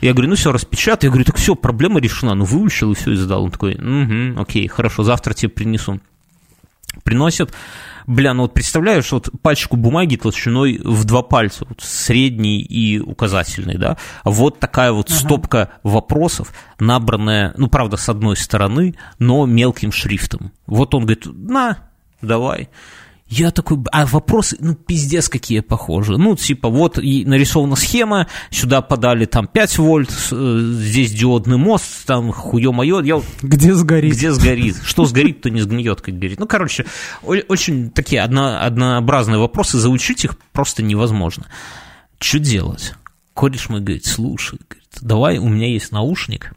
Я 0.00 0.12
говорю, 0.12 0.30
ну 0.30 0.36
все, 0.36 0.52
распечатай. 0.52 1.08
Я 1.08 1.10
говорю, 1.10 1.24
так 1.24 1.36
все, 1.36 1.56
проблема 1.56 2.00
решена. 2.00 2.34
Ну, 2.34 2.44
выучил 2.44 2.92
и 2.92 2.94
все, 2.94 3.12
и 3.12 3.16
сдал. 3.16 3.44
Он 3.44 3.50
такой, 3.50 3.74
угу, 3.74 4.40
окей, 4.40 4.68
хорошо, 4.68 5.02
завтра 5.02 5.34
тебе 5.34 5.48
принесу. 5.48 6.00
Приносят, 7.02 7.52
бля, 8.06 8.34
ну 8.34 8.42
вот 8.42 8.54
представляешь, 8.54 9.10
вот 9.12 9.30
пальчику 9.42 9.76
бумаги 9.76 10.16
толщиной 10.16 10.80
в 10.82 11.04
два 11.04 11.22
пальца, 11.22 11.66
вот 11.68 11.80
средний 11.80 12.60
и 12.60 12.98
указательный, 12.98 13.76
да, 13.78 13.96
вот 14.24 14.60
такая 14.60 14.92
вот 14.92 15.10
стопка 15.10 15.70
вопросов, 15.82 16.52
набранная, 16.78 17.54
ну, 17.56 17.68
правда, 17.68 17.96
с 17.96 18.08
одной 18.08 18.36
стороны, 18.36 18.96
но 19.18 19.46
мелким 19.46 19.92
шрифтом. 19.92 20.52
Вот 20.66 20.94
он 20.94 21.02
говорит, 21.02 21.26
на, 21.26 21.78
давай. 22.20 22.68
Я 23.28 23.50
такой, 23.50 23.78
а 23.90 24.06
вопросы, 24.06 24.56
ну, 24.60 24.74
пиздец, 24.76 25.28
какие 25.28 25.58
похожи. 25.58 26.16
Ну, 26.16 26.36
типа, 26.36 26.68
вот 26.68 26.96
и 26.98 27.24
нарисована 27.24 27.74
схема, 27.74 28.28
сюда 28.50 28.82
подали 28.82 29.24
там 29.24 29.48
5 29.48 29.78
вольт, 29.78 30.10
э, 30.30 30.60
здесь 30.78 31.10
диодный 31.10 31.56
мост, 31.56 32.06
там 32.06 32.30
хуё-моё. 32.30 33.00
Я 33.02 33.16
вот 33.16 33.24
Где 33.42 33.74
сгорит? 33.74 34.12
где 34.12 34.30
сгорит? 34.30 34.76
Что 34.84 35.06
сгорит, 35.06 35.40
то 35.40 35.50
не 35.50 35.60
сгниет, 35.60 36.02
как 36.02 36.14
говорит. 36.14 36.38
Ну, 36.38 36.46
короче, 36.46 36.86
очень 37.22 37.90
такие 37.90 38.22
одно- 38.22 38.60
однообразные 38.60 39.38
вопросы, 39.38 39.78
заучить 39.78 40.24
их 40.24 40.38
просто 40.52 40.84
невозможно. 40.84 41.46
Что 42.20 42.38
делать? 42.38 42.94
Кореш 43.34 43.68
мой 43.68 43.80
говорит, 43.80 44.06
слушай, 44.06 44.60
говорит, 44.68 44.88
давай, 45.00 45.38
у 45.38 45.48
меня 45.48 45.66
есть 45.66 45.90
наушник, 45.90 46.52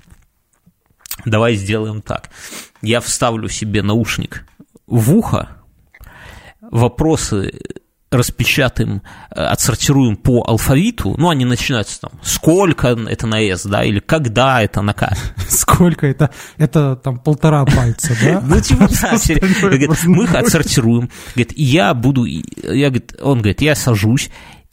давай 1.26 1.56
сделаем 1.56 2.02
так. 2.04 2.30
Я 2.84 3.02
вставлю 3.02 3.50
себе 3.50 3.82
наушник 3.82 4.46
в 4.88 5.14
ухо, 5.16 5.50
вопросы 6.70 7.52
распечатаем, 8.12 9.04
э, 9.36 9.42
отсортируем 9.42 10.16
по 10.16 10.44
алфавиту, 10.48 11.16
ну, 11.18 11.30
они 11.30 11.46
начинаются 11.46 12.02
там, 12.02 12.12
сколько 12.24 12.88
это 12.88 13.28
на 13.28 13.42
S, 13.42 13.66
да, 13.66 13.84
или 13.84 14.00
когда 14.00 14.62
это 14.64 14.82
на 14.82 14.94
К. 14.94 15.16
Сколько 15.50 16.08
это? 16.08 16.32
Это 16.58 16.96
там 16.96 17.20
полтора 17.20 17.66
пальца, 17.66 18.16
да? 18.22 18.42
Ну, 18.50 18.60
типа, 18.60 18.88
да, 19.02 19.16
мы 20.06 20.24
их 20.24 20.34
отсортируем. 20.34 21.10
Говорит, 21.36 21.54
я 21.56 21.94
буду, 21.94 22.26
я, 22.26 22.90
говорит, 22.90 23.16
он 23.22 23.40
говорит, 23.40 23.62
я 23.62 23.76
сажусь, 23.76 24.32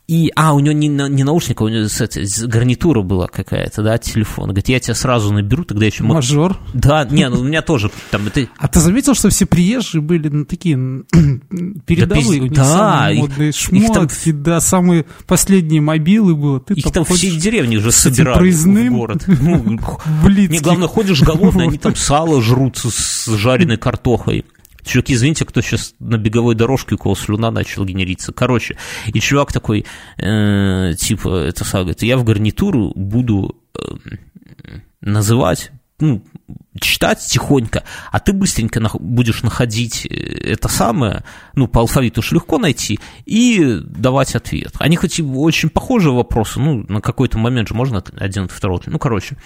и, 0.09 0.31
а, 0.37 0.55
у 0.55 0.61
него 0.61 0.73
не, 0.73 0.87
не 0.87 1.25
наушника, 1.25 1.63
у 1.65 1.69
него 1.69 1.89
с 1.89 2.45
гарнитура 2.47 3.03
была 3.03 3.27
какая-то, 3.27 3.83
да, 3.83 3.99
телефон. 3.99 4.47
Говорит, 4.47 4.69
я 4.69 4.79
тебя 4.79 4.95
сразу 4.95 5.33
наберу, 5.33 5.65
тогда 5.65 5.87
еще... 5.87 6.05
мо- 6.05 6.15
Мажор. 6.15 6.57
Да, 6.75 7.05
не, 7.05 7.29
ну 7.29 7.41
у 7.41 7.45
меня 7.45 7.61
тоже 7.63 7.91
там, 8.13 8.27
это, 8.29 8.47
А 8.59 8.69
ты 8.69 8.79
заметил, 8.79 9.15
что 9.15 9.31
все 9.31 9.47
приезжие 9.47 10.01
были 10.01 10.29
ну, 10.29 10.45
такие 10.45 10.77
передовые, 11.87 12.25
пиз- 12.25 12.41
у 12.41 12.43
них 12.45 12.53
да, 12.53 12.65
самые 12.65 13.15
их- 13.17 13.21
модные 13.23 13.49
их 13.49 13.55
там- 13.57 14.09
шмотки, 14.09 14.33
да, 14.33 14.61
самые 14.61 15.07
последние 15.27 15.81
мобилы 15.81 16.35
было. 16.37 16.61
Ты 16.61 16.75
их 16.75 16.85
там 16.93 17.05
ходишь 17.05 17.31
все 17.33 17.41
деревни 17.41 17.77
уже 17.77 17.91
собирали 17.91 18.39
проездным 18.39 18.95
в 18.95 18.97
город. 18.97 19.25
Ну, 19.41 19.79
в 20.23 20.29
Лидске. 20.29 20.57
Не, 20.57 20.61
главное, 20.61 20.89
ходишь 20.89 21.23
голодный, 21.23 21.65
они 21.69 21.79
там 21.79 21.95
сало 21.97 22.41
жрут 22.43 22.79
с 22.79 23.27
жареной 23.27 23.77
картохой. 23.77 24.45
Чуваки, 24.87 25.15
извините, 25.15 25.45
кто 25.45 25.61
сейчас 25.61 25.95
на 25.99 26.17
беговой 26.17 26.55
дорожке, 26.55 26.95
у 26.95 26.99
кого 26.99 27.15
слюна 27.15 27.51
начала 27.51 27.85
генериться. 27.85 28.33
Короче, 28.33 28.77
и 29.07 29.21
чувак 29.21 29.53
такой, 29.53 29.85
э, 30.19 30.95
типа, 30.97 31.45
это 31.45 31.65
говорит, 31.73 32.03
я 32.03 32.17
в 32.17 32.25
гарнитуру 32.25 32.93
буду 32.95 33.57
э, 33.75 33.81
называть, 35.01 35.73
ну, 35.99 36.23
читать 36.81 37.21
тихонько, 37.21 37.83
а 38.13 38.21
ты 38.21 38.33
быстренько 38.33 38.81
нах- 38.81 39.01
будешь 39.01 39.43
находить 39.43 40.07
э, 40.07 40.15
это 40.15 40.69
самое, 40.69 41.25
ну, 41.55 41.67
по 41.67 41.81
алфавиту 41.81 42.21
уж 42.21 42.33
легко 42.33 42.59
найти, 42.59 43.01
и 43.25 43.81
давать 43.83 44.37
ответ. 44.37 44.73
Они 44.79 44.97
хоть 44.97 45.19
и 45.19 45.23
очень 45.23 45.69
похожие 45.69 46.15
вопросы, 46.15 46.61
ну, 46.61 46.85
на 46.89 47.01
какой-то 47.01 47.39
момент 47.39 47.69
же 47.69 47.75
можно 47.75 48.05
один 48.19 48.45
от 48.45 48.53
второго, 48.53 48.83
ну, 48.87 48.99
короче. 48.99 49.37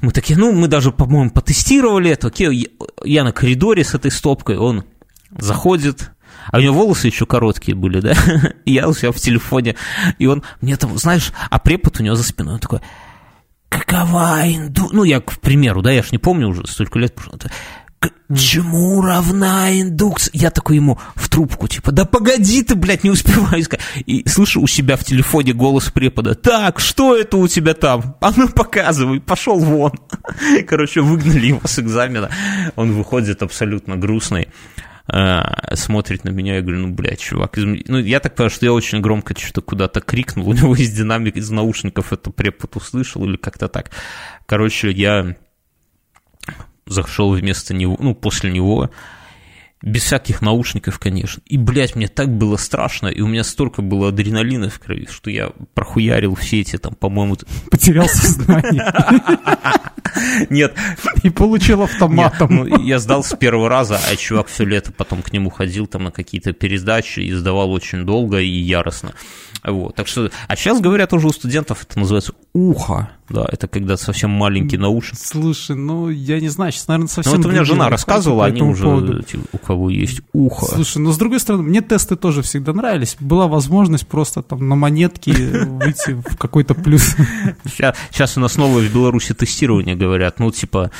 Мы 0.00 0.12
такие, 0.12 0.38
ну, 0.38 0.52
мы 0.52 0.68
даже, 0.68 0.92
по-моему, 0.92 1.30
потестировали 1.30 2.10
это. 2.10 2.28
Окей, 2.28 2.70
я- 3.04 3.24
на 3.24 3.32
коридоре 3.32 3.82
с 3.84 3.94
этой 3.94 4.10
стопкой, 4.10 4.58
он 4.58 4.84
заходит, 5.30 6.10
а 6.50 6.58
у 6.58 6.60
него 6.60 6.74
волосы 6.74 7.06
еще 7.06 7.26
короткие 7.26 7.74
были, 7.74 8.00
да? 8.00 8.12
Я 8.64 8.88
у 8.88 8.94
себя 8.94 9.10
в 9.12 9.16
телефоне, 9.16 9.74
и 10.18 10.26
он 10.26 10.42
мне 10.60 10.76
там, 10.76 10.96
знаешь, 10.98 11.32
а 11.50 11.58
препод 11.58 11.98
у 11.98 12.02
него 12.02 12.14
за 12.14 12.24
спиной, 12.24 12.54
он 12.54 12.60
такой, 12.60 12.80
какова 13.68 14.42
инду... 14.46 14.88
Ну, 14.92 15.04
я, 15.04 15.20
к 15.20 15.40
примеру, 15.40 15.82
да, 15.82 15.90
я 15.90 16.02
ж 16.02 16.12
не 16.12 16.18
помню 16.18 16.48
уже, 16.48 16.66
столько 16.66 16.98
лет 16.98 17.14
прошло. 17.14 17.38
«К 17.98 18.10
чему 18.36 19.00
равна 19.00 19.80
индукция? 19.80 20.30
Я 20.34 20.50
такой 20.50 20.76
ему 20.76 20.98
в 21.14 21.28
трубку, 21.28 21.68
типа, 21.68 21.92
да 21.92 22.04
погоди 22.04 22.62
ты, 22.62 22.74
блядь, 22.74 23.04
не 23.04 23.10
успеваю 23.10 23.62
сказать. 23.62 23.84
И 24.06 24.28
слышу 24.28 24.60
у 24.60 24.66
себя 24.66 24.96
в 24.96 25.04
телефоне 25.04 25.52
голос 25.52 25.90
препода, 25.90 26.34
так, 26.34 26.80
что 26.80 27.16
это 27.16 27.36
у 27.36 27.48
тебя 27.48 27.74
там? 27.74 28.16
А 28.20 28.32
ну 28.36 28.48
показывай, 28.48 29.20
пошел 29.20 29.58
вон. 29.58 29.92
Короче, 30.66 31.00
выгнали 31.00 31.46
его 31.46 31.60
с 31.64 31.78
экзамена. 31.78 32.30
Он 32.74 32.92
выходит 32.92 33.42
абсолютно 33.42 33.96
грустный 33.96 34.48
э, 35.08 35.74
смотрит 35.74 36.24
на 36.24 36.30
меня, 36.30 36.56
я 36.56 36.62
говорю, 36.62 36.86
ну, 36.86 36.94
блядь, 36.94 37.20
чувак, 37.20 37.58
изм- 37.58 37.82
ну, 37.86 37.98
я 37.98 38.20
так 38.20 38.34
понимаю, 38.34 38.50
что 38.50 38.66
я 38.66 38.72
очень 38.72 39.00
громко 39.00 39.38
что-то 39.38 39.62
куда-то 39.62 40.00
крикнул, 40.00 40.48
у 40.48 40.52
него 40.52 40.74
из 40.74 40.92
динамик, 40.92 41.36
из 41.36 41.50
наушников 41.50 42.12
это 42.12 42.30
препод 42.30 42.76
услышал 42.76 43.24
или 43.24 43.36
как-то 43.36 43.68
так. 43.68 43.90
Короче, 44.46 44.90
я 44.90 45.36
зашел 46.86 47.32
вместо 47.32 47.74
него, 47.74 47.96
ну, 47.98 48.14
после 48.14 48.50
него, 48.50 48.90
без 49.82 50.04
всяких 50.04 50.40
наушников, 50.40 50.98
конечно. 50.98 51.42
И, 51.46 51.58
блядь, 51.58 51.94
мне 51.94 52.08
так 52.08 52.28
было 52.28 52.56
страшно, 52.56 53.08
и 53.08 53.20
у 53.20 53.26
меня 53.26 53.44
столько 53.44 53.82
было 53.82 54.08
адреналина 54.08 54.70
в 54.70 54.78
крови, 54.78 55.06
что 55.10 55.30
я 55.30 55.50
прохуярил 55.74 56.34
все 56.34 56.60
эти, 56.60 56.78
там, 56.78 56.94
по-моему... 56.94 57.36
Потерял 57.70 58.08
сознание 58.08 58.92
Нет, 60.50 60.74
и 61.22 61.30
получил 61.30 61.82
автоматом. 61.82 62.56
Ну, 62.56 62.82
я 62.82 62.98
сдал 62.98 63.22
с 63.22 63.36
первого 63.36 63.68
раза, 63.68 64.00
а 64.10 64.16
чувак 64.16 64.48
все 64.48 64.64
лето 64.64 64.92
потом 64.92 65.22
к 65.22 65.32
нему 65.32 65.50
ходил 65.50 65.86
там 65.86 66.04
на 66.04 66.10
какие-то 66.10 66.52
пересдачи 66.52 67.20
и 67.20 67.32
сдавал 67.32 67.70
очень 67.70 68.06
долго 68.06 68.40
и 68.40 68.48
яростно. 68.48 69.12
Вот, 69.62 69.96
так 69.96 70.06
что, 70.06 70.30
а 70.48 70.56
сейчас 70.56 70.80
говорят 70.80 71.12
уже 71.12 71.26
у 71.26 71.32
студентов, 71.32 71.82
это 71.82 71.98
называется 71.98 72.34
ухо, 72.56 73.10
да, 73.28 73.44
это 73.50 73.66
когда 73.68 73.96
совсем 73.96 74.30
маленький 74.30 74.78
наушник. 74.78 75.18
Слушай, 75.20 75.74
ну, 75.76 76.08
я 76.08 76.40
не 76.40 76.48
знаю, 76.48 76.70
сейчас, 76.72 76.86
наверное, 76.88 77.04
Ну, 77.04 77.08
совсем... 77.08 77.36
вот 77.36 77.46
у 77.46 77.50
меня 77.50 77.64
жена 77.64 77.90
рассказывала, 77.90 78.40
по 78.40 78.46
они 78.46 78.62
уже, 78.62 78.84
поводу. 78.84 79.24
у 79.52 79.58
кого 79.58 79.90
есть 79.90 80.20
ухо. 80.32 80.66
Слушай, 80.66 80.98
ну, 80.98 81.10
с 81.12 81.18
другой 81.18 81.40
стороны, 81.40 81.64
мне 81.64 81.80
тесты 81.82 82.14
тоже 82.16 82.42
всегда 82.42 82.72
нравились. 82.72 83.16
Была 83.20 83.48
возможность 83.48 84.06
просто 84.06 84.42
там 84.42 84.68
на 84.68 84.76
монетке 84.76 85.32
выйти 85.66 86.12
в 86.12 86.36
какой-то 86.36 86.74
плюс. 86.74 87.14
Сейчас, 87.66 88.36
у 88.36 88.40
нас 88.40 88.56
новое 88.56 88.88
в 88.88 88.94
Беларуси 88.94 89.34
тестирование 89.34 89.96
говорят. 89.96 90.38
Ну, 90.38 90.50
типа, 90.52 90.90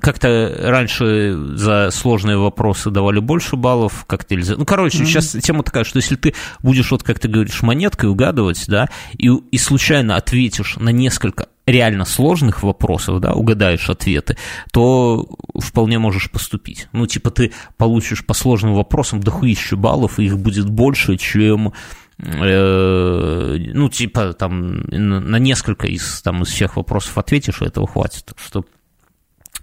как-то 0.00 0.54
раньше 0.58 1.36
за 1.54 1.90
сложные 1.92 2.36
вопросы 2.38 2.90
давали 2.90 3.20
больше 3.20 3.54
баллов, 3.56 4.04
как-то 4.06 4.40
за- 4.42 4.56
Ну, 4.56 4.64
короче, 4.66 4.98
сейчас 5.06 5.28
тема 5.42 5.62
такая, 5.62 5.84
что 5.84 5.98
если 5.98 6.16
ты 6.16 6.34
будешь, 6.60 6.90
вот 6.90 7.02
как 7.04 7.20
ты 7.20 7.28
говоришь, 7.28 7.62
монеткой 7.62 8.10
угадывать, 8.10 8.64
да, 8.66 8.88
и, 9.16 9.28
и 9.28 9.58
случайно 9.58 10.16
ответишь 10.16 10.65
на 10.76 10.90
несколько 10.90 11.46
реально 11.66 12.04
сложных 12.04 12.62
вопросов, 12.62 13.20
да, 13.20 13.32
угадаешь 13.32 13.88
ответы, 13.90 14.36
то 14.72 15.28
вполне 15.58 15.98
можешь 15.98 16.30
поступить. 16.30 16.88
Ну, 16.92 17.06
типа, 17.06 17.30
ты 17.30 17.52
получишь 17.76 18.24
по 18.24 18.34
сложным 18.34 18.74
вопросам 18.74 19.20
дохуищу 19.20 19.76
баллов, 19.76 20.18
и 20.18 20.24
их 20.24 20.38
будет 20.38 20.68
больше, 20.68 21.16
чем 21.16 21.72
э, 22.18 23.56
ну, 23.74 23.88
типа, 23.88 24.32
там, 24.32 24.80
на 24.82 25.38
несколько 25.38 25.86
из, 25.86 26.22
там, 26.22 26.42
из 26.42 26.48
всех 26.48 26.76
вопросов 26.76 27.18
ответишь, 27.18 27.62
и 27.62 27.66
этого 27.66 27.86
хватит. 27.86 28.26
Так 28.26 28.38
что 28.38 28.64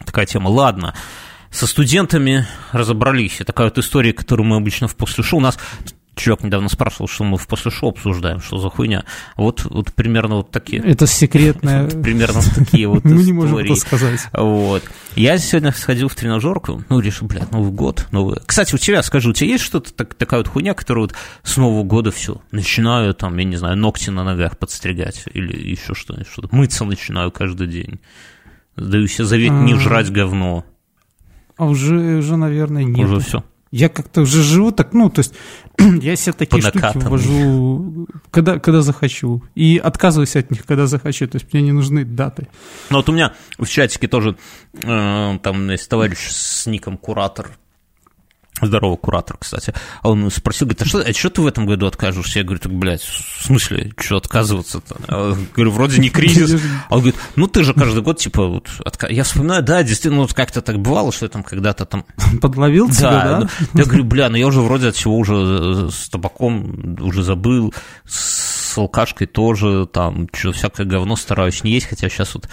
такая 0.05 0.25
тема. 0.25 0.49
Ладно, 0.49 0.93
со 1.49 1.67
студентами 1.67 2.45
разобрались. 2.71 3.39
И 3.39 3.43
такая 3.43 3.67
вот 3.67 3.77
история, 3.77 4.13
которую 4.13 4.47
мы 4.47 4.57
обычно 4.57 4.87
в 4.87 4.95
после 4.95 5.23
шоу. 5.23 5.39
У 5.39 5.43
нас 5.43 5.57
чувак 6.15 6.43
недавно 6.43 6.69
спрашивал, 6.69 7.07
что 7.07 7.23
мы 7.23 7.37
в 7.37 7.47
после 7.47 7.71
шоу 7.71 7.89
обсуждаем, 7.89 8.39
что 8.41 8.57
за 8.57 8.69
хуйня. 8.69 9.03
Вот, 9.35 9.65
вот 9.65 9.93
примерно 9.93 10.35
вот 10.37 10.51
такие. 10.51 10.81
Это 10.81 11.07
секретное. 11.07 11.87
Примерно 12.03 12.41
такие 12.55 12.87
вот 12.87 13.03
Мы 13.03 13.23
не 13.23 13.33
можем 13.33 13.57
это 13.57 13.75
сказать. 13.75 14.19
Вот. 14.33 14.83
Я 15.15 15.37
сегодня 15.37 15.71
сходил 15.71 16.07
в 16.07 16.15
тренажерку, 16.15 16.83
ну, 16.89 16.99
решил, 16.99 17.27
блядь, 17.27 17.51
Новый 17.51 17.71
год, 17.71 18.07
Новый... 18.11 18.37
Кстати, 18.45 18.75
у 18.75 18.77
тебя, 18.77 19.01
скажу, 19.03 19.31
у 19.31 19.33
тебя 19.33 19.49
есть 19.49 19.63
что-то, 19.63 19.93
так- 19.93 20.13
такая 20.15 20.39
вот 20.41 20.47
хуйня, 20.47 20.73
которая 20.73 21.03
вот 21.05 21.13
с 21.43 21.57
Нового 21.57 21.83
года 21.83 22.11
все, 22.11 22.41
начинаю 22.51 23.13
там, 23.13 23.37
я 23.37 23.43
не 23.45 23.55
знаю, 23.55 23.77
ногти 23.77 24.09
на 24.09 24.23
ногах 24.23 24.57
подстригать 24.57 25.25
или 25.33 25.55
еще 25.69 25.93
что-нибудь, 25.93 26.27
что-то, 26.27 26.55
мыться 26.55 26.85
начинаю 26.85 27.31
каждый 27.31 27.67
день. 27.67 27.99
Даю 28.75 29.07
себе 29.07 29.25
завет 29.25 29.51
не 29.51 29.73
А. 29.73 29.79
жрать 29.79 30.11
говно, 30.11 30.65
А 31.57 31.65
уже, 31.65 31.95
уже 32.17 32.37
наверное, 32.37 32.83
нет. 32.83 32.99
уже 33.07 33.19
все. 33.19 33.43
Я 33.73 33.89
как-то 33.89 34.21
уже 34.21 34.43
живу 34.43 34.71
так, 34.71 34.93
ну, 34.93 35.09
то 35.09 35.21
есть 35.21 35.33
я 35.79 36.15
себе 36.15 36.33
такие 36.33 36.61
штуки 36.61 36.95
ввожу, 36.95 38.07
когда, 38.29 38.59
когда 38.59 38.83
захочу. 38.83 39.41
И 39.55 39.81
отказываюсь 39.83 40.35
от 40.35 40.51
них, 40.51 40.63
когда 40.63 40.85
захочу. 40.85 41.27
То 41.27 41.37
есть 41.37 41.51
мне 41.51 41.63
не 41.63 41.71
нужны 41.71 42.05
даты. 42.05 42.47
Ну 42.91 42.97
вот 42.97 43.09
у 43.09 43.13
меня 43.13 43.33
в 43.57 43.65
чатике 43.65 44.07
тоже 44.07 44.37
э, 44.73 45.39
там 45.41 45.71
есть 45.71 45.89
товарищ 45.89 46.19
с 46.19 46.67
ником 46.67 46.97
Куратор, 46.97 47.49
Здорово, 48.61 48.97
куратор, 48.97 49.37
кстати. 49.37 49.73
А 50.01 50.09
он 50.09 50.29
спросил, 50.29 50.67
говорит, 50.67 50.83
а 50.83 50.85
что, 50.85 50.99
а 50.99 51.11
что 51.11 51.29
ты 51.31 51.41
в 51.41 51.47
этом 51.47 51.65
году 51.65 51.87
откажешься? 51.87 52.39
Я 52.39 52.45
говорю, 52.45 52.59
так, 52.61 52.71
блядь, 52.71 53.01
в 53.01 53.45
смысле, 53.45 53.91
что 53.97 54.17
отказываться-то? 54.17 54.95
А, 55.07 55.35
говорю, 55.55 55.71
вроде 55.71 55.99
не 55.99 56.09
кризис. 56.09 56.61
А 56.87 56.95
он 56.95 57.01
говорит, 57.01 57.19
ну 57.35 57.47
ты 57.47 57.63
же 57.63 57.73
каждый 57.73 58.03
год, 58.03 58.19
типа, 58.19 58.45
вот, 58.45 58.69
отка... 58.85 59.07
я 59.07 59.23
вспоминаю, 59.23 59.63
да, 59.63 59.81
действительно, 59.81 60.21
вот 60.21 60.33
как-то 60.33 60.61
так 60.61 60.79
бывало, 60.79 61.11
что 61.11 61.25
я 61.25 61.29
там 61.29 61.43
когда-то 61.43 61.85
там... 61.85 62.05
Подловил 62.41 62.89
тебя, 62.89 63.09
да? 63.11 63.39
да? 63.41 63.49
Я 63.73 63.85
говорю, 63.85 64.03
бля, 64.03 64.29
ну 64.29 64.37
я 64.37 64.45
уже 64.45 64.61
вроде 64.61 64.89
от 64.89 64.95
всего 64.95 65.17
уже 65.17 65.33
э, 65.33 65.89
с 65.91 66.09
табаком 66.09 66.95
уже 67.01 67.23
забыл, 67.23 67.73
с 68.07 68.77
алкашкой 68.77 69.27
тоже, 69.27 69.87
там, 69.91 70.29
что 70.31 70.51
всякое 70.51 70.85
говно 70.85 71.15
стараюсь 71.15 71.63
не 71.63 71.71
есть, 71.71 71.87
хотя 71.87 72.07
сейчас 72.07 72.35
вот 72.35 72.47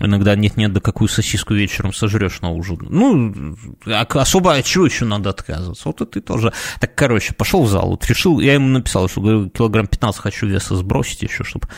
Иногда 0.00 0.36
нет-нет, 0.36 0.72
да 0.72 0.80
какую 0.80 1.08
сосиску 1.08 1.54
вечером 1.54 1.92
сожрешь 1.92 2.40
на 2.40 2.50
ужин. 2.50 2.78
Ну, 2.90 3.56
а 3.86 4.02
особо 4.02 4.54
от 4.54 4.64
чего 4.64 4.86
еще 4.86 5.04
надо 5.04 5.30
отказываться? 5.30 5.84
Вот 5.86 6.00
и 6.02 6.06
ты 6.06 6.20
тоже. 6.20 6.52
Так, 6.80 6.94
короче, 6.94 7.34
пошел 7.34 7.62
в 7.62 7.68
зал, 7.68 7.90
вот 7.90 8.06
решил, 8.06 8.40
я 8.40 8.54
ему 8.54 8.68
написал, 8.68 9.08
что 9.08 9.20
говорю, 9.20 9.48
килограмм 9.48 9.86
15 9.86 10.20
хочу 10.20 10.46
веса 10.46 10.76
сбросить 10.76 11.22
еще, 11.22 11.44
чтобы 11.44 11.68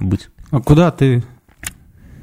быть. 0.00 0.28
А 0.50 0.60
куда 0.60 0.90
ты? 0.90 1.22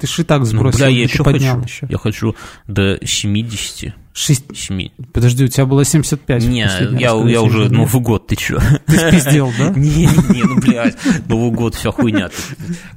Ты 0.03 0.07
же 0.07 0.23
и 0.23 0.25
так 0.25 0.45
сбросил, 0.45 0.79
ну, 0.79 0.85
бля, 0.85 0.87
я 0.89 1.03
еще 1.03 1.23
хочу. 1.23 1.61
Еще. 1.61 1.87
Я 1.89 1.97
хочу 1.97 2.35
до 2.67 2.99
70. 3.05 3.93
6... 4.11 4.43
7. 4.53 4.89
Подожди, 5.13 5.45
у 5.45 5.47
тебя 5.47 5.65
было 5.65 5.85
75. 5.85 6.43
Не, 6.43 6.69
я, 6.99 7.13
я 7.13 7.41
уже 7.41 7.69
Новый 7.69 8.01
год, 8.01 8.27
ты 8.27 8.35
чё? 8.35 8.59
Ты 8.85 8.97
спиздел, 8.97 9.53
да? 9.57 9.69
Не, 9.77 10.07
не, 10.07 10.43
ну, 10.43 10.59
блядь, 10.59 10.97
Новый 11.29 11.51
год, 11.51 11.75
вся 11.75 11.91
хуйня. 11.91 12.31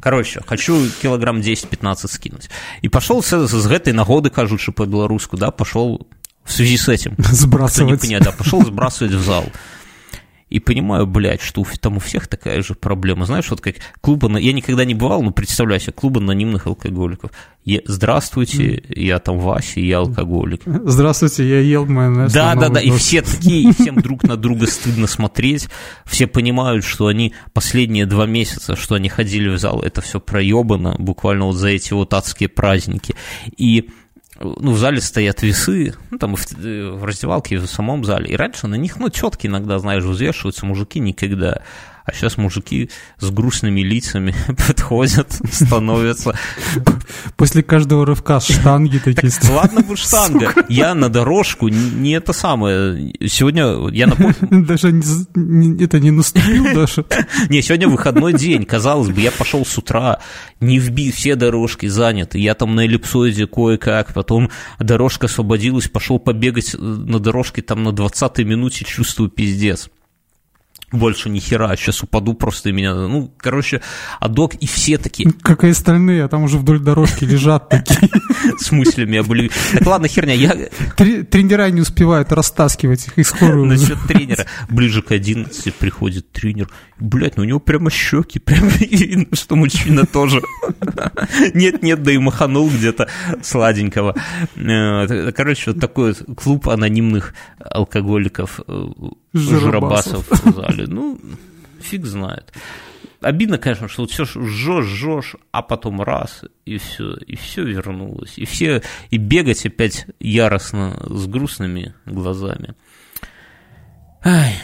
Короче, 0.01 0.41
хочу 0.45 0.89
килограмм 1.01 1.39
10-15 1.39 2.09
скинуть. 2.09 2.51
И 2.83 2.89
пошел 2.89 3.23
с, 3.23 3.47
с 3.47 3.67
этой 3.67 3.93
нагоды, 3.93 4.31
кажут, 4.31 4.61
что 4.61 4.73
по-белорусски, 4.73 5.37
да, 5.37 5.53
пошел 5.53 6.09
в 6.43 6.53
связи 6.53 6.77
с 6.77 6.89
этим. 6.89 7.15
Сбрасывать. 7.19 8.03
Не 8.03 8.19
да, 8.19 8.33
пошел 8.33 8.65
сбрасывать 8.65 9.13
в 9.13 9.23
зал. 9.23 9.45
И 10.49 10.61
понимаю, 10.61 11.09
блядь, 11.09 11.41
что 11.41 11.67
там 11.81 11.97
у 11.97 12.01
всех 12.01 12.29
такая 12.29 12.63
же 12.63 12.75
проблема. 12.75 13.27
Знаешь, 13.27 13.51
вот 13.51 13.61
как 13.61 13.77
клубы, 14.01 14.41
я 14.41 14.53
никогда 14.53 14.85
не 14.85 14.95
бывал, 14.95 15.23
но 15.23 15.33
представляю 15.33 15.81
себе, 15.81 15.93
клуб 15.93 16.19
анонимных 16.19 16.69
алкоголиков. 16.69 17.33
Я, 17.65 17.81
здравствуйте, 17.85 18.81
я 18.89 19.19
там 19.19 19.39
Вася, 19.39 19.81
я 19.81 19.99
алкоголик. 19.99 20.63
Здравствуйте, 20.65 21.49
я 21.49 21.59
ел 21.59 21.85
майонез. 21.85 22.33
Да, 22.33 22.55
да, 22.55 22.69
да, 22.69 22.81
и 22.81 22.93
все 22.93 23.23
такие, 23.23 23.71
и 23.71 23.73
всем 23.73 23.97
друг 23.97 24.23
на 24.23 24.37
друга 24.37 24.69
стыдно 24.69 25.09
смотреть. 25.09 25.69
Все 26.05 26.29
понимают, 26.29 26.85
что 26.85 27.09
они 27.09 27.35
последние 27.53 28.07
два 28.07 28.27
месяца, 28.27 28.77
что 28.77 28.95
они 28.95 29.09
ходили 29.09 29.49
в 29.49 29.59
зал, 29.59 29.83
это 29.83 30.01
все 30.01 30.21
проебано, 30.21 30.95
буквально 31.01 31.47
вот 31.47 31.57
за 31.57 31.71
эти 31.71 31.93
вот 31.93 32.15
адские 32.15 32.49
праздники. 32.49 33.17
И 33.57 33.91
ну, 34.41 34.73
в 34.73 34.79
зале 34.79 35.01
стоят 35.01 35.43
весы, 35.43 35.95
ну, 36.11 36.19
там 36.19 36.37
в, 36.37 36.47
в 36.53 37.05
раздевалке, 37.05 37.59
в 37.59 37.67
самом 37.67 38.05
зале, 38.05 38.31
и 38.31 38.37
раньше 38.37 38.67
на 38.67 38.75
них, 38.75 38.99
ну, 38.99 39.11
четко 39.11 39.47
иногда, 39.47 39.79
знаешь, 39.79 40.05
взвешиваются, 40.05 40.67
мужики 40.67 40.99
никогда. 40.99 41.63
А 42.07 42.13
сейчас 42.13 42.37
мужики 42.37 42.89
с 43.19 43.31
грустными 43.31 43.81
лицами 43.81 44.33
подходят, 44.69 45.41
становятся. 45.51 46.39
После 47.37 47.65
каждого 47.65 48.07
рывка 48.07 48.39
штанги 48.39 48.99
такие 48.99 49.33
так, 49.33 49.51
Ладно 49.51 49.81
бы 49.81 49.97
штанга. 49.97 50.55
Я 50.69 50.95
на 50.95 51.09
дорожку 51.09 51.67
не 51.67 52.13
это 52.13 52.33
самое. 52.33 53.13
Сегодня 53.27 53.89
я 53.93 54.07
напомню... 54.07 54.37
Даже 54.67 54.93
не, 54.93 55.83
это 55.83 55.99
не 55.99 56.13
наступил 56.13 56.65
даже. 56.75 57.05
Не, 57.49 57.61
сегодня 57.63 57.89
выходной 57.89 58.33
день. 58.33 58.65
Казалось 58.65 59.09
бы, 59.09 59.21
я 59.21 59.33
пошел 59.33 59.67
с 59.67 59.77
утра, 59.77 60.21
не 60.61 60.79
вбил, 60.79 61.13
все 61.13 61.35
дорожки 61.35 61.87
заняты. 61.87 62.39
Я 62.39 62.55
там 62.55 62.75
на 62.75 62.83
эллипсоиде 62.83 63.47
кое-как, 63.47 64.15
потом 64.15 64.51
дорожка 64.79 65.27
освободилась, 65.27 65.89
пошел 65.89 66.19
побегать 66.19 66.75
на 66.79 67.19
дорожке 67.19 67.63
там 67.63 67.83
на 67.83 67.89
20-й 67.89 68.45
минуте, 68.45 68.85
чувствую 68.85 69.29
пиздец 69.29 69.91
больше 70.93 71.29
ни 71.29 71.41
хера, 71.41 71.75
сейчас 71.77 72.03
упаду 72.03 72.35
просто 72.35 72.69
и 72.69 72.73
меня, 72.73 72.95
ну, 72.95 73.33
короче, 73.39 73.83
адок 74.21 74.55
и 74.55 74.67
все 74.67 74.99
такие. 74.99 75.33
Как 75.43 75.65
и 75.65 75.69
остальные, 75.69 76.25
а 76.25 76.29
там 76.29 76.45
уже 76.45 76.59
вдоль 76.59 76.79
дорожки 76.79 77.25
лежат 77.25 77.69
такие. 77.69 78.09
С 78.59 78.71
мыслями 78.71 79.19
об 79.19 79.33
любви. 79.33 79.51
Так 79.73 79.87
ладно, 79.87 80.07
херня, 80.07 80.35
я... 80.35 80.55
Тренера 80.97 81.69
не 81.71 81.81
успевают 81.81 82.33
растаскивать 82.33 83.09
их 83.09 83.19
и 83.19 83.25
скорую. 83.25 83.67
Насчет 83.67 83.99
тренера. 84.07 84.47
Ближе 84.69 85.03
к 85.03 85.11
11 85.11 85.75
приходит 85.75 86.31
тренер, 86.31 86.69
блядь, 86.99 87.37
ну 87.37 87.43
у 87.43 87.47
него 87.47 87.59
прямо 87.59 87.91
щеки, 87.91 88.39
прямо 88.39 88.69
видно, 88.79 89.35
что 89.35 89.57
мужчина 89.57 90.07
тоже. 90.07 90.41
Нет-нет, 91.55 92.03
да 92.03 92.13
и 92.13 92.19
маханул 92.19 92.71
где-то 92.71 93.09
сладенького. 93.43 94.15
Э, 94.55 95.33
короче, 95.33 95.73
вот 95.73 95.81
такой 95.81 96.15
клуб 96.15 96.69
анонимных 96.69 97.35
алкоголиков, 97.59 98.61
жиробасов 99.37 100.27
в 100.29 100.55
зале. 100.55 100.87
Ну, 100.97 101.21
фиг 101.81 102.07
знает. 102.07 102.53
Обидно, 103.21 103.59
конечно, 103.59 103.89
что 103.89 104.03
вот 104.03 104.11
все 104.11 104.25
жжешь, 104.25 104.87
жжешь, 104.87 105.37
а 105.51 105.63
потом 105.63 106.03
раз, 106.03 106.45
и 106.65 106.79
все, 106.79 107.15
и 107.15 107.37
все 107.37 107.65
вернулось. 107.65 108.39
И 108.39 108.45
все, 108.45 108.83
и 109.11 109.17
бегать 109.17 109.65
опять 109.67 110.07
яростно 110.21 111.03
с 111.07 111.27
грустными 111.27 111.95
глазами. 112.05 112.75
Ай, 114.23 114.55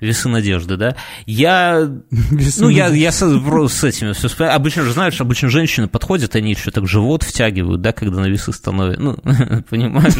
Весы 0.00 0.28
надежды, 0.28 0.76
да? 0.76 0.96
Я, 1.24 1.88
Весы 2.10 2.62
ну, 2.62 2.68
я, 2.68 2.88
я 2.88 3.12
с, 3.12 3.20
с 3.20 3.84
этими 3.84 4.12
все 4.12 4.44
Обычно 4.44 4.82
же, 4.82 4.92
знаешь, 4.92 5.20
обычно 5.20 5.48
женщины 5.48 5.88
подходят, 5.88 6.34
они 6.34 6.50
еще 6.50 6.70
так 6.70 6.86
живот 6.86 7.22
втягивают, 7.22 7.80
да, 7.80 7.92
когда 7.92 8.20
на 8.20 8.26
весы 8.26 8.52
становятся. 8.52 9.02
Ну, 9.02 9.16
понимаешь? 9.70 10.14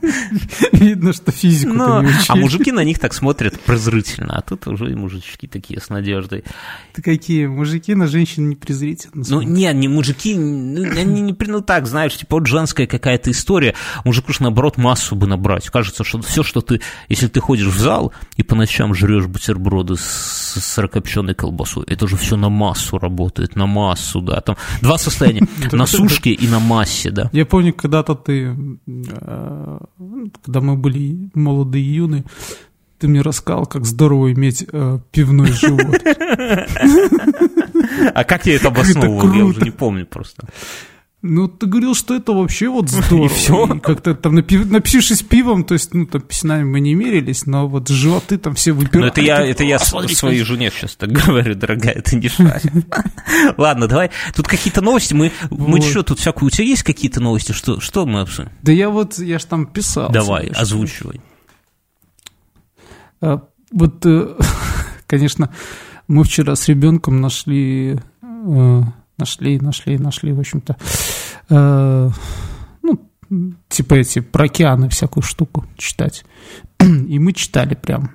Видно, 0.72 1.12
что 1.12 1.32
физику 1.32 1.72
Но, 1.72 2.02
не 2.02 2.10
А 2.28 2.36
мужики 2.36 2.72
на 2.72 2.84
них 2.84 2.98
так 2.98 3.12
смотрят 3.14 3.60
презрительно, 3.60 4.36
а 4.36 4.42
тут 4.42 4.66
уже 4.66 4.90
и 4.90 4.94
мужички 4.94 5.46
такие 5.46 5.80
с 5.80 5.88
надеждой. 5.88 6.44
Ты 6.92 7.02
какие? 7.02 7.46
Мужики 7.46 7.94
на 7.94 8.06
женщин 8.06 8.48
не 8.48 8.56
презрительно 8.56 9.24
Ну, 9.28 9.42
не, 9.42 9.72
не 9.72 9.88
мужики, 9.88 10.34
ну, 10.36 10.82
они 10.82 11.20
не, 11.20 11.36
ну, 11.46 11.60
так, 11.60 11.86
знаешь, 11.86 12.16
типа 12.16 12.36
вот 12.36 12.46
женская 12.46 12.86
какая-то 12.86 13.30
история, 13.30 13.74
мужику 14.04 14.32
же, 14.32 14.42
наоборот, 14.42 14.76
массу 14.78 15.16
бы 15.16 15.26
набрать. 15.26 15.68
Кажется, 15.68 16.04
что 16.04 16.20
все, 16.22 16.42
что 16.42 16.60
ты, 16.60 16.80
если 17.08 17.28
ты 17.28 17.40
ходишь 17.40 17.66
в 17.66 17.78
зал 17.78 18.12
и 18.36 18.42
по 18.42 18.54
ночам 18.54 18.94
жрешь 18.94 19.26
бутерброды 19.26 19.96
с 19.96 20.54
сырокопченой 20.60 21.34
колбасой, 21.34 21.84
это 21.86 22.06
же 22.06 22.16
все 22.16 22.36
на 22.36 22.48
массу 22.48 22.98
работает, 22.98 23.56
на 23.56 23.66
массу, 23.66 24.20
да, 24.20 24.40
там 24.40 24.56
два 24.80 24.98
состояния, 24.98 25.46
на 25.72 25.86
сушке 25.86 26.30
и 26.30 26.48
на 26.48 26.58
массе, 26.58 27.10
да. 27.10 27.30
Я 27.32 27.46
помню, 27.46 27.72
когда-то 27.72 28.14
ты 28.14 28.56
э, 28.86 29.78
когда 30.42 30.60
мы 30.60 30.76
были 30.76 31.30
молодые 31.34 31.84
и 31.84 31.88
юные, 31.88 32.24
ты 32.98 33.08
мне 33.08 33.20
рассказал, 33.22 33.66
как 33.66 33.84
здорово 33.84 34.32
иметь 34.32 34.64
э, 34.70 34.98
пивной 35.10 35.52
живот. 35.52 36.00
А 38.14 38.24
как 38.24 38.46
я 38.46 38.54
это 38.54 38.68
обосновывал? 38.68 39.32
Я 39.34 39.44
уже 39.44 39.60
не 39.62 39.70
помню 39.70 40.06
просто. 40.06 40.46
Ну, 41.22 41.48
ты 41.48 41.66
говорил, 41.66 41.94
что 41.94 42.14
это 42.14 42.32
вообще 42.32 42.68
вот 42.68 42.88
здорово. 42.90 43.26
И 43.26 43.28
все. 43.28 43.74
И 43.74 43.78
как-то 43.80 44.14
там 44.14 44.34
напившись 44.34 45.22
пивом, 45.22 45.64
то 45.64 45.74
есть, 45.74 45.92
ну, 45.92 46.06
там 46.06 46.22
песнами 46.22 46.64
мы 46.64 46.80
не 46.80 46.94
мерились, 46.94 47.44
но 47.44 47.68
вот 47.68 47.88
животы 47.88 48.38
там 48.38 48.54
все 48.54 48.72
выпивают. 48.72 49.02
Ну, 49.02 49.06
это 49.06 49.20
я, 49.20 49.44
это 49.44 49.62
я 49.64 49.78
своей 49.78 50.42
жене 50.42 50.70
сейчас 50.70 50.96
так 50.96 51.10
говорю, 51.26 51.54
дорогая, 51.54 51.92
это 51.94 52.16
не 52.16 52.28
шарит. 52.28 52.72
Ладно, 53.58 53.86
давай. 53.86 54.10
Тут 54.34 54.48
какие-то 54.48 54.80
новости. 54.80 55.12
Мы, 55.12 55.32
мы 55.50 55.82
что, 55.82 56.02
тут 56.02 56.20
всякую... 56.20 56.46
У 56.46 56.50
тебя 56.50 56.64
есть 56.64 56.82
какие-то 56.82 57.20
новости? 57.20 57.52
Что, 57.52 57.80
что 57.80 58.06
мы 58.06 58.20
обсудим? 58.20 58.50
Да 58.62 58.72
я 58.72 58.88
вот, 58.88 59.18
я 59.18 59.38
ж 59.38 59.44
там 59.44 59.66
писал. 59.66 60.10
Давай, 60.10 60.46
озвучивай. 60.48 61.20
А, 63.20 63.42
вот, 63.70 64.06
э, 64.06 64.36
конечно, 65.06 65.52
мы 66.08 66.24
вчера 66.24 66.56
с 66.56 66.66
ребенком 66.68 67.20
нашли 67.20 68.00
э, 68.22 68.82
нашли, 69.20 69.60
нашли, 69.60 69.98
нашли, 69.98 70.32
в 70.32 70.40
общем-то, 70.40 70.76
э, 71.50 72.10
ну, 72.82 73.00
типа 73.68 73.94
эти 73.94 74.20
про 74.20 74.44
океаны 74.44 74.88
всякую 74.88 75.22
штуку 75.22 75.66
читать. 75.76 76.24
И 76.80 77.18
мы 77.18 77.32
читали 77.32 77.74
прям. 77.74 78.10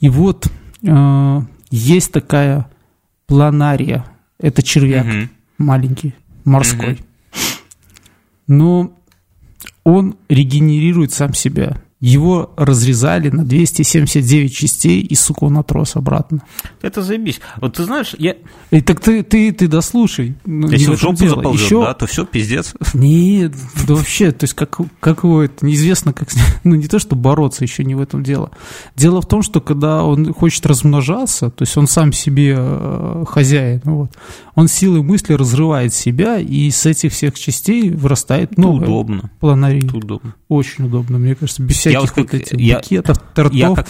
И 0.00 0.08
вот 0.08 0.46
э, 0.86 1.40
есть 1.70 2.12
такая 2.12 2.68
планария. 3.26 4.04
Это 4.38 4.62
червяк 4.62 5.06
угу. 5.06 5.28
маленький, 5.58 6.14
морской. 6.44 6.94
Угу. 6.94 7.02
Но 8.48 8.98
он 9.84 10.16
регенерирует 10.28 11.12
сам 11.12 11.34
себя 11.34 11.80
его 12.02 12.52
разрезали 12.56 13.30
на 13.30 13.44
279 13.44 14.52
частей, 14.52 15.00
и, 15.00 15.14
сука, 15.14 15.44
он 15.44 15.56
отрос 15.56 15.94
обратно. 15.94 16.42
Это 16.82 17.00
заебись. 17.00 17.40
Вот 17.60 17.74
ты 17.74 17.84
знаешь, 17.84 18.16
я... 18.18 18.34
И 18.72 18.80
так 18.80 18.98
ты, 18.98 19.22
ты, 19.22 19.52
ты 19.52 19.68
дослушай. 19.68 20.34
Ну, 20.44 20.68
Если 20.68 20.96
в 20.96 21.00
жопу 21.00 21.28
заползет, 21.28 21.64
Еще... 21.64 21.84
да, 21.84 21.94
то 21.94 22.06
все, 22.06 22.26
пиздец. 22.26 22.74
Нет, 22.92 23.52
да 23.86 23.94
вообще, 23.94 24.32
то 24.32 24.44
есть 24.44 24.54
как, 24.54 24.78
как 24.98 25.22
его 25.22 25.42
это, 25.42 25.64
неизвестно, 25.64 26.12
как... 26.12 26.28
Ну, 26.64 26.74
не 26.74 26.88
то, 26.88 26.98
что 26.98 27.14
бороться, 27.14 27.62
еще 27.62 27.84
не 27.84 27.94
в 27.94 28.00
этом 28.00 28.24
дело. 28.24 28.50
Дело 28.96 29.20
в 29.20 29.26
том, 29.26 29.42
что 29.42 29.60
когда 29.60 30.02
он 30.02 30.32
хочет 30.32 30.66
размножаться, 30.66 31.50
то 31.50 31.62
есть 31.62 31.76
он 31.76 31.86
сам 31.86 32.12
себе 32.12 32.56
э, 32.58 33.24
хозяин, 33.28 33.80
ну, 33.84 33.96
вот, 33.96 34.10
он 34.54 34.68
силой 34.68 35.02
мысли 35.02 35.34
разрывает 35.34 35.94
себя, 35.94 36.38
и 36.38 36.70
с 36.70 36.84
этих 36.84 37.12
всех 37.12 37.38
частей 37.38 37.90
вырастает 37.90 38.58
новое. 38.58 38.86
Удобно. 38.86 39.30
Планарий. 39.40 39.88
Удобно. 39.92 40.34
Очень 40.48 40.86
удобно, 40.86 41.18
мне 41.18 41.34
кажется, 41.34 41.62
без 41.62 41.76
всяких 41.76 41.91
я 41.92 42.00
вот, 42.00 42.12
вот 42.16 42.34
этих 42.34 42.58
я, 42.58 42.76
букетов, 42.78 43.18
тортов. 43.34 43.54
Я 43.54 43.74
как, 43.74 43.88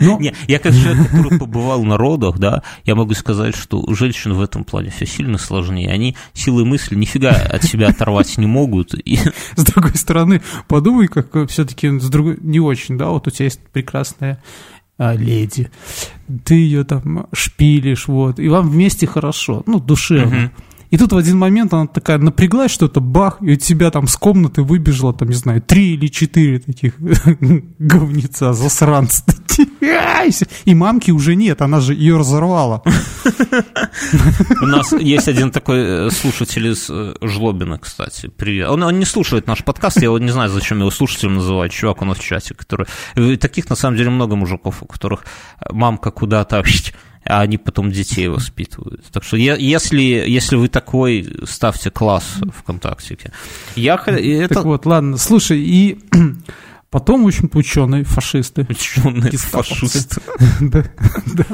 Но... 0.00 0.18
не, 0.20 0.34
я 0.46 0.58
как 0.58 0.74
человек, 0.74 1.10
который 1.10 1.38
побывал 1.38 1.84
на 1.84 1.96
родах, 1.96 2.38
да, 2.38 2.62
я 2.84 2.94
могу 2.94 3.14
сказать, 3.14 3.56
что 3.56 3.80
у 3.80 3.94
женщин 3.94 4.34
в 4.34 4.42
этом 4.42 4.64
плане 4.64 4.90
все 4.90 5.06
сильно 5.06 5.38
сложнее. 5.38 5.90
Они 5.90 6.16
силой 6.32 6.64
мысли 6.64 6.94
нифига 6.94 7.30
от 7.30 7.64
себя 7.64 7.88
оторвать 7.88 8.36
не 8.38 8.46
могут. 8.46 8.94
И... 8.94 9.18
С 9.56 9.64
другой 9.64 9.94
стороны, 9.96 10.42
подумай, 10.66 11.08
как 11.08 11.48
все-таки 11.48 11.98
с 11.98 12.08
другой 12.08 12.38
не 12.40 12.60
очень, 12.60 12.98
да, 12.98 13.08
вот 13.08 13.26
у 13.26 13.30
тебя 13.30 13.46
есть 13.46 13.60
прекрасная 13.72 14.42
а, 14.98 15.14
леди, 15.14 15.70
ты 16.44 16.54
ее 16.54 16.84
там 16.84 17.28
шпилишь, 17.32 18.08
вот, 18.08 18.40
и 18.40 18.48
вам 18.48 18.68
вместе 18.68 19.06
хорошо, 19.06 19.62
ну, 19.66 19.78
душевно. 19.78 20.46
Угу. 20.46 20.50
И 20.90 20.96
тут 20.96 21.12
в 21.12 21.16
один 21.16 21.38
момент 21.38 21.72
она 21.74 21.86
такая 21.86 22.18
напряглась, 22.18 22.70
что-то 22.70 23.00
бах, 23.00 23.38
и 23.42 23.52
у 23.52 23.56
тебя 23.56 23.90
там 23.90 24.06
с 24.06 24.16
комнаты 24.16 24.62
выбежало, 24.62 25.12
там, 25.12 25.28
не 25.28 25.34
знаю, 25.34 25.60
три 25.60 25.94
или 25.94 26.06
четыре 26.06 26.60
таких 26.60 26.94
говнеца, 27.78 28.52
засранца. 28.52 29.24
И 30.64 30.74
мамки 30.74 31.10
уже 31.10 31.34
нет, 31.34 31.62
она 31.62 31.80
же 31.80 31.94
ее 31.94 32.16
разорвала. 32.16 32.82
У 34.62 34.66
нас 34.66 34.92
есть 34.92 35.28
один 35.28 35.50
такой 35.50 35.78
э, 35.80 36.10
слушатель 36.10 36.68
из 36.68 36.88
э, 36.88 37.14
Жлобина, 37.20 37.78
кстати. 37.78 38.28
Привет. 38.28 38.68
Он, 38.68 38.82
он 38.82 38.98
не 38.98 39.04
слушает 39.04 39.46
наш 39.46 39.64
подкаст, 39.64 40.00
я 40.00 40.10
вот 40.10 40.20
не 40.20 40.30
знаю, 40.30 40.50
зачем 40.50 40.78
его 40.78 40.90
слушателем 40.90 41.36
называть. 41.36 41.72
Чувак 41.72 42.02
нас 42.02 42.18
в 42.18 42.22
чате, 42.22 42.54
который... 42.54 42.86
Таких, 43.38 43.68
на 43.68 43.76
самом 43.76 43.96
деле, 43.96 44.10
много 44.10 44.36
мужиков, 44.36 44.82
у 44.82 44.86
которых 44.86 45.24
мамка 45.70 46.10
куда-то 46.10 46.58
а 47.28 47.42
они 47.42 47.58
потом 47.58 47.92
детей 47.92 48.26
воспитывают. 48.28 49.04
Так 49.12 49.22
что 49.22 49.36
если, 49.36 50.02
если 50.02 50.56
вы 50.56 50.68
такой, 50.68 51.28
ставьте 51.44 51.90
класс 51.90 52.36
ВКонтакте. 52.56 53.18
Я, 53.76 54.02
это... 54.06 54.54
Так 54.54 54.64
вот, 54.64 54.86
ладно, 54.86 55.18
слушай, 55.18 55.60
и 55.60 56.00
потом, 56.90 57.24
в 57.24 57.26
общем-то, 57.26 57.58
ученые, 57.58 58.04
фашисты. 58.04 58.66
Ученые 58.68 59.32
фашисты. 59.32 60.22
да, 60.60 60.84
да. 61.26 61.44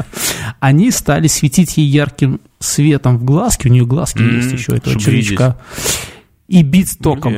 Они 0.60 0.92
стали 0.92 1.26
светить 1.26 1.76
ей 1.76 1.88
ярким 1.88 2.40
светом 2.60 3.18
в 3.18 3.24
глазки, 3.24 3.66
у 3.66 3.70
нее 3.70 3.84
глазки 3.84 4.18
mm-hmm, 4.18 4.36
есть 4.36 4.52
еще, 4.52 4.76
этого 4.76 4.98
червячка, 4.98 5.58
и 6.46 6.62
бить 6.62 6.98
током. 7.00 7.34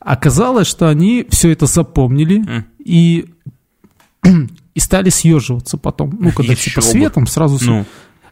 Оказалось, 0.00 0.66
что 0.66 0.88
они 0.88 1.26
все 1.30 1.50
это 1.50 1.66
запомнили, 1.66 2.44
mm. 2.44 2.64
и 2.84 3.26
и 4.74 4.80
стали 4.80 5.08
съеживаться 5.08 5.78
потом. 5.78 6.16
Ну, 6.18 6.32
когда 6.32 6.52
Еще 6.52 6.70
типа 6.70 6.80
светом 6.82 7.26
сразу... 7.26 7.58
Ну. 7.64 7.84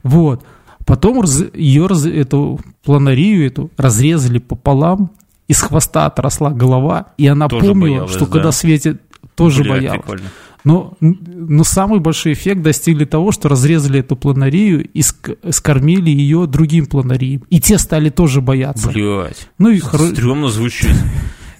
Вот. 0.02 0.44
Потом 0.84 1.20
раз, 1.20 1.42
ее, 1.54 1.86
раз, 1.86 2.04
эту 2.06 2.60
планарию 2.84 3.46
эту 3.46 3.70
разрезали 3.76 4.38
пополам, 4.38 5.12
из 5.46 5.60
хвоста 5.60 6.06
отросла 6.06 6.50
голова, 6.50 7.06
и 7.16 7.26
она 7.26 7.48
тоже 7.48 7.68
помнила, 7.68 7.88
боялась, 7.88 8.10
что 8.10 8.26
да? 8.26 8.32
когда 8.32 8.52
светит, 8.52 9.02
тоже 9.36 9.62
Бля, 9.62 9.74
боялась. 9.74 10.00
Прикольно. 10.00 10.28
Но, 10.64 10.94
но 11.00 11.64
самый 11.64 11.98
большой 11.98 12.34
эффект 12.34 12.62
достигли 12.62 13.04
того, 13.04 13.32
что 13.32 13.48
разрезали 13.48 14.00
эту 14.00 14.14
планарию 14.14 14.88
и 14.88 15.02
скормили 15.02 16.10
ее 16.10 16.46
другим 16.46 16.86
планариям. 16.86 17.42
И 17.50 17.60
те 17.60 17.78
стали 17.78 18.10
тоже 18.10 18.40
бояться. 18.40 18.88
Блять. 18.90 19.48
Ну 19.58 19.70
и 19.70 19.80
Стремно 19.80 20.48
звучит. 20.48 20.94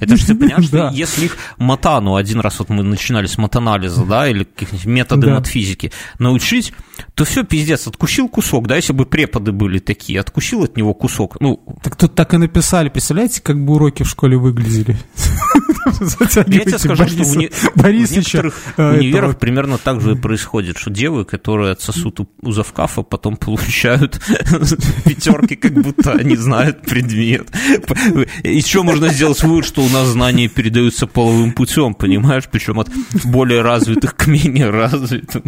Это 0.03 0.17
же 0.17 0.27
ты 0.27 0.35
понимаешь, 0.39 0.67
что 0.67 0.91
если 0.93 1.27
их 1.27 1.37
матану, 1.59 2.17
один 2.17 2.41
раз 2.41 2.59
вот 2.59 2.69
мы 2.71 2.83
начинали 2.83 3.27
с 3.27 3.39
матанализа, 3.39 4.05
да, 4.05 4.29
или 4.29 4.45
каких-нибудь 4.45 4.87
методы 4.87 5.29
да. 5.29 5.35
матфизики, 5.35 5.93
научить, 6.19 6.73
то 7.15 7.25
все, 7.25 7.45
пиздец, 7.45 7.87
откусил 7.87 8.29
кусок, 8.29 8.67
да, 8.67 8.77
если 8.77 8.93
бы 8.93 9.07
преподы 9.07 9.53
были 9.53 9.79
такие, 9.79 10.19
откусил 10.19 10.65
от 10.65 10.77
него 10.77 10.93
кусок, 10.93 11.37
ну... 11.41 11.63
Так 11.83 11.97
тут 11.97 12.15
так 12.15 12.35
и 12.35 12.37
написали, 12.37 12.89
представляете, 12.89 13.41
как 13.41 13.65
бы 13.65 13.75
уроки 13.75 14.03
в 14.03 14.09
школе 14.09 14.37
выглядели? 14.37 14.97
Я 16.47 16.61
тебе 16.61 16.79
скажу, 16.79 17.09
что 17.09 17.25
в, 17.25 17.37
некоторых 17.37 18.55
э, 18.77 18.99
универах 18.99 19.39
примерно 19.39 19.79
так 19.79 20.01
же 20.01 20.13
и 20.13 20.15
происходит, 20.15 20.79
что 20.79 20.91
девы, 20.91 21.25
которые 21.25 21.73
отсосут 21.73 22.21
у 22.21 22.53
завкафа, 22.53 23.03
потом 23.03 23.37
получают 23.37 24.21
пятерки, 25.05 25.57
как 25.57 25.73
будто 25.75 26.13
они 26.13 26.37
знают 26.37 26.83
предмет. 26.83 27.51
Еще 28.43 28.83
можно 28.83 29.09
сделать 29.09 29.43
вывод, 29.43 29.65
что 29.65 29.83
у 29.83 29.89
нас 29.89 30.09
знания 30.09 30.49
передаются 30.49 31.07
половым 31.07 31.53
путем, 31.53 31.95
понимаешь, 31.95 32.45
причем 32.51 32.81
от 32.81 32.91
более 33.25 33.63
развитых 33.63 34.17
к 34.17 34.27
менее 34.27 34.71
развитым. 34.71 35.43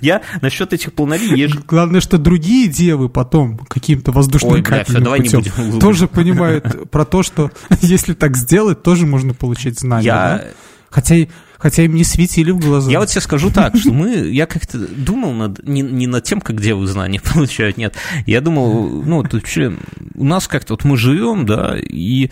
Я 0.00 0.22
насчет 0.42 0.72
этих 0.72 0.92
полнолиний... 0.92 1.40
Я 1.40 1.48
Главное, 1.66 2.00
что 2.00 2.18
другие 2.18 2.68
девы 2.68 3.08
потом 3.08 3.58
каким-то 3.58 4.12
воздушным 4.12 4.52
Ой, 4.52 4.62
бля, 4.62 4.84
все, 4.84 5.00
давай 5.00 5.20
путем 5.20 5.40
не 5.40 5.50
будем 5.50 5.80
тоже 5.80 6.08
понимают 6.08 6.90
про 6.90 7.04
то, 7.04 7.22
что 7.22 7.50
если 7.80 8.14
так 8.14 8.36
сделать, 8.36 8.82
тоже 8.82 9.06
можно 9.06 9.34
получить 9.34 9.55
знания. 9.58 10.06
Я... 10.06 10.14
Да? 10.14 10.44
Хотя 10.90 11.16
Хотя 11.58 11.84
им 11.84 11.94
не 11.94 12.04
светили 12.04 12.50
в 12.50 12.58
глаза. 12.58 12.90
Я 12.90 13.00
вот 13.00 13.08
тебе 13.08 13.20
скажу 13.20 13.50
так, 13.50 13.76
что 13.76 13.92
мы, 13.92 14.10
я 14.28 14.46
как-то 14.46 14.78
думал 14.78 15.32
над, 15.32 15.66
не, 15.66 15.80
не 15.80 16.06
над 16.06 16.22
тем, 16.24 16.40
как 16.40 16.60
девы 16.60 16.86
знания 16.86 17.20
получают, 17.34 17.76
нет. 17.76 17.96
Я 18.26 18.40
думал, 18.40 19.02
ну, 19.02 19.16
вот 19.16 19.32
вообще, 19.32 19.76
у 20.14 20.24
нас 20.24 20.48
как-то 20.48 20.74
вот 20.74 20.84
мы 20.84 20.96
живем, 20.96 21.46
да, 21.46 21.76
и 21.78 22.30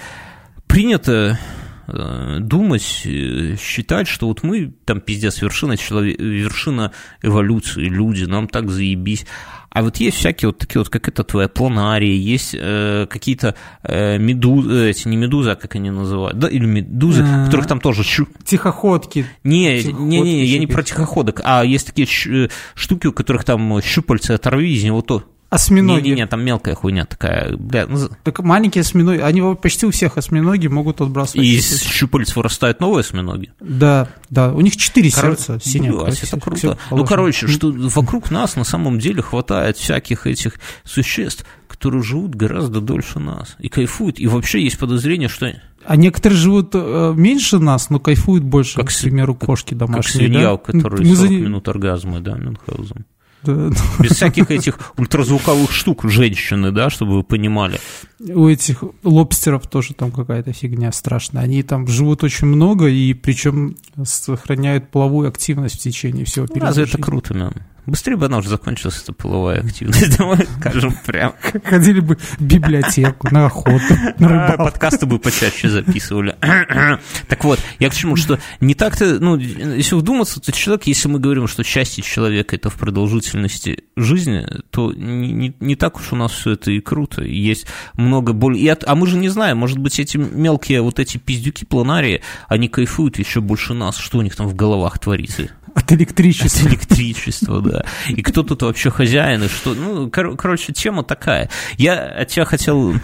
принято 0.66 1.38
э, 1.86 2.36
думать, 2.40 3.02
э, 3.06 3.56
считать, 3.58 4.08
что 4.08 4.28
вот 4.28 4.42
мы 4.42 4.74
там 4.84 5.00
пиздец 5.00 5.40
вершина, 5.40 5.76
человек, 5.78 6.20
вершина 6.20 6.92
эволюции, 7.22 7.88
люди, 7.88 8.24
нам 8.24 8.46
так 8.46 8.70
заебись. 8.70 9.26
А 9.74 9.82
вот 9.82 9.96
есть 9.96 10.18
всякие 10.18 10.50
вот 10.50 10.58
такие 10.58 10.78
вот, 10.80 10.88
как 10.88 11.08
это 11.08 11.24
твоя 11.24 11.48
планария, 11.48 12.14
есть 12.14 12.54
э, 12.56 13.08
какие-то 13.10 13.56
э, 13.82 14.18
медузы, 14.18 14.90
эти 14.90 15.08
не 15.08 15.16
медузы, 15.16 15.50
а 15.50 15.56
как 15.56 15.74
они 15.74 15.90
называют, 15.90 16.38
да, 16.38 16.46
или 16.46 16.64
медузы, 16.64 17.24
а, 17.26 17.46
которых 17.46 17.66
там 17.66 17.80
тоже... 17.80 18.04
Щу... 18.04 18.28
Тихоходки. 18.44 19.26
Не, 19.42 19.82
не, 19.82 20.20
не, 20.20 20.44
я 20.44 20.60
не 20.60 20.68
про 20.68 20.84
тихоходок, 20.84 21.40
а 21.42 21.64
есть 21.64 21.88
такие 21.88 22.06
э, 22.06 22.48
штуки, 22.76 23.08
у 23.08 23.12
которых 23.12 23.42
там 23.42 23.82
щупальцы 23.82 24.30
оторви, 24.30 24.72
из 24.72 24.84
него 24.84 25.02
то 25.02 25.24
Осьминоги. 25.54 26.08
Не-не-не, 26.08 26.26
там 26.26 26.44
мелкая 26.44 26.74
хуйня 26.74 27.04
такая. 27.04 27.56
Бля, 27.56 27.86
ну... 27.86 28.08
Так 28.24 28.40
маленькие 28.40 28.80
осьминоги, 28.80 29.20
они 29.20 29.54
почти 29.54 29.86
у 29.86 29.92
всех 29.92 30.18
осьминоги 30.18 30.66
могут 30.66 31.00
отбрасывать. 31.00 31.46
И 31.46 31.56
из 31.58 31.80
щупалец 31.80 32.34
вырастают 32.34 32.80
новые 32.80 33.02
осьминоги? 33.02 33.52
Да, 33.60 34.08
да. 34.30 34.52
У 34.52 34.60
них 34.62 34.76
четыре 34.76 35.12
Кор... 35.12 35.22
сердца 35.22 35.60
синих. 35.62 36.02
Блядь, 36.02 36.20
это 36.24 36.40
круто. 36.40 36.58
Все 36.58 36.78
ну, 36.90 37.04
короче, 37.04 37.46
что 37.46 37.72
вокруг 37.72 38.32
нас 38.32 38.56
на 38.56 38.64
самом 38.64 38.98
деле 38.98 39.22
хватает 39.22 39.76
всяких 39.76 40.26
этих 40.26 40.54
существ, 40.82 41.46
которые 41.68 42.02
живут 42.02 42.34
гораздо 42.34 42.80
дольше 42.80 43.20
нас 43.20 43.54
и 43.60 43.68
кайфуют. 43.68 44.18
И 44.18 44.26
вообще 44.26 44.60
есть 44.60 44.78
подозрение, 44.78 45.28
что... 45.28 45.52
А 45.84 45.96
некоторые 45.96 46.38
живут 46.38 46.70
э, 46.74 47.12
меньше 47.14 47.60
нас, 47.60 47.90
но 47.90 48.00
кайфуют 48.00 48.42
больше, 48.42 48.80
как, 48.80 48.88
к 48.88 49.00
примеру, 49.00 49.34
кошки 49.34 49.74
домашние. 49.74 50.02
Как 50.02 50.32
свинья, 50.32 50.46
да? 50.46 50.54
у 50.54 50.58
которой 50.58 51.04
40 51.04 51.16
за... 51.16 51.28
минут 51.28 51.68
оргазма, 51.68 52.20
да, 52.20 52.36
Мюнхгаузен. 52.36 53.04
Да. 53.44 53.70
Без 54.00 54.12
всяких 54.12 54.50
этих 54.50 54.78
ультразвуковых 54.96 55.70
штук 55.70 56.04
женщины, 56.04 56.70
да, 56.72 56.90
чтобы 56.90 57.16
вы 57.16 57.22
понимали. 57.22 57.78
У 58.20 58.48
этих 58.48 58.82
лобстеров 59.02 59.66
тоже 59.66 59.94
там 59.94 60.10
какая-то 60.10 60.52
фигня 60.52 60.92
страшная. 60.92 61.42
Они 61.42 61.62
там 61.62 61.86
живут 61.86 62.24
очень 62.24 62.46
много 62.46 62.88
и 62.88 63.12
причем 63.14 63.76
сохраняют 64.04 64.90
половую 64.90 65.28
активность 65.28 65.76
в 65.76 65.82
течение 65.82 66.24
всего 66.24 66.46
периода. 66.46 66.66
Разве 66.66 66.84
это 66.84 66.98
круто, 66.98 67.34
man? 67.34 67.60
Быстрее 67.86 68.16
бы 68.16 68.26
она 68.26 68.38
уже 68.38 68.48
закончилась, 68.48 69.00
эта 69.02 69.12
половая 69.12 69.60
активность, 69.60 70.16
давай 70.18 70.46
скажем 70.58 70.96
прям. 71.04 71.34
Ходили 71.64 72.00
бы 72.00 72.16
в 72.16 72.40
библиотеку, 72.40 73.28
на 73.30 73.46
охоту, 73.46 73.94
на 74.18 74.28
рыбалку. 74.28 74.64
Подкасты 74.64 75.06
бы 75.06 75.18
почаще 75.18 75.68
записывали. 75.68 76.36
Так 77.28 77.44
вот, 77.44 77.58
я 77.78 77.90
к 77.90 77.94
чему, 77.94 78.16
что 78.16 78.38
не 78.60 78.74
так-то, 78.74 79.18
ну, 79.18 79.36
если 79.36 79.94
вдуматься, 79.94 80.40
то 80.40 80.52
человек, 80.52 80.86
если 80.86 81.08
мы 81.08 81.18
говорим, 81.18 81.48
что 81.48 81.64
части 81.64 82.00
человека 82.00 82.56
это 82.56 82.70
в 82.70 82.74
продолжительности 82.74 83.84
жизни, 83.96 84.46
то 84.70 84.92
не, 84.92 85.32
не, 85.32 85.56
не 85.60 85.76
так 85.76 85.96
уж 85.96 86.12
у 86.12 86.16
нас 86.16 86.32
все 86.32 86.52
это 86.52 86.70
и 86.70 86.80
круто. 86.80 87.22
Есть 87.22 87.66
много 87.94 88.32
боли. 88.32 88.58
И 88.58 88.68
от, 88.68 88.84
а 88.84 88.94
мы 88.94 89.06
же 89.06 89.16
не 89.16 89.28
знаем, 89.28 89.58
может 89.58 89.78
быть, 89.78 89.98
эти 89.98 90.16
мелкие 90.16 90.82
вот 90.82 90.98
эти 90.98 91.18
пиздюки 91.18 91.64
планарии, 91.64 92.22
они 92.48 92.68
кайфуют 92.68 93.18
еще 93.18 93.40
больше 93.40 93.74
нас, 93.74 93.96
что 93.96 94.18
у 94.18 94.22
них 94.22 94.36
там 94.36 94.46
в 94.46 94.54
головах 94.54 94.98
творится. 94.98 95.50
От 95.74 95.92
электричества. 95.92 96.66
От 96.66 96.72
электричества, 96.72 97.60
да. 97.60 97.84
И 98.08 98.22
кто 98.22 98.42
тут 98.42 98.62
вообще 98.62 98.90
хозяин, 98.90 99.42
и 99.42 99.48
что... 99.48 99.74
Ну, 99.74 100.10
кор- 100.10 100.36
короче, 100.36 100.72
тема 100.72 101.02
такая. 101.02 101.50
Я 101.76 102.00
от 102.00 102.28
тебя 102.28 102.44
хотел 102.44 102.94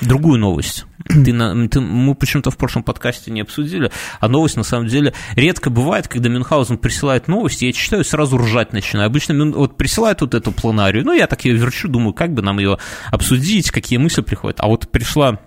другую 0.00 0.38
новость. 0.38 0.86
Ты 1.08 1.32
на, 1.32 1.68
ты, 1.68 1.80
мы 1.80 2.14
почему-то 2.14 2.50
в 2.50 2.56
прошлом 2.56 2.82
подкасте 2.82 3.30
не 3.30 3.40
обсудили, 3.40 3.90
а 4.20 4.28
новость 4.28 4.56
на 4.56 4.62
самом 4.62 4.86
деле 4.86 5.14
редко 5.34 5.70
бывает, 5.70 6.08
когда 6.08 6.28
Мюнхгаузен 6.28 6.78
присылает 6.78 7.26
новости, 7.26 7.64
я 7.64 7.72
читаю 7.72 8.04
сразу 8.04 8.36
ржать 8.36 8.72
начинаю. 8.72 9.06
Обычно 9.06 9.32
Мюн, 9.32 9.52
вот 9.52 9.76
присылает 9.76 10.20
вот 10.20 10.34
эту 10.34 10.52
планарию, 10.52 11.04
ну 11.04 11.12
я 11.12 11.26
так 11.26 11.44
ее 11.44 11.56
верчу, 11.56 11.88
думаю, 11.88 12.12
как 12.12 12.34
бы 12.34 12.42
нам 12.42 12.58
ее 12.58 12.78
обсудить, 13.10 13.70
какие 13.70 13.98
мысли 13.98 14.20
приходят. 14.20 14.60
А 14.60 14.68
вот 14.68 14.90
пришла 14.90 15.40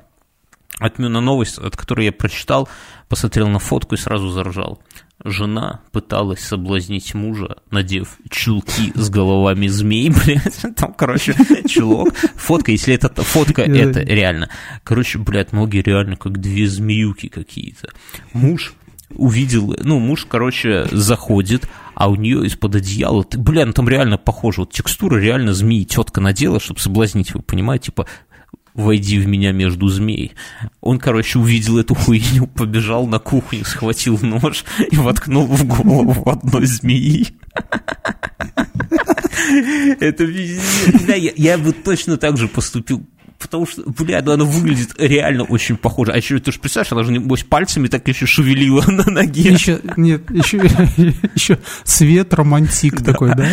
от 0.79 0.97
Мюна 0.97 1.21
новость, 1.21 1.59
от 1.59 1.77
которой 1.77 2.07
я 2.07 2.11
прочитал, 2.11 2.67
посмотрел 3.07 3.47
на 3.47 3.59
фотку 3.59 3.95
и 3.95 3.97
сразу 3.97 4.29
заржал. 4.29 4.81
Жена 5.23 5.79
пыталась 5.91 6.41
соблазнить 6.41 7.13
мужа, 7.13 7.57
надев 7.71 8.17
чулки 8.29 8.91
с 8.93 9.09
головами 9.09 9.67
змей, 9.67 10.09
блядь, 10.25 10.75
там, 10.75 10.93
короче, 10.93 11.35
чулок. 11.67 12.13
Фотка, 12.35 12.71
если 12.71 12.95
это 12.95 13.09
фотка, 13.23 13.61
это 13.61 14.01
реально. 14.01 14.49
Короче, 14.83 15.19
блядь, 15.19 15.53
ноги 15.53 15.77
реально 15.77 16.17
как 16.17 16.39
две 16.39 16.67
змеюки 16.67 17.29
какие-то. 17.29 17.89
Муж 18.33 18.73
увидел, 19.15 19.75
ну, 19.83 19.99
муж, 19.99 20.25
короче, 20.25 20.87
заходит, 20.91 21.67
а 21.95 22.09
у 22.09 22.15
нее 22.15 22.45
из-под 22.47 22.75
одеяла, 22.75 23.23
ты, 23.23 23.37
бля, 23.37 23.65
ну 23.65 23.73
там 23.73 23.87
реально 23.87 24.17
похоже, 24.17 24.61
вот 24.61 24.71
текстура 24.71 25.17
реально 25.17 25.53
змеи 25.53 25.83
тетка 25.83 26.21
надела, 26.21 26.59
чтобы 26.59 26.79
соблазнить, 26.79 27.33
вы 27.33 27.41
понимаете, 27.41 27.85
типа, 27.85 28.07
войди 28.73 29.19
в 29.19 29.27
меня 29.27 29.51
между 29.51 29.87
змей. 29.87 30.33
Он, 30.81 30.99
короче, 30.99 31.39
увидел 31.39 31.77
эту 31.77 31.95
хуйню, 31.95 32.47
побежал 32.47 33.07
на 33.07 33.19
кухню, 33.19 33.65
схватил 33.65 34.19
нож 34.21 34.65
и 34.91 34.95
воткнул 34.95 35.45
в 35.45 35.65
голову 35.65 36.29
одной 36.29 36.65
змеи. 36.65 37.27
Это 39.99 40.25
Да, 41.07 41.15
я, 41.15 41.31
я 41.35 41.57
бы 41.57 41.73
точно 41.73 42.17
так 42.17 42.37
же 42.37 42.47
поступил 42.47 43.03
потому 43.43 43.67
что, 43.67 43.83
бля, 43.85 44.21
ну 44.23 44.31
она 44.31 44.43
выглядит 44.45 44.95
реально 44.97 45.43
очень 45.43 45.77
похоже. 45.77 46.11
А 46.11 46.17
еще, 46.17 46.39
ты 46.39 46.51
же 46.51 46.59
представляешь, 46.59 46.91
она 46.91 47.03
же, 47.03 47.11
небось, 47.11 47.43
пальцами 47.43 47.87
так 47.87 48.07
еще 48.07 48.25
шевелила 48.25 48.83
на 48.87 49.03
ноге. 49.09 49.51
Еще, 49.51 49.79
нет, 49.97 50.29
еще, 50.31 50.57
еще 51.35 51.59
свет 51.83 52.33
романтик 52.33 53.03
такой, 53.03 53.35
да? 53.35 53.47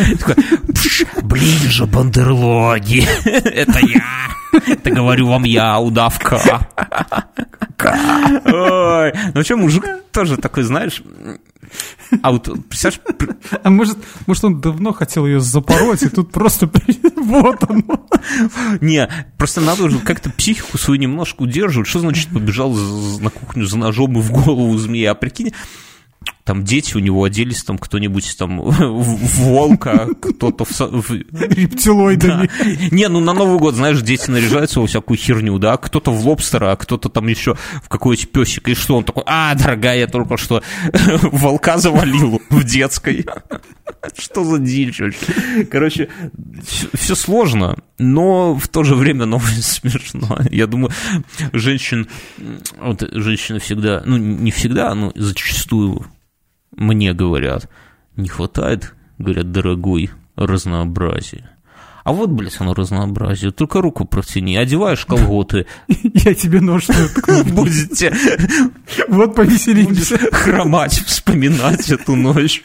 Ближе, 1.23 1.87
бандерлоги, 1.87 3.07
это 3.25 3.79
я, 3.87 4.63
это 4.67 4.91
говорю 4.91 5.27
вам 5.29 5.45
я, 5.45 5.79
удавка. 5.79 6.67
Ой, 7.83 9.13
ну 9.35 9.43
что, 9.43 9.57
мужик 9.57 9.85
тоже 10.13 10.37
такой, 10.37 10.63
знаешь, 10.63 11.03
а 12.23 12.33
вот, 12.33 12.49
представляешь... 12.69 13.01
А 13.63 13.71
может, 13.71 13.99
может, 14.27 14.45
он 14.45 14.61
давно 14.61 14.93
хотел 14.93 15.27
ее 15.27 15.41
запороть, 15.41 16.03
и 16.03 16.09
тут 16.09 16.33
просто 16.33 16.71
вот 17.17 17.59
он. 17.69 17.85
Не, 18.81 19.09
просто 19.39 19.61
надо 19.61 19.85
уже 19.85 19.99
как-то 19.99 20.31
психику 20.31 20.79
свою 20.79 21.01
немножко 21.01 21.43
удерживать. 21.43 21.89
Что 21.89 22.01
значит 22.01 22.29
побежал 22.31 22.73
на 22.73 23.31
кухню 23.31 23.67
за 23.67 23.79
ножом 23.79 24.19
и 24.19 24.23
в 24.23 24.31
голову 24.33 24.77
змеи? 24.79 25.05
А 25.05 25.15
прикинь, 25.15 25.53
там 26.45 26.65
дети 26.65 26.97
у 26.97 27.01
него 27.01 27.25
оделись, 27.25 27.63
там 27.63 27.79
кто-нибудь 27.79 28.37
там 28.39 28.61
в 28.63 29.41
волка, 29.41 30.09
кто-то 30.21 30.65
в... 30.65 30.81
в... 30.81 31.11
Рептилоидами. 31.33 32.51
Да. 32.59 32.87
Не, 32.91 33.09
ну 33.09 33.21
на 33.21 33.33
Новый 33.33 33.59
год, 33.59 33.75
знаешь, 33.75 34.01
дети 34.03 34.31
наряжаются 34.31 34.81
во 34.81 34.87
всякую 34.87 35.17
херню, 35.17 35.59
да, 35.59 35.77
кто-то 35.77 36.11
в 36.11 36.27
лобстера, 36.27 36.73
а 36.73 36.77
кто-то 36.77 37.09
там 37.09 37.27
еще 37.29 37.57
в 37.83 37.89
какой-то 37.89 38.27
песик, 38.27 38.69
и 38.69 38.75
что 38.75 38.97
он 38.97 39.05
такой, 39.05 39.23
а, 39.27 39.55
дорогая, 39.55 39.99
я 39.99 40.07
только 40.07 40.37
что 40.37 40.63
волка 41.23 41.79
завалил 41.79 42.41
в 42.51 42.65
детской. 42.65 43.27
Что 44.17 44.45
за 44.45 44.59
дичь 44.59 45.01
вообще? 45.01 45.65
Короче, 45.71 46.09
все 46.95 47.15
сложно, 47.15 47.77
но 47.99 48.55
в 48.55 48.69
то 48.69 48.83
же 48.83 48.95
время 48.95 49.27
новость 49.27 49.65
смешно. 49.81 50.39
Я 50.51 50.67
думаю, 50.67 50.93
женщин, 51.53 52.09
вот 52.79 53.07
женщины 53.13 53.59
всегда, 53.59 54.03
ну 54.05 54.17
не 54.17 54.51
всегда, 54.51 54.95
но 54.95 55.13
зачастую 55.15 56.07
мне 56.77 57.13
говорят, 57.13 57.69
не 58.17 58.29
хватает, 58.29 58.95
говорят, 59.19 59.53
дорогой, 59.53 60.11
разнообразия. 60.37 61.51
А 62.05 62.13
вот, 62.13 62.31
блядь, 62.31 62.61
оно 62.61 62.75
разнообразие. 62.75 63.51
Только 63.51 63.81
руку 63.81 64.05
протяни, 64.05 64.57
одеваешь 64.57 65.05
колготы. 65.05 65.67
Я 65.89 66.35
тебе 66.35 66.61
нож 66.61 66.87
Будете... 67.47 68.15
Вот 69.09 69.35
повеселимся. 69.35 70.19
Хромать, 70.33 70.95
вспоминать 71.05 71.91
эту 71.91 72.17
ночь. 72.17 72.63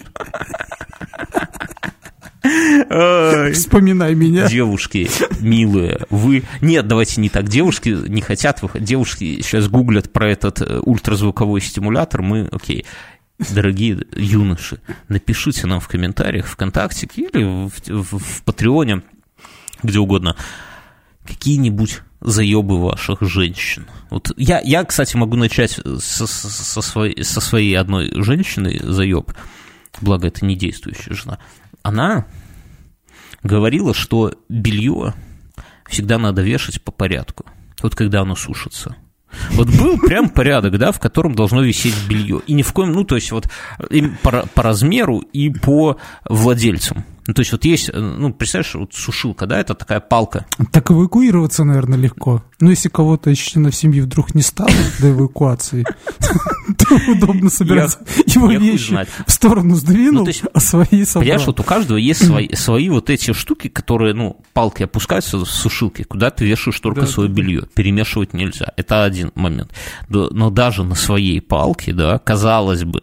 Вспоминай 2.41 4.13
меня. 4.13 4.47
Девушки, 4.47 5.09
милые, 5.39 6.05
вы... 6.09 6.43
Нет, 6.61 6.87
давайте 6.87 7.19
не 7.19 7.29
так. 7.29 7.47
Девушки 7.47 7.89
не 7.89 8.21
хотят... 8.21 8.61
Девушки 8.79 9.41
сейчас 9.41 9.67
гуглят 9.67 10.13
про 10.13 10.31
этот 10.31 10.61
э, 10.61 10.79
ультразвуковой 10.79 11.61
стимулятор. 11.61 12.21
Мы, 12.21 12.47
окей, 12.51 12.85
дорогие 13.39 14.05
юноши, 14.15 14.79
напишите 15.07 15.67
нам 15.67 15.79
в 15.79 15.88
комментариях 15.88 16.47
ВКонтакте 16.47 17.07
или 17.15 17.69
в, 18.01 18.43
Патреоне, 18.43 19.01
где 19.83 19.99
угодно, 19.99 20.36
какие-нибудь 21.25 22.01
заебы 22.21 22.81
ваших 22.81 23.21
женщин. 23.21 23.88
Вот 24.09 24.31
я, 24.38 24.59
я, 24.61 24.83
кстати, 24.83 25.15
могу 25.15 25.36
начать 25.36 25.79
со, 25.99 26.27
со, 26.27 26.81
своей, 26.81 27.23
со 27.23 27.41
своей 27.41 27.77
одной 27.77 28.11
женщиной 28.23 28.79
заеб, 28.81 29.31
благо 30.01 30.27
это 30.27 30.45
не 30.45 30.55
действующая 30.55 31.13
жена. 31.13 31.39
Она 31.83 32.25
говорила, 33.43 33.93
что 33.93 34.33
белье 34.49 35.13
всегда 35.88 36.17
надо 36.17 36.41
вешать 36.41 36.81
по 36.81 36.91
порядку. 36.91 37.45
Вот 37.81 37.95
когда 37.95 38.21
оно 38.21 38.36
сушится. 38.36 38.95
Вот 39.51 39.69
был 39.69 39.97
прям 39.97 40.29
порядок, 40.29 40.77
да, 40.77 40.91
в 40.91 40.99
котором 40.99 41.36
должно 41.36 41.61
висеть 41.61 41.95
белье. 42.07 42.41
И 42.47 42.53
ни 42.53 42.61
в 42.61 42.73
коем, 42.73 42.91
ну, 42.91 43.03
то 43.03 43.15
есть 43.15 43.31
вот 43.31 43.49
по, 44.21 44.45
по 44.53 44.63
размеру 44.63 45.19
и 45.19 45.49
по 45.49 45.97
владельцам. 46.27 47.05
Ну, 47.27 47.33
то 47.33 47.39
есть 47.39 47.51
вот 47.51 47.65
есть, 47.65 47.89
э, 47.89 47.99
ну, 47.99 48.31
представляешь, 48.31 48.75
вот 48.75 48.93
сушилка, 48.93 49.47
да, 49.47 49.59
это 49.59 49.73
такая 49.73 49.99
палка. 49.99 50.45
Так 50.71 50.91
эвакуироваться, 50.91 51.63
наверное, 51.63 51.97
легко. 51.97 52.43
Ну, 52.59 52.69
если 52.69 52.88
кого-то 52.88 53.31
из 53.31 53.39
членов 53.39 53.75
семьи 53.75 53.99
вдруг 53.99 54.36
не 54.36 54.41
стало 54.41 54.69
до 54.99 55.09
эвакуации, 55.09 55.86
удобно 57.07 57.49
собираться. 57.49 57.99
Его 58.25 58.49
вещи 58.51 58.97
в 59.25 59.31
сторону 59.31 59.75
сдвинул, 59.75 60.27
а 60.53 60.59
свои 60.59 61.05
собрал. 61.05 61.23
Понимаешь, 61.23 61.47
вот 61.47 61.59
у 61.59 61.63
каждого 61.63 61.97
есть 61.97 62.25
свои 62.57 62.89
вот 62.89 63.09
эти 63.09 63.33
штуки, 63.33 63.67
которые, 63.67 64.13
ну, 64.13 64.41
палки 64.53 64.83
опускаются 64.83 65.38
в 65.38 65.45
сушилке, 65.45 66.03
куда 66.03 66.31
ты 66.31 66.45
вешаешь 66.45 66.79
только 66.79 67.05
свое 67.05 67.29
белье. 67.29 67.63
Перемешивать 67.73 68.33
нельзя. 68.33 68.73
Это 68.77 69.03
один 69.03 69.31
момент. 69.36 69.73
Но 70.09 70.49
даже 70.49 70.83
на 70.83 70.95
своей 70.95 71.41
палке, 71.41 71.93
да, 71.93 72.19
казалось 72.19 72.83
бы, 72.83 73.01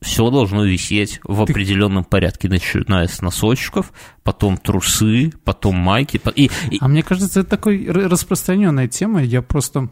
все 0.00 0.30
должно 0.30 0.64
висеть 0.64 1.20
в 1.24 1.42
определенном 1.42 2.04
порядке, 2.04 2.48
начиная 2.48 3.08
с 3.08 3.20
носочков, 3.20 3.92
потом 4.22 4.56
трусы, 4.56 5.32
потом 5.44 5.76
майки. 5.76 6.20
И, 6.36 6.50
и... 6.70 6.78
А 6.80 6.88
мне 6.88 7.02
кажется, 7.02 7.40
это 7.40 7.50
такой 7.50 7.86
распространенная 7.88 8.88
тема. 8.88 9.22
Я 9.22 9.42
просто 9.42 9.88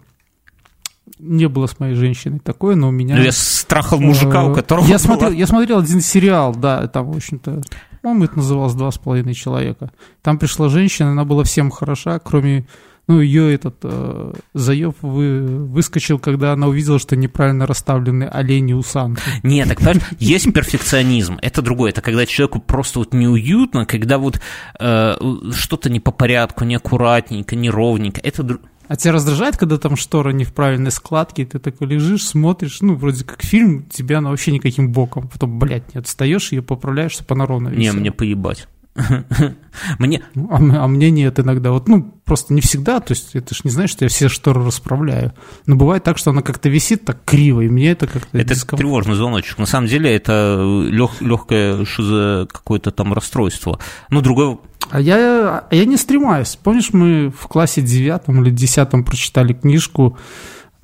не 1.19 1.49
было 1.49 1.67
с 1.67 1.79
моей 1.79 1.95
женщиной 1.95 2.41
такое, 2.41 2.75
но 2.75 2.89
у 2.89 2.91
меня... 2.91 3.17
Ну, 3.17 3.23
я 3.23 3.33
страхал 3.33 4.01
мужика, 4.01 4.45
у 4.45 4.55
которого 4.55 4.87
я 4.87 4.99
смотрел, 4.99 5.33
я 5.33 5.47
смотрел 5.47 5.79
один 5.79 6.01
сериал, 6.01 6.55
да, 6.55 6.87
там, 6.89 7.11
в 7.11 7.17
общем-то, 7.17 7.63
по-моему, 8.03 8.25
это 8.25 8.37
называлось 8.39 8.75
«Два 8.75 8.91
с 8.91 8.99
половиной 8.99 9.35
человека». 9.35 9.93
Там 10.23 10.39
пришла 10.39 10.69
женщина, 10.69 11.13
она 11.13 11.25
была 11.25 11.45
всем 11.45 11.71
хороша, 11.71 12.19
кроме 12.19 12.67
ну, 13.09 13.21
ее 13.21 13.53
этот 13.53 13.77
э, 13.83 14.33
заеб 14.55 14.97
вы, 15.03 15.67
выскочил, 15.67 16.19
когда 16.19 16.53
она 16.53 16.69
увидела, 16.69 16.99
что 16.99 17.17
неправильно 17.17 17.67
расставлены 17.67 18.25
олени 18.25 18.75
усанки. 18.75 19.23
Нет, 19.43 19.69
так 19.69 19.79
понимаешь, 19.79 20.03
есть 20.21 20.53
перфекционизм, 20.53 21.39
это 21.43 21.63
другое, 21.63 21.91
это 21.91 22.01
когда 22.01 22.27
человеку 22.27 22.61
просто 22.61 23.01
вот 23.01 23.13
неуютно, 23.13 23.87
когда 23.87 24.19
вот 24.19 24.41
э, 24.79 25.15
что-то 25.53 25.91
не 25.91 25.99
по 25.99 26.13
порядку, 26.13 26.65
неаккуратненько, 26.65 27.57
неровненько, 27.57 28.21
это 28.23 28.61
а 28.93 28.97
тебя 28.97 29.13
раздражает, 29.15 29.57
когда 29.57 29.79
там 29.79 29.97
штора 29.97 30.33
не 30.33 30.45
в 30.45 30.53
правильной 30.53 30.91
складке, 30.91 31.47
ты 31.47 31.59
такой 31.59 31.87
лежишь, 31.87 32.27
смотришь, 32.27 32.83
ну, 32.83 32.95
вроде 32.95 33.25
как 33.25 33.43
фильм, 33.43 33.85
тебя 33.85 34.19
она 34.19 34.29
вообще 34.29 34.53
никаким 34.53 34.93
боком. 34.93 35.29
Потом, 35.29 35.59
блядь, 35.59 35.95
не 35.95 35.99
отстаешь, 35.99 36.53
ее 36.53 36.61
поправляешь, 36.61 37.13
чтобы 37.13 37.35
она 37.35 37.47
ровно 37.47 37.71
висела. 37.71 37.95
Не, 37.95 38.01
мне 38.01 38.13
поебать. 38.13 38.69
Мне... 39.99 40.23
А, 40.51 40.57
а 40.57 40.87
мне 40.87 41.11
нет 41.11 41.41
иногда. 41.41 41.71
Вот, 41.73 41.89
ну, 41.89 42.03
просто 42.27 42.53
не 42.53 42.61
всегда. 42.61 43.01
То 43.01 43.13
есть 43.13 43.35
это 43.35 43.55
ж 43.55 43.65
не 43.65 43.71
знаешь, 43.71 43.89
что 43.89 44.05
я 44.05 44.11
все 44.11 44.29
шторы 44.29 44.63
расправляю. 44.63 45.33
Но 45.65 45.77
бывает 45.77 46.05
так, 46.05 46.19
что 46.19 46.31
она 46.31 46.43
как-то 46.43 46.69
висит 46.69 47.07
так 47.07 47.25
криво, 47.25 47.63
и 47.63 47.71
мне 47.71 47.93
это 47.93 48.07
как-то... 48.07 48.37
Это 48.37 48.55
диском... 48.55 48.79
тревожный 48.79 49.15
звоночек. 49.15 49.57
На 49.57 49.65
самом 49.65 49.87
деле 49.87 50.15
это 50.15 50.63
лег, 50.91 51.13
легкое 51.21 51.87
шизо 51.87 52.47
какое-то 52.53 52.91
там 52.91 53.15
расстройство. 53.15 53.79
Ну, 54.11 54.21
другое... 54.21 54.59
А 54.91 55.01
я, 55.01 55.65
а 55.71 55.75
я 55.75 55.85
не 55.85 55.97
стремаюсь. 55.97 56.59
Помнишь, 56.63 56.93
мы 56.93 57.31
в 57.31 57.47
классе 57.47 57.81
девятом 57.81 58.43
или 58.43 58.51
десятом 58.51 59.05
прочитали 59.05 59.53
книжку 59.53 60.17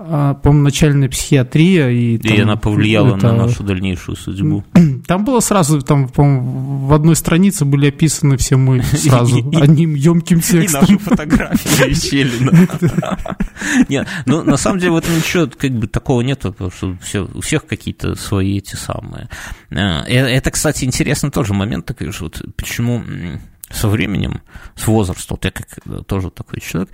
а, 0.01 0.35
по-моему, 0.35 0.63
начальная 0.63 1.09
психиатрия. 1.09 1.91
И, 1.91 2.15
и 2.15 2.19
там, 2.19 2.43
она 2.43 2.57
повлияла 2.57 3.17
это... 3.17 3.33
на 3.33 3.47
нашу 3.47 3.65
дальнейшую 3.65 4.15
судьбу. 4.15 4.65
Там 5.09 5.25
было 5.25 5.41
сразу, 5.41 5.81
там, 5.83 6.09
по-моему, 6.09 6.87
в 6.87 6.93
одной 6.93 7.17
странице 7.17 7.65
были 7.65 7.89
описаны 7.89 8.37
все 8.37 8.57
мы 8.57 8.83
сразу 8.83 9.39
одним 9.57 9.95
емким 9.95 10.41
текстом. 10.41 10.85
И 10.85 10.93
наши 10.93 10.99
фотографии 11.05 11.89
висели. 11.89 12.31
Нет, 13.89 14.07
ну, 14.27 14.45
на 14.45 14.57
самом 14.57 14.79
деле 14.79 14.93
в 14.93 14.97
этом 14.99 15.17
ничего 15.17 15.49
как 15.49 15.73
бы 15.73 15.89
такого 15.89 16.21
нет, 16.21 16.41
потому 16.41 16.71
что 16.71 16.97
все, 17.03 17.29
у 17.35 17.41
всех 17.41 17.67
какие-то 17.67 18.15
свои 18.15 18.59
эти 18.59 18.77
самые. 18.77 19.29
А, 19.73 20.05
э, 20.07 20.15
это, 20.15 20.53
кстати, 20.53 20.85
интересный 20.85 21.31
тоже 21.31 21.55
момент 21.55 21.87
такой, 21.87 22.13
что 22.13 22.25
вот 22.25 22.41
почему 22.57 23.03
со 23.71 23.89
временем, 23.89 24.43
с 24.75 24.87
возрастом, 24.87 25.37
вот 25.37 25.45
я 25.45 25.51
как 25.51 26.07
тоже 26.07 26.31
такой 26.31 26.61
человек, 26.61 26.91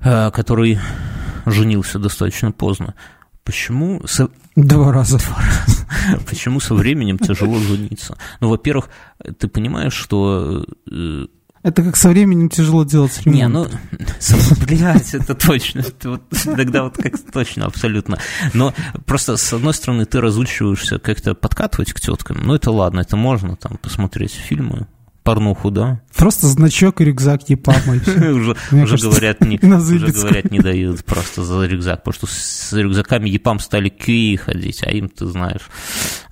Э, 0.00 0.30
который 0.30 0.78
женился 1.46 1.98
достаточно 1.98 2.52
поздно. 2.52 2.94
Почему... 3.44 4.00
Со... 4.06 4.28
Два 4.54 4.92
раза. 4.92 5.18
Два 5.26 5.36
раза. 5.36 6.24
Почему 6.28 6.60
со 6.60 6.74
временем 6.74 7.18
тяжело 7.18 7.58
жениться? 7.58 8.16
Ну, 8.40 8.48
во-первых, 8.48 8.90
ты 9.38 9.48
понимаешь, 9.48 9.94
что... 9.94 10.64
Э, 10.90 11.26
это 11.64 11.82
как 11.82 11.96
со 11.96 12.10
временем 12.10 12.48
тяжело 12.48 12.84
делать 12.84 13.20
ремонт. 13.24 13.36
Не, 13.36 13.48
ну, 13.48 13.66
блядь, 14.64 15.12
это 15.12 15.34
точно. 15.34 15.80
Это 15.80 16.10
вот, 16.10 16.22
тогда 16.44 16.84
вот 16.84 16.96
как 16.96 17.14
точно, 17.32 17.66
абсолютно. 17.66 18.18
Но 18.54 18.72
просто, 19.04 19.36
с 19.36 19.52
одной 19.52 19.74
стороны, 19.74 20.04
ты 20.04 20.20
разучиваешься 20.20 21.00
как-то 21.00 21.34
подкатывать 21.34 21.92
к 21.92 22.00
теткам. 22.00 22.38
Ну, 22.44 22.54
это 22.54 22.70
ладно, 22.70 23.00
это 23.00 23.16
можно 23.16 23.56
там 23.56 23.76
посмотреть 23.78 24.32
фильмы, 24.32 24.86
порнуху, 25.28 25.70
да? 25.70 26.00
Просто 26.16 26.46
значок 26.46 27.02
и 27.02 27.04
рюкзак 27.04 27.50
епамой. 27.50 27.98
Уже 28.32 28.96
говорят, 28.96 29.42
не 29.42 29.58
уже 29.62 30.06
говорят, 30.06 30.50
не 30.50 30.58
дают 30.58 31.04
просто 31.04 31.44
за 31.44 31.66
рюкзак, 31.66 32.02
потому 32.02 32.14
что 32.14 32.26
с 32.26 32.72
рюкзаками 32.72 33.28
епам 33.28 33.58
стали 33.60 33.90
QA 33.90 34.38
ходить, 34.38 34.82
а 34.82 34.90
им, 34.90 35.10
ты 35.10 35.26
знаешь, 35.26 35.68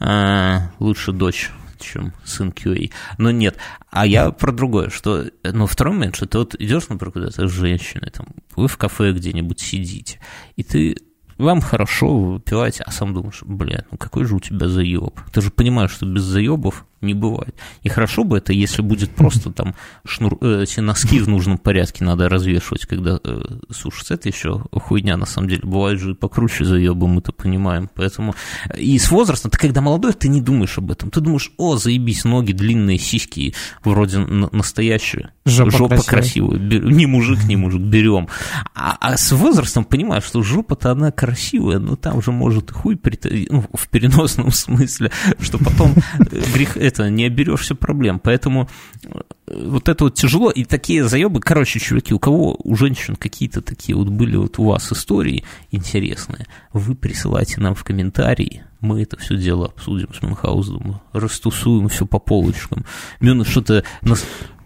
а, 0.01 0.71
лучше 0.79 1.13
дочь 1.13 1.51
чем 1.79 2.15
сын 2.25 2.49
QA. 2.49 2.91
Но 3.19 3.31
нет. 3.31 3.59
А 3.91 4.07
я 4.07 4.31
про 4.31 4.51
другое, 4.51 4.89
что, 4.89 5.27
ну, 5.45 5.67
второй 5.67 5.93
момент, 5.93 6.17
что 6.17 6.27
ты 6.27 6.39
вот 6.39 6.55
идешь, 6.59 6.89
например, 6.89 7.13
куда-то 7.13 7.47
с 7.47 7.53
женщиной, 7.53 8.11
там, 8.11 8.29
вы 8.57 8.67
в 8.67 8.79
кафе 8.79 9.13
где-нибудь 9.13 9.61
сидите, 9.61 10.21
и 10.57 10.63
ты 10.63 10.97
вам 11.39 11.61
хорошо, 11.61 12.19
вы 12.19 12.33
выпиваете, 12.35 12.83
а 12.87 12.91
сам 12.91 13.13
думаешь, 13.13 13.43
блядь, 13.43 13.85
ну 13.91 13.99
какой 13.99 14.25
же 14.25 14.37
у 14.37 14.41
тебя 14.41 14.69
заеб. 14.69 15.21
Ты 15.33 15.43
же 15.43 15.51
понимаешь, 15.51 15.91
что 15.91 16.07
без 16.07 16.23
заебов 16.23 16.87
не 17.01 17.15
бывает. 17.15 17.55
И 17.83 17.89
хорошо 17.89 18.25
бы 18.25 18.39
это, 18.39 18.53
если 18.53 18.83
будет 18.83 19.11
просто 19.15 19.53
там 19.53 19.75
шнур, 20.07 20.39
э, 20.41 20.65
носки 20.79 21.21
в 21.21 21.29
нужном 21.29 21.59
порядке 21.59 22.05
надо 22.05 22.29
развешивать, 22.29 22.87
когда 22.87 23.21
э, 23.23 23.41
сушится. 23.71 24.15
Это 24.15 24.29
еще 24.29 24.65
хуйня, 24.73 25.17
на 25.17 25.27
самом 25.27 25.49
деле. 25.49 25.63
Бывает 25.65 26.01
же 26.01 26.13
и 26.13 26.15
покруче 26.15 26.65
заебы, 26.65 27.07
мы-то 27.09 27.33
понимаем. 27.33 27.91
Поэтому 27.95 28.35
и 28.77 28.99
с 28.99 29.11
возрастом, 29.11 29.51
ты 29.51 29.59
когда 29.59 29.81
молодой, 29.81 30.13
ты 30.13 30.29
не 30.29 30.41
думаешь 30.41 30.79
об 30.79 30.91
этом. 30.91 31.11
Ты 31.11 31.21
думаешь, 31.21 31.53
о, 31.57 31.77
заебись, 31.77 32.25
ноги 32.25 32.53
длинные, 32.53 32.99
сиськи 32.99 33.55
вроде 33.85 34.19
настоящие. 34.19 35.31
Жопа, 35.45 35.71
жопа 35.71 36.03
красивая. 36.03 36.59
красивая. 36.59 36.93
Не 36.93 37.07
мужик, 37.07 37.45
не 37.45 37.57
мужик, 37.57 37.83
берем. 37.83 38.29
А, 38.75 38.97
а 39.01 39.17
с 39.17 39.33
возрастом 39.33 39.85
понимаешь, 39.85 40.25
что 40.25 40.43
жопа-то 40.43 40.91
она 40.91 41.13
красивая, 41.13 41.79
но 41.79 41.97
там 41.97 42.23
же 42.23 42.33
может 42.33 42.71
хуй, 42.71 42.99
ну, 43.51 43.65
в 43.73 43.89
переносном 43.89 44.51
смысле, 44.51 45.11
что 45.41 45.59
потом 45.59 45.95
э, 46.19 46.43
грех 46.53 46.77
это, 46.87 47.11
не 47.11 47.27
оберешься 47.27 47.75
проблем. 47.75 48.19
Поэтому 48.19 48.69
вот 49.57 49.89
это 49.89 50.05
вот 50.05 50.15
тяжело. 50.15 50.51
И 50.51 50.65
такие 50.65 51.09
заебы, 51.09 51.41
короче, 51.41 51.79
чуваки, 51.79 52.15
у 52.15 52.19
кого 52.19 52.57
у 52.63 52.77
женщин 52.77 53.17
какие-то 53.17 53.61
такие 53.63 53.97
вот 53.97 54.09
были 54.09 54.37
вот 54.37 54.59
у 54.59 54.65
вас 54.65 54.93
истории 54.93 55.45
интересные, 55.71 56.47
вы 56.73 56.95
присылайте 56.95 57.61
нам 57.61 57.75
в 57.75 57.85
комментарии, 57.85 58.63
мы 58.81 59.03
это 59.03 59.19
все 59.19 59.37
дело 59.37 59.67
обсудим 59.67 60.13
с 60.15 60.23
Мюнхгаузом, 60.23 61.01
растусуем 61.13 61.89
все 61.89 62.07
по 62.07 62.19
полочкам. 62.19 62.85
Мюн 63.21 63.45
что-то... 63.45 63.85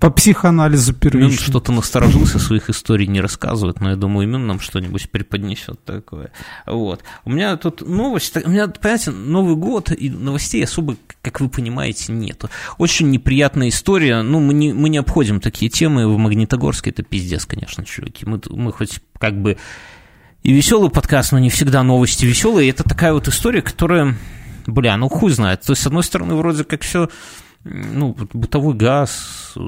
По 0.00 0.10
психоанализу 0.10 0.94
первично. 0.94 1.28
Мюн 1.28 1.38
что-то 1.38 1.72
насторожился, 1.72 2.38
своих 2.38 2.70
историй 2.70 3.06
не 3.06 3.20
рассказывает, 3.20 3.80
но 3.80 3.90
я 3.90 3.96
думаю, 3.96 4.26
Мюн 4.26 4.46
нам 4.46 4.58
что-нибудь 4.58 5.10
преподнесет 5.10 5.84
такое. 5.84 6.32
Вот. 6.66 7.02
У 7.26 7.30
меня 7.30 7.54
тут 7.58 7.86
новость, 7.86 8.34
у 8.42 8.48
меня, 8.48 8.66
понимаете, 8.68 9.10
Новый 9.10 9.56
год, 9.56 9.92
и 9.92 10.08
новостей 10.08 10.64
особо, 10.64 10.96
как 11.20 11.40
вы 11.42 11.50
понимаете, 11.50 12.12
нету. 12.12 12.48
Очень 12.78 13.10
неприятная 13.10 13.68
история, 13.68 14.22
ну, 14.22 14.40
мы 14.40 14.54
не, 14.54 14.72
мы 14.80 14.88
не 14.88 14.98
обходим 14.98 15.40
такие 15.40 15.70
темы, 15.70 16.08
в 16.08 16.16
Магнитогорске 16.18 16.90
это 16.90 17.02
пиздец, 17.02 17.46
конечно, 17.46 17.84
чуваки. 17.84 18.26
Мы, 18.26 18.40
мы 18.50 18.72
хоть 18.72 19.00
как 19.18 19.40
бы 19.40 19.56
и 20.42 20.52
веселый 20.52 20.90
подкаст, 20.90 21.32
но 21.32 21.38
не 21.38 21.50
всегда 21.50 21.82
новости 21.82 22.24
веселые. 22.24 22.70
Это 22.70 22.82
такая 22.82 23.12
вот 23.12 23.28
история, 23.28 23.62
которая, 23.62 24.16
бля, 24.66 24.96
ну 24.96 25.08
хуй 25.08 25.30
знает. 25.30 25.60
То 25.62 25.72
есть, 25.72 25.82
с 25.82 25.86
одной 25.86 26.02
стороны, 26.02 26.34
вроде 26.34 26.64
как 26.64 26.82
все 26.82 27.10
ну, 27.64 28.16
бытовой 28.32 28.74
газ, 28.74 29.52
э, 29.56 29.60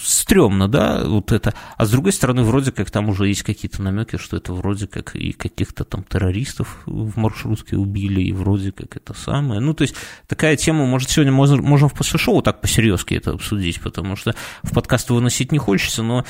стрёмно, 0.00 0.68
да, 0.68 1.04
вот 1.04 1.30
это. 1.30 1.54
А 1.76 1.84
с 1.84 1.90
другой 1.90 2.12
стороны, 2.12 2.42
вроде 2.42 2.72
как 2.72 2.90
там 2.90 3.08
уже 3.08 3.28
есть 3.28 3.42
какие-то 3.42 3.80
намеки, 3.82 4.16
что 4.16 4.36
это 4.36 4.52
вроде 4.52 4.86
как 4.86 5.14
и 5.14 5.32
каких-то 5.32 5.84
там 5.84 6.02
террористов 6.02 6.82
в 6.86 7.18
маршрутке 7.18 7.76
убили, 7.76 8.22
и 8.22 8.32
вроде 8.32 8.72
как 8.72 8.96
это 8.96 9.14
самое. 9.14 9.60
Ну, 9.60 9.72
то 9.72 9.82
есть 9.82 9.94
такая 10.26 10.56
тема, 10.56 10.86
может, 10.86 11.10
сегодня 11.10 11.32
можем, 11.32 11.64
можем 11.64 11.88
в 11.88 11.94
после 11.94 12.18
шоу 12.18 12.42
так 12.42 12.60
посерьезки 12.60 13.14
это 13.14 13.32
обсудить, 13.32 13.80
потому 13.80 14.16
что 14.16 14.34
в 14.62 14.72
подкаст 14.72 15.10
выносить 15.10 15.52
не 15.52 15.58
хочется, 15.58 16.02
но... 16.02 16.24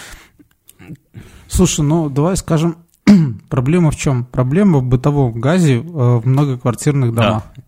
Слушай, 1.49 1.85
ну, 1.85 2.11
давай 2.11 2.37
скажем, 2.37 2.77
Проблема 3.49 3.91
в 3.91 3.97
чем? 3.97 4.25
Проблема 4.25 4.79
в 4.79 4.85
бытовом 4.85 5.41
газе 5.41 5.77
э, 5.77 5.81
в 5.81 6.23
многоквартирных 6.27 7.15
домах. 7.15 7.45
Да. 7.57 7.63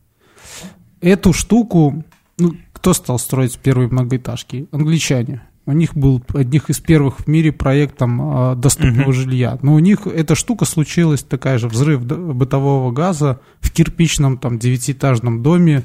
Эту 1.00 1.32
штуку, 1.32 2.04
ну, 2.38 2.56
кто 2.85 2.93
стал 2.93 3.18
строить 3.18 3.57
первые 3.57 3.89
многоэтажки? 3.89 4.68
Англичане. 4.70 5.41
У 5.64 5.72
них 5.72 5.97
был 5.97 6.22
одних 6.35 6.68
из 6.68 6.80
первых 6.80 7.20
в 7.20 7.26
мире 7.26 7.51
проектом 7.51 8.20
э, 8.20 8.57
доступного 8.57 9.05
угу. 9.05 9.12
жилья. 9.14 9.59
Но 9.62 9.72
у 9.72 9.78
них 9.78 10.07
эта 10.07 10.35
штука 10.35 10.66
случилась, 10.66 11.22
такая 11.22 11.57
же 11.57 11.68
взрыв 11.68 12.05
бытового 12.05 12.93
газа 12.93 13.41
в 13.61 13.72
кирпичном 13.72 14.37
там 14.37 14.59
девятиэтажном 14.59 15.43
доме 15.43 15.85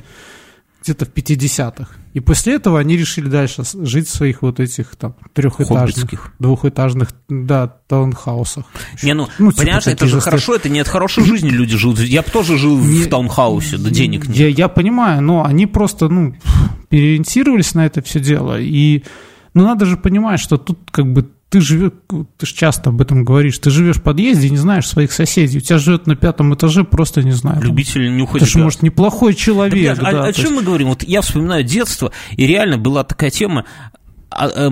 где-то 0.84 1.06
в 1.06 1.14
50-х. 1.14 1.96
И 2.14 2.20
после 2.20 2.56
этого 2.56 2.80
они 2.80 2.98
решили 2.98 3.30
дальше 3.30 3.64
жить 3.84 4.08
в 4.08 4.12
своих 4.12 4.42
вот 4.42 4.60
этих 4.60 4.96
там 4.96 5.16
трехэтажных, 5.34 6.34
двухэтажных, 6.40 7.10
да, 7.30 7.68
таунхаусах. 7.68 8.66
Не, 9.04 9.14
ну, 9.14 9.28
ну 9.38 9.52
типа 9.52 9.64
понятно, 9.64 9.90
это 9.92 10.08
же 10.08 10.16
же 10.16 10.22
хорошо, 10.22 10.56
это 10.56 10.70
не 10.70 10.80
от 10.80 10.88
хорошей 10.88 11.24
жизни 11.24 11.50
люди 11.50 11.78
живут. 11.78 12.00
Я 12.00 12.22
бы 12.22 12.30
тоже 12.30 12.58
жил 12.58 12.78
не, 12.78 13.04
в 13.04 13.10
таунхаусе, 13.10 13.78
да 13.78 13.90
денег 13.90 14.28
нет. 14.28 14.38
Я, 14.38 14.48
я 14.48 14.68
понимаю, 14.68 15.22
но 15.22 15.46
они 15.46 15.68
просто, 15.68 16.10
ну, 16.10 16.36
переориентировались 16.90 17.74
на 17.76 17.86
это 17.86 18.02
все 18.02 18.20
дело. 18.20 18.60
И, 18.60 19.04
ну, 19.54 19.64
надо 19.64 19.86
же 19.86 19.98
понимать, 19.98 20.40
что 20.40 20.58
тут 20.58 20.80
как 20.92 21.12
бы 21.12 21.30
ты 21.50 21.62
живешь, 21.62 21.92
ты 22.38 22.46
же 22.46 22.54
часто 22.54 22.92
об 22.92 23.02
этом 23.02 23.24
говоришь, 23.26 23.58
ты 23.58 23.72
живешь 23.72 23.98
в 23.98 24.04
подъезде 24.04 24.50
не 24.50 24.58
знаешь 24.58 24.88
своих 24.88 25.12
соседей. 25.12 25.58
У 25.58 25.62
тебя 25.62 25.80
живет 25.80 26.06
на 26.06 26.16
пятом 26.16 26.54
этаже, 26.54 26.84
просто 26.84 27.24
не 27.24 27.32
знаю. 27.32 27.62
Любитель 27.62 28.16
не 28.16 28.22
уходит. 28.22 28.48
Ты 28.48 28.54
же, 28.54 28.60
может, 28.60 28.84
неплохой 28.84 29.34
человек. 29.34 29.98
Да, 29.98 30.12
да, 30.12 30.24
о, 30.26 30.28
о 30.28 30.34
чем 30.34 30.46
есть... 30.46 30.56
мы 30.58 30.64
говорим? 30.64 30.90
Вот 30.90 31.04
я 31.04 31.22
вспоминаю 31.22 31.64
детство, 31.64 32.12
и 32.38 32.46
реально 32.46 32.78
была 32.78 33.04
такая 33.04 33.32
тема, 33.32 33.66
а, 34.30 34.48
а, 34.48 34.72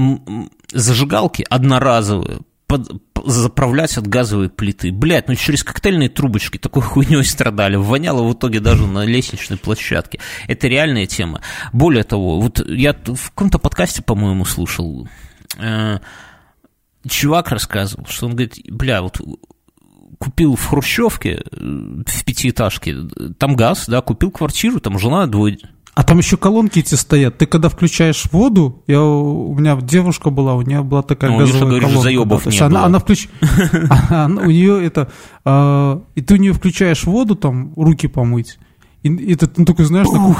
зажигалки 0.71 1.43
одноразовые, 1.49 2.41
под, 2.67 3.01
заправлять 3.25 3.97
от 3.97 4.05
газовой 4.05 4.49
плиты. 4.49 4.91
Блядь, 4.91 5.27
ну 5.27 5.35
через 5.35 5.63
коктейльные 5.63 6.09
трубочки 6.09 6.57
такой 6.59 6.83
хуйней 6.83 7.23
страдали. 7.23 7.75
Воняло 7.75 8.23
в 8.23 8.33
итоге 8.33 8.59
даже 8.59 8.85
на 8.85 9.03
лестничной 9.03 9.57
площадке. 9.57 10.19
Это 10.47 10.67
реальная 10.67 11.07
тема. 11.07 11.41
Более 11.73 12.03
того, 12.03 12.39
вот 12.39 12.63
я 12.67 12.93
в 12.93 13.29
каком-то 13.31 13.57
подкасте, 13.57 14.03
по-моему, 14.03 14.45
слушал, 14.45 15.07
э, 15.57 15.99
чувак 17.07 17.51
рассказывал, 17.51 18.05
что 18.07 18.27
он 18.27 18.33
говорит, 18.33 18.59
бля, 18.69 19.01
вот 19.01 19.19
купил 20.19 20.55
в 20.55 20.65
Хрущевке, 20.65 21.43
э, 21.51 22.03
в 22.05 22.25
пятиэтажке, 22.25 22.95
там 23.37 23.55
газ, 23.55 23.85
да, 23.87 24.01
купил 24.01 24.31
квартиру, 24.31 24.79
там 24.79 24.99
жена 24.99 25.27
двое... 25.27 25.57
А 25.93 26.03
там 26.03 26.19
еще 26.19 26.37
колонки 26.37 26.77
эти 26.77 26.93
стоят. 26.93 27.39
Ты 27.39 27.47
когда 27.47 27.69
включаешь 27.69 28.25
воду, 28.31 28.83
я, 28.85 29.01
у 29.01 29.55
меня 29.55 29.75
девушка 29.81 30.29
была, 30.29 30.53
у 30.53 30.61
нее 30.61 30.83
была 30.83 31.01
такая 31.01 31.31
ну, 31.31 31.39
газовая 31.39 31.61
говоришь, 31.61 31.87
колонка. 31.87 32.03
Заебов 32.03 32.43
да, 32.43 32.51
не 32.51 32.59
она, 32.59 32.85
она 32.85 32.99
включ... 32.99 33.29
у 34.11 34.45
нее 34.45 34.85
это... 34.85 35.11
А, 35.43 36.03
и 36.13 36.21
ты 36.21 36.35
у 36.35 36.37
нее 36.37 36.53
включаешь 36.53 37.03
воду, 37.05 37.35
там, 37.35 37.73
руки 37.75 38.07
помыть, 38.07 38.59
и, 39.07 39.31
и 39.31 39.35
ты 39.35 39.49
ну, 39.57 39.65
такой, 39.65 39.85
знаешь, 39.85 40.07
такой... 40.07 40.35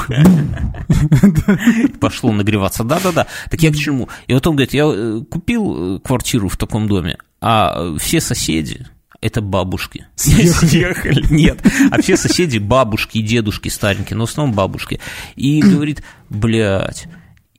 Пошло 2.00 2.32
нагреваться. 2.32 2.84
Да-да-да. 2.84 3.26
Так 3.50 3.62
я 3.62 3.70
к 3.70 3.76
чему? 3.76 4.08
И 4.26 4.34
вот 4.34 4.46
он 4.46 4.56
говорит, 4.56 4.74
я 4.74 4.84
э, 4.86 5.22
купил 5.28 5.96
э, 5.96 6.00
квартиру 6.00 6.48
в 6.48 6.56
таком 6.56 6.88
доме, 6.88 7.18
а 7.40 7.96
все 7.98 8.20
соседи, 8.20 8.86
это 9.20 9.40
бабушки. 9.40 10.06
Съехали. 10.16 11.24
Нет. 11.30 11.60
А 11.90 12.00
все 12.00 12.16
соседи 12.16 12.58
бабушки 12.58 13.18
и 13.18 13.22
дедушки 13.22 13.68
старенькие, 13.68 14.16
но 14.16 14.26
в 14.26 14.30
основном 14.30 14.54
бабушки. 14.54 15.00
И 15.36 15.60
говорит, 15.60 16.02
блядь, 16.28 17.08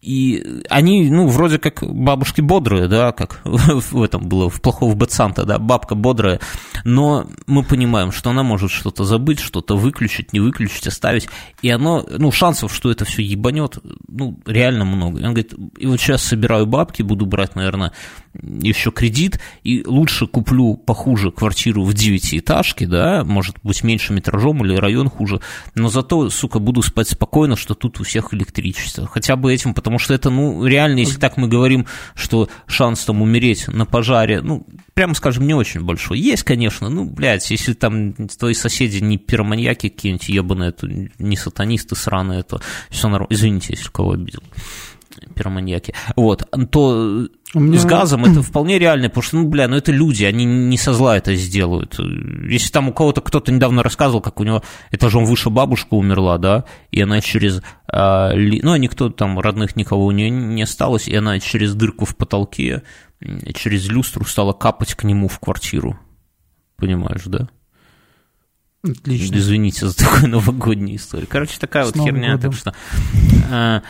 и 0.02 0.64
они, 0.70 1.10
ну, 1.10 1.28
вроде 1.28 1.60
как 1.60 1.84
бабушки 1.84 2.40
бодрые, 2.40 2.88
да, 2.88 3.12
как 3.12 3.42
в 3.44 4.02
этом 4.02 4.30
было, 4.30 4.50
в 4.50 4.62
плохого 4.62 4.96
Бетсанта, 4.96 5.44
да, 5.44 5.60
бабка 5.60 5.96
бодрая, 5.96 6.40
но 6.86 7.28
мы 7.48 7.64
понимаем, 7.64 8.14
что 8.14 8.30
она 8.30 8.44
может 8.44 8.72
что-то 8.72 9.04
забыть, 9.04 9.40
что-то 9.40 9.76
выключить, 9.76 10.32
не 10.32 10.40
выключить, 10.40 10.88
оставить, 10.88 11.28
и 11.62 11.70
оно, 11.70 12.06
ну, 12.18 12.32
шансов, 12.32 12.74
что 12.74 12.90
это 12.90 13.04
все 13.04 13.22
ебанет, 13.22 13.80
ну, 14.08 14.40
реально 14.46 14.86
много. 14.86 15.20
И 15.20 15.24
он 15.24 15.34
говорит, 15.34 15.54
и 15.78 15.86
вот 15.86 16.00
сейчас 16.00 16.24
собираю 16.24 16.66
бабки, 16.66 17.02
буду 17.02 17.26
брать, 17.26 17.56
наверное, 17.56 17.92
еще 18.34 18.92
кредит, 18.92 19.40
и 19.64 19.84
лучше 19.86 20.28
куплю 20.28 20.76
похуже 20.76 21.32
квартиру 21.32 21.84
в 21.84 21.94
девятиэтажке, 21.94 22.88
да, 22.88 23.24
может 23.24 23.56
быть, 23.64 23.84
меньше 23.84 24.14
метражом 24.14 24.64
или 24.64 24.76
район 24.76 25.10
хуже, 25.10 25.42
но 25.76 25.90
зато, 25.90 26.30
сука, 26.30 26.60
буду 26.60 26.82
спать 26.82 27.10
спокойно, 27.10 27.56
что 27.56 27.74
тут 27.74 28.00
у 28.00 28.04
всех 28.04 28.34
электричество. 28.34 29.08
Хотя 29.08 29.36
бы 29.36 29.54
этим, 29.54 29.74
потому 29.74 30.00
что 30.00 30.14
это, 30.14 30.30
ну, 30.30 30.66
реально, 30.66 31.00
если 31.00 31.20
так 31.20 31.38
мы 31.38 31.48
говорим, 31.48 31.88
что 32.16 32.50
шанс 32.68 33.04
там 33.06 33.22
умереть 33.22 33.68
на 33.68 33.86
пожаре, 33.86 34.42
ну, 34.42 34.66
прямо 34.94 35.14
скажем, 35.14 35.48
не 35.48 35.54
очень 35.54 35.82
большой. 35.82 36.20
Есть, 36.20 36.44
конечно, 36.44 36.90
ну, 36.90 37.06
блядь, 37.06 37.50
если 37.52 37.74
там 37.74 38.14
твои 38.14 38.54
соседи 38.54 39.02
не 39.04 39.18
пироманьяки 39.18 39.90
какие-нибудь 39.90 40.30
ебаные, 40.30 40.72
то 40.72 40.88
не 40.88 41.38
сатанисты 41.38 41.96
сраные, 41.96 42.44
то 42.44 42.62
все 42.90 43.08
нормально. 43.08 43.34
Извините, 43.34 43.74
если 43.74 43.90
кого 43.90 44.12
обидел 44.12 44.44
пироманьяки, 45.36 45.94
вот, 46.16 46.48
то 46.72 47.28
меня... 47.54 47.80
с 47.80 47.86
газом 47.86 48.26
это 48.26 48.44
вполне 48.44 48.78
реально, 48.78 49.10
потому 49.10 49.24
что, 49.24 49.38
ну, 49.38 49.48
бля, 49.48 49.68
ну 49.68 49.76
это 49.76 49.92
люди, 49.92 50.24
они 50.24 50.46
не 50.46 50.78
со 50.78 50.94
зла 50.94 51.18
это 51.18 51.34
сделают. 51.36 51.98
Если 51.98 52.72
там 52.72 52.90
у 52.90 52.94
кого-то 52.94 53.22
кто-то 53.22 53.52
недавно 53.52 53.82
рассказывал, 53.82 54.22
как 54.22 54.40
у 54.40 54.44
него 54.44 54.62
этажом 54.92 55.26
выше 55.26 55.50
бабушка 55.50 55.96
умерла, 55.96 56.38
да, 56.38 56.66
и 56.92 57.02
она 57.02 57.22
через, 57.22 57.62
а, 57.88 58.32
ли... 58.34 58.62
ну, 58.62 58.76
никто 58.76 59.10
там, 59.10 59.40
родных 59.40 59.76
никого 59.76 60.06
у 60.06 60.12
нее 60.12 60.30
не 60.30 60.62
осталось, 60.62 61.08
и 61.08 61.16
она 61.16 61.40
через 61.40 61.74
дырку 61.74 62.06
в 62.06 62.16
потолке, 62.16 62.84
через 63.56 63.88
люстру 63.88 64.26
стала 64.26 64.54
капать 64.54 64.94
к 64.94 65.04
нему 65.04 65.28
в 65.28 65.40
квартиру. 65.40 66.00
Понимаешь, 66.78 67.24
да? 67.26 67.50
Отлично. 68.82 69.36
Извините 69.36 69.88
за 69.88 69.98
такую 69.98 70.30
новогоднюю 70.30 70.98
историю. 70.98 71.28
Короче, 71.30 71.60
такая 71.60 71.86
С 71.86 71.94
вот 71.94 72.06
херня. 72.06 72.38
Так 72.38 72.54
что, 72.54 72.74
э, 73.52 73.82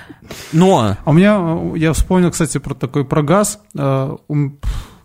но... 0.51 0.97
А 1.03 1.09
у 1.09 1.13
меня, 1.13 1.77
я 1.77 1.93
вспомнил, 1.93 2.31
кстати, 2.31 2.57
про 2.57 2.73
такой 2.73 3.05
про 3.05 3.21
газ. 3.21 3.59
Э, 3.75 4.15
у 4.27 4.35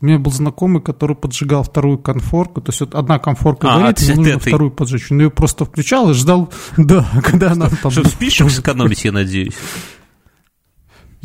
меня 0.00 0.18
был 0.18 0.32
знакомый, 0.32 0.82
который 0.82 1.16
поджигал 1.16 1.62
вторую 1.62 1.98
конфорку. 1.98 2.62
То 2.62 2.70
есть 2.70 2.80
вот 2.80 2.94
одна 2.94 3.18
конфорка 3.18 3.72
а, 3.72 3.80
горит, 3.80 4.00
ему 4.00 4.16
нужно 4.22 4.32
этой. 4.32 4.48
вторую 4.48 4.70
поджечь. 4.70 5.10
Он 5.10 5.20
ее 5.20 5.30
просто 5.30 5.66
включал 5.66 6.10
и 6.10 6.14
ждал, 6.14 6.50
да, 6.78 7.06
когда 7.22 7.52
она 7.52 7.68
там... 7.82 7.90
Чтобы 7.90 8.08
спичек 8.08 8.50
сэкономить, 8.50 9.04
я 9.04 9.12
надеюсь. 9.12 9.54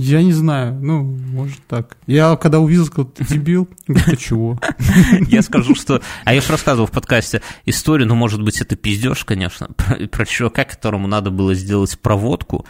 Я 0.01 0.23
не 0.23 0.31
знаю, 0.31 0.79
ну, 0.81 1.03
может 1.03 1.59
так. 1.67 1.97
Я 2.07 2.37
когда 2.37 2.61
увидел, 2.61 2.85
сказал, 2.85 3.11
ты 3.11 3.25
дебил, 3.25 3.67
говорю, 3.85 4.15
чего? 4.15 4.57
Я 5.27 5.41
скажу, 5.41 5.75
что... 5.75 6.01
А 6.23 6.33
я 6.33 6.39
же 6.39 6.49
рассказывал 6.53 6.87
в 6.87 6.91
подкасте 6.91 7.41
историю, 7.65 8.07
ну, 8.07 8.15
может 8.15 8.41
быть, 8.41 8.61
это 8.61 8.77
пиздеж, 8.77 9.25
конечно, 9.25 9.67
про, 9.75 10.07
про 10.07 10.25
чувака, 10.25 10.63
которому 10.63 11.07
надо 11.07 11.31
было 11.31 11.53
сделать 11.53 11.99
проводку, 11.99 12.65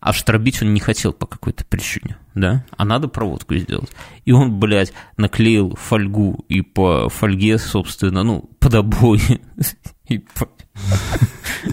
а 0.00 0.14
штробить 0.14 0.62
он 0.62 0.72
не 0.72 0.80
хотел 0.80 1.12
по 1.12 1.26
какой-то 1.26 1.66
причине, 1.66 2.16
да? 2.34 2.64
А 2.74 2.86
надо 2.86 3.06
проводку 3.06 3.54
сделать. 3.54 3.90
И 4.24 4.32
он, 4.32 4.58
блядь, 4.58 4.94
наклеил 5.18 5.76
фольгу 5.76 6.42
и 6.48 6.62
по 6.62 7.10
фольге, 7.10 7.58
собственно, 7.58 8.22
ну, 8.22 8.48
под 8.60 8.74
обои, 8.76 9.42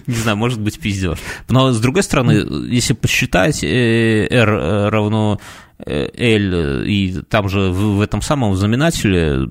не 0.06 0.14
знаю, 0.14 0.36
может 0.36 0.60
быть 0.60 0.78
пиздеж. 0.78 1.18
Но, 1.48 1.72
с 1.72 1.80
другой 1.80 2.02
стороны, 2.02 2.32
если 2.68 2.94
посчитать, 2.94 3.62
э, 3.62 4.26
R 4.30 4.90
равно 4.90 5.40
э, 5.78 6.08
L, 6.16 6.82
и 6.84 7.22
там 7.28 7.48
же 7.48 7.70
в 7.70 8.00
этом 8.00 8.22
самом 8.22 8.54
знаменателе, 8.54 9.50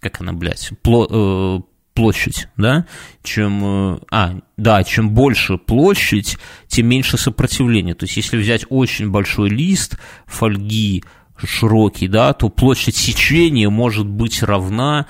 как 0.00 0.20
она, 0.20 0.32
блядь, 0.32 0.70
э, 0.72 1.60
площадь, 1.94 2.48
да, 2.56 2.86
чем, 3.22 4.00
а, 4.10 4.34
да, 4.56 4.84
чем 4.84 5.10
больше 5.10 5.56
площадь, 5.56 6.38
тем 6.68 6.88
меньше 6.88 7.16
сопротивление. 7.16 7.94
То 7.94 8.04
есть, 8.04 8.16
если 8.16 8.36
взять 8.36 8.66
очень 8.68 9.10
большой 9.10 9.48
лист 9.50 9.98
фольги, 10.26 11.02
широкий, 11.42 12.08
да, 12.08 12.32
то 12.32 12.48
площадь 12.48 12.96
сечения 12.96 13.68
может 13.68 14.06
быть 14.06 14.42
равна 14.42 15.06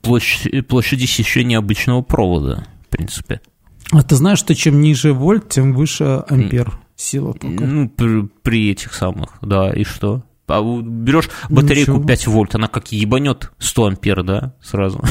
площади, 0.00 0.62
площади 0.62 1.04
сечения 1.04 1.58
обычного 1.58 2.00
провода 2.02 2.66
принципе. 2.92 3.40
А 3.90 4.02
ты 4.02 4.16
знаешь, 4.16 4.38
что 4.38 4.54
чем 4.54 4.80
ниже 4.80 5.12
вольт, 5.12 5.48
тем 5.48 5.74
выше 5.74 6.24
ампер 6.28 6.78
сила 6.96 7.34
только? 7.34 7.64
Ну, 7.64 7.88
при, 7.88 8.22
при 8.42 8.70
этих 8.70 8.94
самых, 8.94 9.38
да, 9.42 9.72
и 9.72 9.84
что? 9.84 10.22
А 10.48 10.60
берешь 10.60 11.30
батарейку 11.48 11.92
Ничего. 11.92 12.06
5 12.06 12.26
вольт, 12.26 12.54
она 12.54 12.68
как 12.68 12.92
ебанет 12.92 13.52
100 13.58 13.86
ампер, 13.86 14.22
да, 14.22 14.54
сразу. 14.62 15.02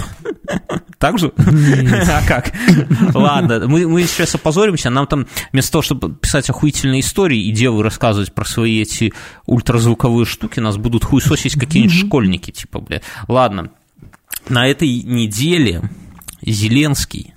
Так 0.98 1.18
же? 1.18 1.32
А 1.38 2.28
как? 2.28 2.52
Ладно, 3.16 3.68
мы, 3.68 3.88
мы 3.88 4.04
сейчас 4.04 4.36
опозоримся, 4.36 4.92
нам 4.92 5.08
там 5.08 5.26
вместо 5.52 5.72
того, 5.72 5.82
чтобы 5.82 6.14
писать 6.14 6.50
охуительные 6.50 7.00
истории 7.00 7.48
и 7.48 7.52
девы 7.52 7.82
рассказывать 7.82 8.34
про 8.34 8.46
свои 8.46 8.82
эти 8.82 9.12
ультразвуковые 9.48 10.26
штуки, 10.26 10.60
нас 10.60 10.78
будут 10.78 11.04
хуесосить 11.04 11.56
какие-нибудь 11.56 12.06
школьники, 12.06 12.52
типа, 12.52 12.82
бля. 12.82 13.02
Ладно, 13.28 13.72
на 14.48 14.68
этой 14.68 15.02
неделе 15.02 15.90
Зеленский 16.44 17.34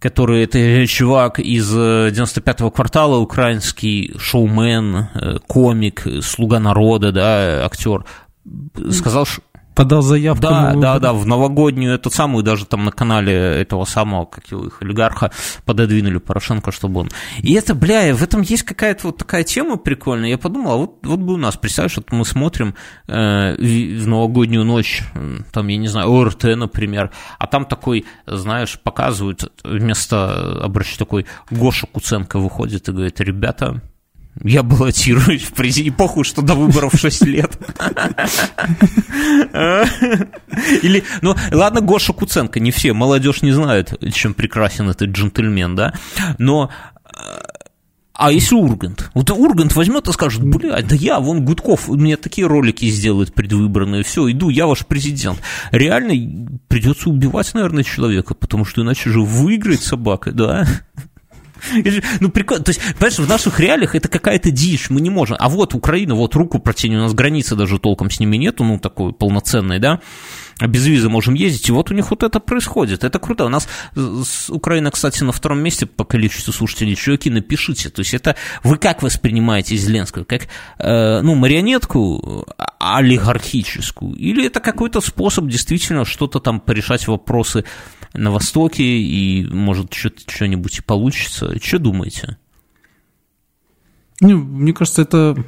который 0.00 0.42
это 0.44 0.86
чувак 0.86 1.38
из 1.38 1.72
95-го 1.72 2.68
э, 2.68 2.70
квартала, 2.70 3.18
украинский 3.18 4.14
шоумен, 4.18 4.96
э, 4.96 5.38
комик, 5.46 6.06
слуга 6.22 6.58
народа, 6.58 7.12
да, 7.12 7.66
актер, 7.66 8.04
сказал, 8.90 9.26
что 9.26 9.42
подал 9.74 10.02
заявку. 10.02 10.42
Да, 10.42 10.74
да, 10.74 10.98
да, 10.98 11.12
в 11.12 11.26
новогоднюю, 11.26 11.94
эту 11.94 12.10
самую, 12.10 12.44
даже 12.44 12.66
там 12.66 12.84
на 12.84 12.92
канале 12.92 13.32
этого 13.32 13.84
самого, 13.84 14.26
как 14.26 14.46
его, 14.50 14.66
их 14.66 14.82
олигарха, 14.82 15.30
пододвинули 15.64 16.18
Порошенко, 16.18 16.72
чтобы 16.72 17.00
он... 17.00 17.10
И 17.38 17.54
это, 17.54 17.74
бля, 17.74 18.14
в 18.14 18.22
этом 18.22 18.42
есть 18.42 18.62
какая-то 18.62 19.08
вот 19.08 19.18
такая 19.18 19.44
тема 19.44 19.76
прикольная. 19.76 20.30
Я 20.30 20.38
подумал, 20.38 20.72
а 20.72 20.76
вот, 20.76 20.98
вот 21.02 21.20
бы 21.20 21.34
у 21.34 21.36
нас, 21.36 21.56
представляешь, 21.56 21.96
вот 21.96 22.12
мы 22.12 22.24
смотрим 22.24 22.74
э, 23.06 23.54
в 23.56 24.06
новогоднюю 24.06 24.64
ночь, 24.64 25.02
там, 25.52 25.68
я 25.68 25.76
не 25.76 25.88
знаю, 25.88 26.10
ОРТ, 26.10 26.44
например, 26.56 27.10
а 27.38 27.46
там 27.46 27.64
такой, 27.64 28.04
знаешь, 28.26 28.78
показывают, 28.80 29.52
вместо 29.64 30.62
обращения 30.62 30.98
такой 30.98 31.26
Гоша 31.50 31.86
Куценко 31.86 32.38
выходит 32.38 32.88
и 32.88 32.92
говорит, 32.92 33.20
ребята, 33.20 33.80
я 34.42 34.62
баллотируюсь 34.62 35.42
в 35.42 35.52
президенты. 35.52 35.98
Похуй, 35.98 36.24
что 36.24 36.42
до 36.42 36.54
выборов 36.54 36.94
6 36.94 37.26
лет. 37.26 37.58
Или, 40.82 41.04
ну, 41.22 41.34
ладно, 41.50 41.80
Гоша 41.80 42.12
Куценко, 42.12 42.60
не 42.60 42.70
все, 42.70 42.92
молодежь 42.92 43.42
не 43.42 43.52
знает, 43.52 43.94
чем 44.12 44.34
прекрасен 44.34 44.88
этот 44.88 45.10
джентльмен, 45.10 45.74
да, 45.74 45.94
но 46.38 46.70
а 48.20 48.32
если 48.32 48.54
Ургант? 48.54 49.10
Вот 49.14 49.30
Ургант 49.30 49.74
возьмет 49.74 50.06
и 50.06 50.12
скажет, 50.12 50.44
блядь, 50.44 50.86
да 50.86 50.94
я, 50.94 51.20
вон 51.20 51.42
Гудков, 51.42 51.88
мне 51.88 52.18
такие 52.18 52.46
ролики 52.46 52.84
сделает 52.84 53.32
предвыборные, 53.32 54.02
все, 54.02 54.30
иду, 54.30 54.50
я 54.50 54.66
ваш 54.66 54.84
президент. 54.84 55.40
Реально 55.70 56.58
придется 56.68 57.08
убивать, 57.08 57.54
наверное, 57.54 57.82
человека, 57.82 58.34
потому 58.34 58.66
что 58.66 58.82
иначе 58.82 59.08
же 59.08 59.22
выиграет 59.22 59.80
собака, 59.80 60.32
да? 60.32 60.66
Ну, 62.20 62.30
прикольно. 62.30 62.64
То 62.64 62.70
есть, 62.70 62.80
понимаешь, 62.94 63.18
в 63.18 63.28
наших 63.28 63.60
реалиях 63.60 63.94
это 63.94 64.08
какая-то 64.08 64.50
дичь, 64.50 64.90
мы 64.90 65.00
не 65.00 65.10
можем. 65.10 65.36
А 65.38 65.48
вот 65.48 65.74
Украина, 65.74 66.14
вот 66.14 66.34
руку 66.34 66.58
протяни, 66.58 66.96
у 66.96 67.00
нас 67.00 67.14
границы 67.14 67.56
даже 67.56 67.78
толком 67.78 68.10
с 68.10 68.20
ними 68.20 68.36
нету, 68.36 68.64
ну, 68.64 68.78
такой 68.78 69.12
полноценной, 69.12 69.78
да, 69.78 70.00
а 70.60 70.66
без 70.66 70.86
визы 70.86 71.08
можем 71.08 71.34
ездить, 71.34 71.68
и 71.68 71.72
вот 71.72 71.90
у 71.90 71.94
них 71.94 72.10
вот 72.10 72.22
это 72.22 72.38
происходит. 72.38 73.02
Это 73.02 73.18
круто. 73.18 73.46
У 73.46 73.48
нас 73.48 73.66
Украина, 74.48 74.90
кстати, 74.90 75.24
на 75.24 75.32
втором 75.32 75.60
месте 75.60 75.86
по 75.86 76.04
количеству 76.04 76.52
слушателей. 76.52 76.94
Чуваки, 76.96 77.30
напишите. 77.30 77.88
То 77.88 78.00
есть 78.00 78.12
это 78.12 78.36
вы 78.62 78.76
как 78.76 79.02
воспринимаете 79.02 79.76
Зеленского? 79.76 80.24
Как, 80.24 80.48
э, 80.78 81.22
ну, 81.22 81.34
марионетку 81.34 82.46
олигархическую? 82.78 84.14
Или 84.16 84.46
это 84.46 84.60
какой-то 84.60 85.00
способ 85.00 85.46
действительно 85.46 86.04
что-то 86.04 86.40
там 86.40 86.60
порешать 86.60 87.08
вопросы 87.08 87.64
на 88.14 88.30
Востоке, 88.30 88.84
и, 88.84 89.44
может, 89.44 89.94
что-нибудь 89.94 90.78
и 90.78 90.82
получится? 90.82 91.56
Что 91.62 91.78
думаете? 91.78 92.38
Ну, 94.20 94.38
мне 94.38 94.72
кажется, 94.72 95.02
это 95.02 95.44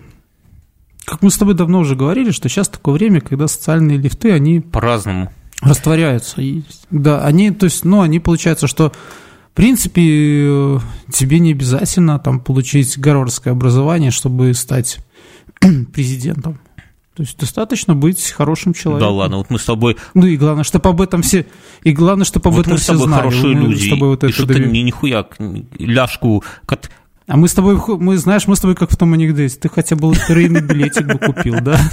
как 1.04 1.22
мы 1.22 1.30
с 1.30 1.36
тобой 1.36 1.54
давно 1.54 1.80
уже 1.80 1.96
говорили, 1.96 2.30
что 2.30 2.48
сейчас 2.48 2.68
такое 2.68 2.94
время, 2.94 3.20
когда 3.20 3.48
социальные 3.48 3.98
лифты, 3.98 4.32
они... 4.32 4.60
По-разному. 4.60 5.32
Растворяются. 5.60 6.40
И, 6.40 6.62
да, 6.90 7.24
они, 7.24 7.50
то 7.50 7.64
есть, 7.64 7.84
ну, 7.84 8.00
они, 8.00 8.20
получается, 8.20 8.66
что, 8.66 8.92
в 9.50 9.54
принципе, 9.54 10.80
тебе 11.12 11.38
не 11.38 11.52
обязательно 11.52 12.18
там 12.18 12.40
получить 12.40 12.98
гарвардское 12.98 13.52
образование, 13.52 14.10
чтобы 14.10 14.54
стать 14.54 14.98
президентом. 15.92 16.60
То 17.14 17.24
есть 17.24 17.38
достаточно 17.38 17.94
быть 17.94 18.30
хорошим 18.30 18.72
человеком. 18.72 19.08
Да 19.08 19.14
ладно, 19.14 19.36
вот 19.38 19.50
мы 19.50 19.58
с 19.58 19.64
тобой... 19.64 19.98
Ну 20.14 20.26
и 20.26 20.38
главное, 20.38 20.64
чтобы 20.64 20.88
об 20.88 21.00
этом 21.02 21.20
все... 21.20 21.44
И 21.82 21.92
главное, 21.92 22.24
чтобы 22.24 22.48
об 22.48 22.54
вот 22.54 22.66
этом 22.66 22.78
все 22.78 22.96
знали. 22.96 23.20
хорошие 23.20 23.54
люди. 23.54 23.86
с 23.86 23.90
тобой 23.90 24.08
вот 24.08 24.24
и 24.24 24.28
это 24.28 24.34
что 24.34 24.46
ты 24.46 24.60
ни, 24.60 24.78
нихуя 24.78 25.26
ляжку 25.78 26.42
А 27.26 27.36
мы 27.36 27.48
с 27.48 27.54
тобой, 27.54 27.78
мы, 27.98 28.16
знаешь, 28.16 28.46
мы 28.46 28.56
с 28.56 28.60
тобой 28.60 28.74
как 28.74 28.90
в 28.90 28.96
том 28.96 29.12
анекдоте. 29.12 29.56
Ты 29.56 29.68
хотя 29.68 29.96
бы 29.96 30.06
лотерейный 30.06 30.60
билетик 30.60 31.06
бы 31.06 31.18
купил, 31.18 31.60
да? 31.60 31.80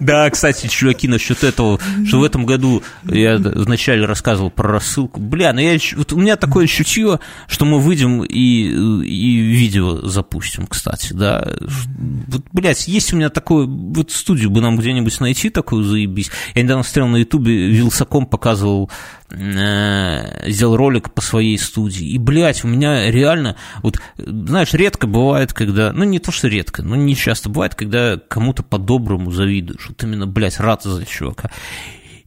Да, 0.00 0.28
кстати, 0.30 0.66
чуваки, 0.66 1.08
насчет 1.08 1.42
этого, 1.42 1.80
что 2.06 2.20
в 2.20 2.24
этом 2.24 2.44
году 2.44 2.82
я 3.04 3.38
вначале 3.38 4.04
рассказывал 4.04 4.50
про 4.50 4.68
рассылку. 4.68 5.20
Бля, 5.20 5.52
ну 5.52 5.60
я, 5.60 5.78
вот 5.96 6.12
у 6.12 6.16
меня 6.18 6.36
такое 6.36 6.66
чутье, 6.66 7.20
что 7.48 7.64
мы 7.64 7.80
выйдем 7.80 8.22
и, 8.24 8.34
и 8.34 9.36
видео 9.38 10.06
запустим, 10.06 10.66
кстати, 10.66 11.12
да. 11.12 11.46
Вот, 11.60 12.42
блядь, 12.52 12.86
есть 12.88 13.12
у 13.12 13.16
меня 13.16 13.30
такое, 13.30 13.66
вот 13.66 14.10
студию 14.10 14.50
бы 14.50 14.60
нам 14.60 14.76
где-нибудь 14.76 15.20
найти 15.20 15.50
такую, 15.50 15.84
заебись. 15.84 16.30
Я 16.54 16.62
недавно 16.62 16.82
смотрел 16.82 17.08
на 17.08 17.16
ютубе, 17.16 17.68
Вилсаком 17.68 18.26
показывал 18.26 18.90
Э, 19.36 20.50
сделал 20.50 20.76
ролик 20.76 21.12
по 21.12 21.20
своей 21.20 21.58
студии. 21.58 22.06
И, 22.06 22.18
блядь, 22.18 22.62
у 22.64 22.68
меня 22.68 23.10
реально, 23.10 23.56
вот, 23.82 23.98
знаешь, 24.26 24.74
редко 24.74 25.06
бывает, 25.06 25.52
когда, 25.52 25.92
ну, 25.92 26.04
не 26.04 26.18
то, 26.18 26.32
что 26.32 26.48
редко, 26.48 26.82
но 26.82 26.96
не 26.96 27.14
часто 27.14 27.48
бывает, 27.48 27.74
когда 27.74 28.16
кому-то 28.16 28.62
по-доброму 28.62 29.30
завидуешь. 29.30 29.88
Вот 29.88 30.02
именно, 30.02 30.26
блядь, 30.26 30.60
рад 30.60 30.82
за 30.82 31.04
чувака. 31.04 31.50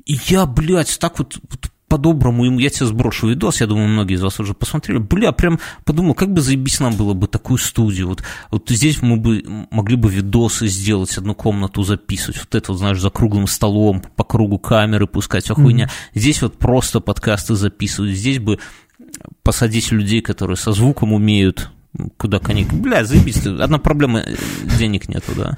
И 0.06 0.18
я, 0.28 0.46
блядь, 0.46 0.98
так 1.00 1.20
вот, 1.20 1.38
вот 1.50 1.72
по-доброму 1.88 2.46
ему, 2.46 2.60
я 2.60 2.70
тебе 2.70 2.86
сброшу 2.86 3.30
видос, 3.30 3.62
я 3.62 3.68
думаю, 3.68 3.88
многие 3.88 4.16
из 4.16 4.22
вас 4.22 4.40
уже 4.40 4.54
посмотрели. 4.54 4.98
Бля, 4.98 5.32
прям 5.32 5.60
подумал, 5.86 6.16
как 6.16 6.34
бы 6.34 6.42
заебись 6.42 6.80
нам 6.80 6.96
было 6.96 7.14
бы 7.14 7.28
такую 7.28 7.58
студию. 7.58 8.08
Вот, 8.08 8.24
вот 8.52 8.70
здесь 8.70 9.02
мы 9.02 9.18
бы 9.18 9.44
могли 9.72 9.96
бы 9.96 10.10
видосы 10.10 10.68
сделать, 10.68 11.18
одну 11.18 11.34
комнату 11.34 11.84
записывать. 11.84 12.40
Вот 12.40 12.56
это, 12.56 12.72
вот, 12.74 12.80
знаешь, 12.80 13.00
за 13.00 13.10
круглым 13.10 13.48
столом, 13.48 14.04
по 14.16 14.24
кругу 14.24 14.60
камеры 14.60 15.08
пускать, 15.08 15.46
вся 15.46 15.54
хуйня. 15.54 15.86
Mm-hmm. 15.86 16.20
Здесь 16.20 16.42
вот 16.42 16.58
просто 16.58 17.00
подкасты 17.00 17.56
записывать. 17.56 18.12
Здесь 18.12 18.40
бы 18.40 18.60
посадить 19.44 19.92
людей, 19.92 20.22
которые 20.22 20.58
со 20.58 20.74
звуком 20.74 21.14
умеют, 21.14 21.72
Куда 22.18 22.40
конек? 22.40 22.72
Бля, 22.74 23.04
заебись, 23.04 23.46
одна 23.46 23.80
проблема, 23.80 24.24
денег 24.78 25.10
нету, 25.10 25.32
да. 25.36 25.58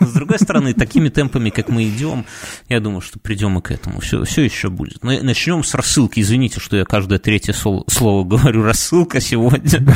С 0.00 0.12
другой 0.12 0.38
стороны, 0.38 0.74
такими 0.74 1.08
темпами, 1.08 1.50
как 1.50 1.68
мы 1.68 1.88
идем, 1.88 2.26
я 2.68 2.80
думаю, 2.80 3.00
что 3.00 3.18
придем 3.18 3.58
и 3.58 3.62
к 3.62 3.70
этому. 3.70 4.00
Все, 4.00 4.24
все 4.24 4.42
еще 4.42 4.68
будет. 4.68 5.04
Но 5.04 5.12
начнем 5.22 5.62
с 5.62 5.74
рассылки. 5.74 6.20
Извините, 6.20 6.60
что 6.60 6.76
я 6.76 6.84
каждое 6.84 7.18
третье 7.18 7.52
слово 7.52 8.24
говорю 8.24 8.62
рассылка 8.62 9.20
сегодня. 9.20 9.86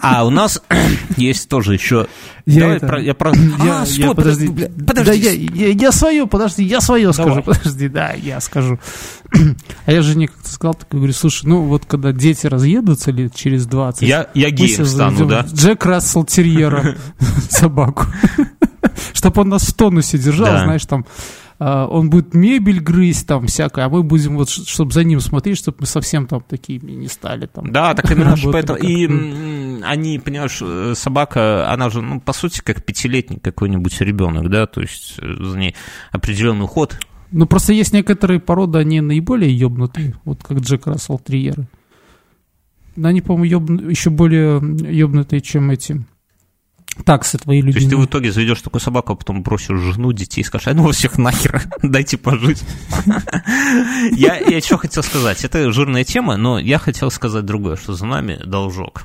А 0.00 0.24
у 0.24 0.30
нас 0.30 0.62
есть 1.16 1.48
тоже 1.48 1.74
еще 1.74 2.06
я 2.46 2.60
Давай 2.60 2.76
это... 2.76 2.86
про... 2.86 3.02
Я 3.02 3.14
про... 3.14 3.32
Я, 3.34 3.82
а, 3.82 3.86
стой, 3.86 4.04
я, 4.04 4.14
подожди. 4.14 4.48
подожди. 4.86 5.04
Да, 5.04 5.12
я, 5.12 5.32
я, 5.32 5.68
я 5.72 5.92
свое, 5.92 6.28
подожди, 6.28 6.62
я 6.62 6.80
свое 6.80 7.10
Давай. 7.10 7.42
скажу. 7.42 7.42
Подожди, 7.42 7.88
да, 7.88 8.12
я 8.12 8.40
скажу. 8.40 8.78
А 9.86 9.92
я 9.92 10.02
жене 10.02 10.28
как-то 10.28 10.48
сказал, 10.48 10.74
так 10.74 10.88
говорю, 10.90 11.12
слушай, 11.12 11.46
ну 11.46 11.62
вот 11.62 11.86
когда 11.86 12.12
дети 12.12 12.46
разъедутся 12.46 13.12
лет 13.16 13.34
через 13.34 13.66
20... 13.66 14.02
Я, 14.02 14.28
я 14.34 14.50
геем 14.50 14.86
стану, 14.86 15.26
да? 15.26 15.46
Джек 15.52 15.84
Рассел 15.84 16.24
Терьера, 16.24 16.96
собаку. 17.48 18.06
Чтобы 19.12 19.42
он 19.42 19.48
нас 19.48 19.62
в 19.62 19.74
тонусе 19.74 20.18
держал, 20.18 20.58
знаешь, 20.58 20.86
там 20.86 21.04
а, 21.58 21.86
он 21.86 22.10
будет 22.10 22.34
мебель 22.34 22.80
грызть 22.80 23.26
там 23.26 23.46
всякое, 23.46 23.86
а 23.86 23.88
мы 23.88 24.02
будем 24.02 24.36
вот, 24.36 24.50
чтобы 24.50 24.92
за 24.92 25.04
ним 25.04 25.20
смотреть, 25.20 25.58
чтобы 25.58 25.78
мы 25.80 25.86
совсем 25.86 26.26
там 26.26 26.42
такими 26.42 26.92
не 26.92 27.08
стали. 27.08 27.46
Там, 27.46 27.72
да, 27.72 27.94
так 27.94 28.10
именно 28.10 28.36
же 28.36 28.50
поэтому. 28.50 28.78
И 28.78 29.80
они, 29.82 30.18
понимаешь, 30.18 30.58
э, 30.60 30.92
собака, 30.94 31.70
она 31.70 31.88
же, 31.88 32.02
ну, 32.02 32.20
по 32.20 32.32
сути, 32.32 32.60
как 32.62 32.84
пятилетний 32.84 33.38
какой-нибудь 33.38 34.00
ребенок, 34.00 34.50
да, 34.50 34.66
то 34.66 34.82
есть 34.82 35.14
э, 35.18 35.34
за 35.40 35.58
ней 35.58 35.74
определенный 36.12 36.64
уход. 36.64 36.98
Ну, 37.32 37.46
просто 37.46 37.72
есть 37.72 37.92
некоторые 37.92 38.38
породы, 38.38 38.78
они 38.78 39.00
наиболее 39.00 39.56
ёбнутые, 39.56 40.14
вот 40.24 40.42
как 40.42 40.58
Джек 40.58 40.86
Рассел 40.86 41.18
Триеры. 42.96 43.08
Они, 43.08 43.20
по-моему, 43.20 43.44
ёб... 43.44 43.90
еще 43.90 44.10
более 44.10 44.60
ёбнутые, 44.60 45.40
чем 45.40 45.70
эти 45.70 46.04
таксы 47.04 47.38
твои 47.38 47.58
любимые. 47.58 47.74
То 47.74 47.78
есть 47.78 47.90
ты 47.90 47.96
в 47.96 48.04
итоге 48.06 48.32
заведешь 48.32 48.62
такую 48.62 48.80
собаку, 48.80 49.12
а 49.12 49.16
потом 49.16 49.42
бросишь 49.42 49.78
жену, 49.78 50.12
детей 50.12 50.40
и 50.40 50.44
скажешь, 50.44 50.68
а 50.68 50.74
ну 50.74 50.90
всех 50.90 51.18
нахер, 51.18 51.62
дайте 51.82 52.16
пожить. 52.16 52.62
Я 54.16 54.60
что 54.60 54.78
хотел 54.78 55.02
сказать, 55.02 55.44
это 55.44 55.70
жирная 55.72 56.04
тема, 56.04 56.36
но 56.36 56.58
я 56.58 56.78
хотел 56.78 57.10
сказать 57.10 57.44
другое, 57.44 57.76
что 57.76 57.94
за 57.94 58.06
нами 58.06 58.40
должок. 58.44 59.04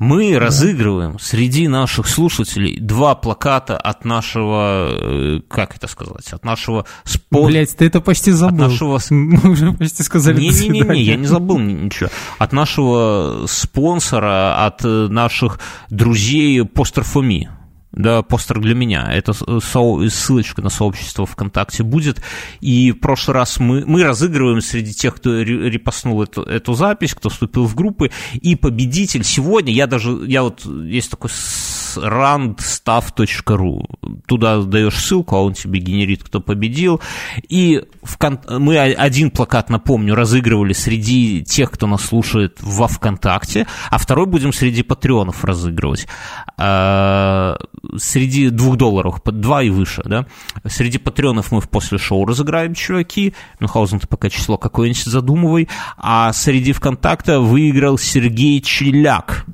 Мы 0.00 0.32
да. 0.32 0.40
разыгрываем 0.40 1.18
среди 1.18 1.68
наших 1.68 2.08
слушателей 2.08 2.80
два 2.80 3.14
плаката 3.14 3.76
от 3.76 4.06
нашего, 4.06 4.88
э, 4.90 5.40
как 5.46 5.76
это 5.76 5.88
сказать, 5.88 6.32
от 6.32 6.42
нашего 6.42 6.86
спонсора. 7.04 7.50
Блять, 7.50 7.76
ты 7.76 7.84
это 7.84 8.00
почти 8.00 8.30
забыл. 8.30 8.64
От 8.64 8.70
нашего... 8.70 8.98
Мы 9.10 9.50
уже 9.50 9.72
почти 9.72 10.02
сказали 10.02 10.40
Не-не-не, 10.40 11.02
я 11.02 11.16
не 11.16 11.26
забыл 11.26 11.58
ничего. 11.58 12.08
От 12.38 12.52
нашего 12.52 13.44
спонсора, 13.46 14.64
от 14.64 14.82
наших 14.84 15.60
друзей 15.90 16.64
Постер 16.64 17.04
Фоми 17.04 17.50
да, 17.92 18.22
постер 18.22 18.60
для 18.60 18.74
меня. 18.74 19.08
Это 19.12 19.32
ссылочка 19.32 20.62
на 20.62 20.70
сообщество 20.70 21.26
ВКонтакте 21.26 21.82
будет. 21.82 22.22
И 22.60 22.92
в 22.92 23.00
прошлый 23.00 23.34
раз 23.34 23.58
мы, 23.58 23.84
мы 23.84 24.04
разыгрываем 24.04 24.60
среди 24.60 24.92
тех, 24.92 25.16
кто 25.16 25.42
репостнул 25.42 26.22
эту, 26.22 26.42
эту 26.42 26.74
запись, 26.74 27.14
кто 27.14 27.28
вступил 27.28 27.66
в 27.66 27.74
группы. 27.74 28.10
И 28.34 28.54
победитель 28.54 29.24
сегодня, 29.24 29.72
я 29.72 29.86
даже, 29.86 30.10
я 30.26 30.42
вот, 30.42 30.64
есть 30.64 31.10
такой 31.10 31.30
randstaff.ru. 31.96 33.82
Туда 34.26 34.62
даешь 34.62 34.96
ссылку, 34.96 35.36
а 35.36 35.42
он 35.42 35.54
тебе 35.54 35.80
генерит, 35.80 36.24
кто 36.24 36.40
победил. 36.40 37.00
И 37.48 37.82
в 38.02 38.18
кон... 38.18 38.40
мы 38.48 38.78
один 38.78 39.30
плакат, 39.30 39.70
напомню, 39.70 40.14
разыгрывали 40.14 40.72
среди 40.72 41.42
тех, 41.42 41.70
кто 41.70 41.86
нас 41.86 42.04
слушает 42.04 42.58
во 42.60 42.88
ВКонтакте, 42.88 43.66
а 43.90 43.98
второй 43.98 44.26
будем 44.26 44.52
среди 44.52 44.82
патреонов 44.82 45.44
разыгрывать. 45.44 46.06
А, 46.56 47.58
среди 47.96 48.50
двух 48.50 48.76
долларов, 48.76 49.22
под 49.22 49.40
два 49.40 49.62
и 49.62 49.70
выше, 49.70 50.02
да. 50.04 50.26
Среди 50.66 50.98
патреонов 50.98 51.52
мы 51.52 51.60
в 51.60 51.68
после 51.68 51.98
шоу 51.98 52.24
разыграем, 52.26 52.74
чуваки. 52.74 53.34
Мюнхгаузен, 53.60 54.00
ты 54.00 54.06
пока 54.06 54.30
число 54.30 54.58
какое-нибудь 54.58 55.04
задумывай. 55.04 55.68
А 55.96 56.32
среди 56.32 56.72
ВКонтакта 56.72 57.40
выиграл 57.40 57.98
Сергей 57.98 58.60
Челяк. 58.60 59.46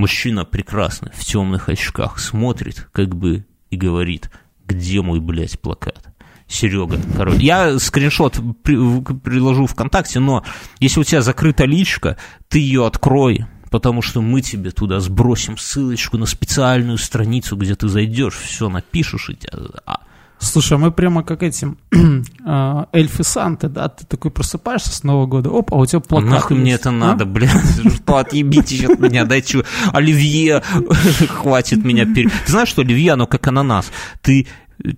Мужчина 0.00 0.46
прекрасный, 0.46 1.10
в 1.12 1.22
темных 1.26 1.68
очках, 1.68 2.18
смотрит, 2.20 2.88
как 2.90 3.14
бы, 3.14 3.44
и 3.68 3.76
говорит, 3.76 4.30
где 4.66 5.02
мой, 5.02 5.20
блядь, 5.20 5.60
плакат? 5.60 6.08
Серега, 6.48 6.98
короче. 7.14 7.36
Я 7.36 7.78
скриншот 7.78 8.40
при, 8.62 8.76
приложу 9.18 9.66
ВКонтакте, 9.66 10.18
но 10.18 10.42
если 10.78 11.00
у 11.00 11.04
тебя 11.04 11.20
закрыта 11.20 11.66
личка, 11.66 12.16
ты 12.48 12.60
ее 12.60 12.86
открой, 12.86 13.44
потому 13.70 14.00
что 14.00 14.22
мы 14.22 14.40
тебе 14.40 14.70
туда 14.70 15.00
сбросим 15.00 15.58
ссылочку 15.58 16.16
на 16.16 16.24
специальную 16.24 16.96
страницу, 16.96 17.54
где 17.54 17.74
ты 17.74 17.86
зайдешь, 17.86 18.38
все 18.38 18.70
напишешь, 18.70 19.28
и 19.28 19.34
тебя... 19.34 19.52
А, 20.40 20.44
Слушай, 20.44 20.74
а 20.74 20.78
мы 20.78 20.90
прямо 20.90 21.22
как 21.22 21.42
этим 21.42 21.78
э, 21.92 22.84
эльфы 22.92 23.24
Санты, 23.24 23.68
да? 23.68 23.88
Ты 23.88 24.06
такой 24.06 24.30
просыпаешься 24.30 24.92
с 24.92 25.02
Нового 25.02 25.26
года, 25.26 25.50
оп, 25.50 25.72
а 25.72 25.76
у 25.76 25.86
тебя 25.86 26.00
плакат. 26.00 26.30
Нахуй 26.30 26.56
мне 26.56 26.74
это 26.74 26.88
а? 26.88 26.92
надо, 26.92 27.24
блядь, 27.26 27.50
что 27.94 28.16
отъебитесь 28.16 28.84
от 28.84 28.98
меня, 28.98 29.24
дайте 29.24 29.64
оливье, 29.92 30.62
хватит 31.28 31.84
меня. 31.84 32.06
Ты 32.06 32.30
знаешь, 32.46 32.68
что 32.68 32.82
оливье, 32.82 33.12
оно 33.12 33.26
как 33.26 33.46
ананас. 33.46 33.90
Ты 34.22 34.46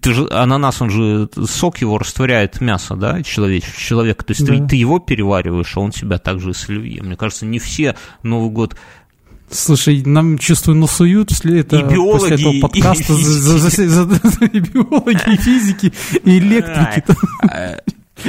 ты 0.00 0.14
же, 0.14 0.28
ананас, 0.30 0.80
он 0.80 0.90
же, 0.90 1.28
сок 1.46 1.78
его 1.78 1.98
растворяет 1.98 2.60
мясо, 2.60 2.94
да, 2.94 3.22
человек, 3.22 3.64
человека. 3.76 4.24
То 4.24 4.30
есть 4.30 4.46
да. 4.46 4.54
ты, 4.54 4.68
ты 4.68 4.76
его 4.76 5.00
перевариваешь, 5.00 5.76
а 5.76 5.80
он 5.80 5.90
тебя 5.90 6.18
также 6.18 6.50
и 6.50 6.54
с 6.54 6.68
оливье. 6.68 7.02
Мне 7.02 7.16
кажется, 7.16 7.46
не 7.46 7.58
все 7.58 7.96
Новый 8.22 8.50
год 8.50 8.76
Слушай, 9.52 10.02
нам, 10.04 10.38
чувствую, 10.38 10.76
насуют 10.78 11.28
после 11.28 11.60
этого, 11.60 11.80
и 11.80 11.94
биологи, 11.94 12.18
после 12.18 12.36
этого 12.36 12.60
подкаста 12.60 13.12
и, 13.12 13.16
за, 13.22 13.58
за, 13.58 13.70
за, 13.70 13.88
за, 13.88 14.04
за, 14.04 14.44
и 14.46 14.60
биологи, 14.60 15.32
и 15.34 15.36
физики, 15.36 15.92
и 16.24 16.38
электрики. 16.38 17.04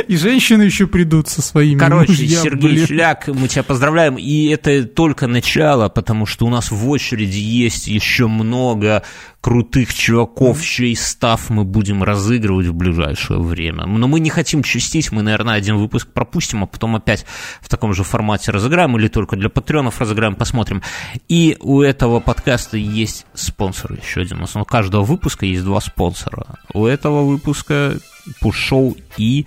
И 0.07 0.15
женщины 0.15 0.63
еще 0.63 0.87
придут 0.87 1.27
со 1.27 1.41
своими 1.41 1.79
Короче, 1.79 2.11
мужьям, 2.11 2.43
Сергей 2.43 2.69
блин. 2.69 2.87
Шляк, 2.87 3.27
мы 3.27 3.47
тебя 3.47 3.63
поздравляем. 3.63 4.17
И 4.17 4.47
это 4.47 4.83
только 4.85 5.27
начало, 5.27 5.89
потому 5.89 6.25
что 6.25 6.45
у 6.45 6.49
нас 6.49 6.71
в 6.71 6.89
очереди 6.89 7.39
есть 7.39 7.87
еще 7.87 8.27
много 8.27 9.03
крутых 9.41 9.93
чуваков, 9.93 10.59
mm 10.59 10.63
чей 10.73 10.95
став 10.95 11.49
мы 11.49 11.65
будем 11.65 12.01
разыгрывать 12.01 12.65
в 12.67 12.73
ближайшее 12.73 13.39
время. 13.39 13.85
Но 13.85 14.07
мы 14.07 14.19
не 14.19 14.31
хотим 14.31 14.63
частить, 14.63 15.11
мы, 15.11 15.21
наверное, 15.21 15.55
один 15.55 15.77
выпуск 15.77 16.07
пропустим, 16.11 16.63
а 16.63 16.65
потом 16.65 16.95
опять 16.95 17.25
в 17.61 17.69
таком 17.69 17.93
же 17.93 18.03
формате 18.03 18.51
разыграем 18.51 18.97
или 18.97 19.07
только 19.07 19.35
для 19.35 19.49
патреонов 19.49 19.99
разыграем, 19.99 20.35
посмотрим. 20.35 20.81
И 21.27 21.57
у 21.59 21.81
этого 21.81 22.21
подкаста 22.21 22.77
есть 22.77 23.25
спонсор 23.35 23.93
еще 23.93 24.21
один. 24.21 24.43
У 24.55 24.65
каждого 24.65 25.03
выпуска 25.03 25.45
есть 25.45 25.63
два 25.63 25.79
спонсора. 25.79 26.59
У 26.73 26.85
этого 26.85 27.23
выпуска 27.23 27.97
Пушоу 28.39 28.95
и 29.17 29.45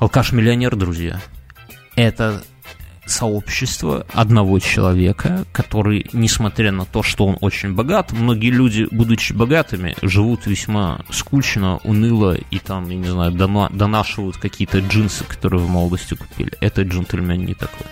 Алкаш-миллионер, 0.00 0.76
друзья. 0.76 1.20
Это 1.94 2.42
сообщество 3.04 4.06
одного 4.14 4.58
человека, 4.58 5.44
который, 5.52 6.06
несмотря 6.14 6.72
на 6.72 6.86
то, 6.86 7.02
что 7.02 7.26
он 7.26 7.36
очень 7.42 7.74
богат, 7.74 8.10
многие 8.12 8.50
люди, 8.50 8.88
будучи 8.90 9.34
богатыми, 9.34 9.94
живут 10.00 10.46
весьма 10.46 11.04
скучно, 11.10 11.80
уныло 11.84 12.34
и 12.34 12.58
там, 12.58 12.88
я 12.88 12.96
не 12.96 13.08
знаю, 13.08 13.32
донашивают 13.32 14.38
какие-то 14.38 14.78
джинсы, 14.78 15.24
которые 15.24 15.60
в 15.60 15.68
молодости 15.68 16.14
купили. 16.14 16.52
Этот 16.62 16.88
джентльмен 16.88 17.44
не 17.44 17.52
такой. 17.52 17.86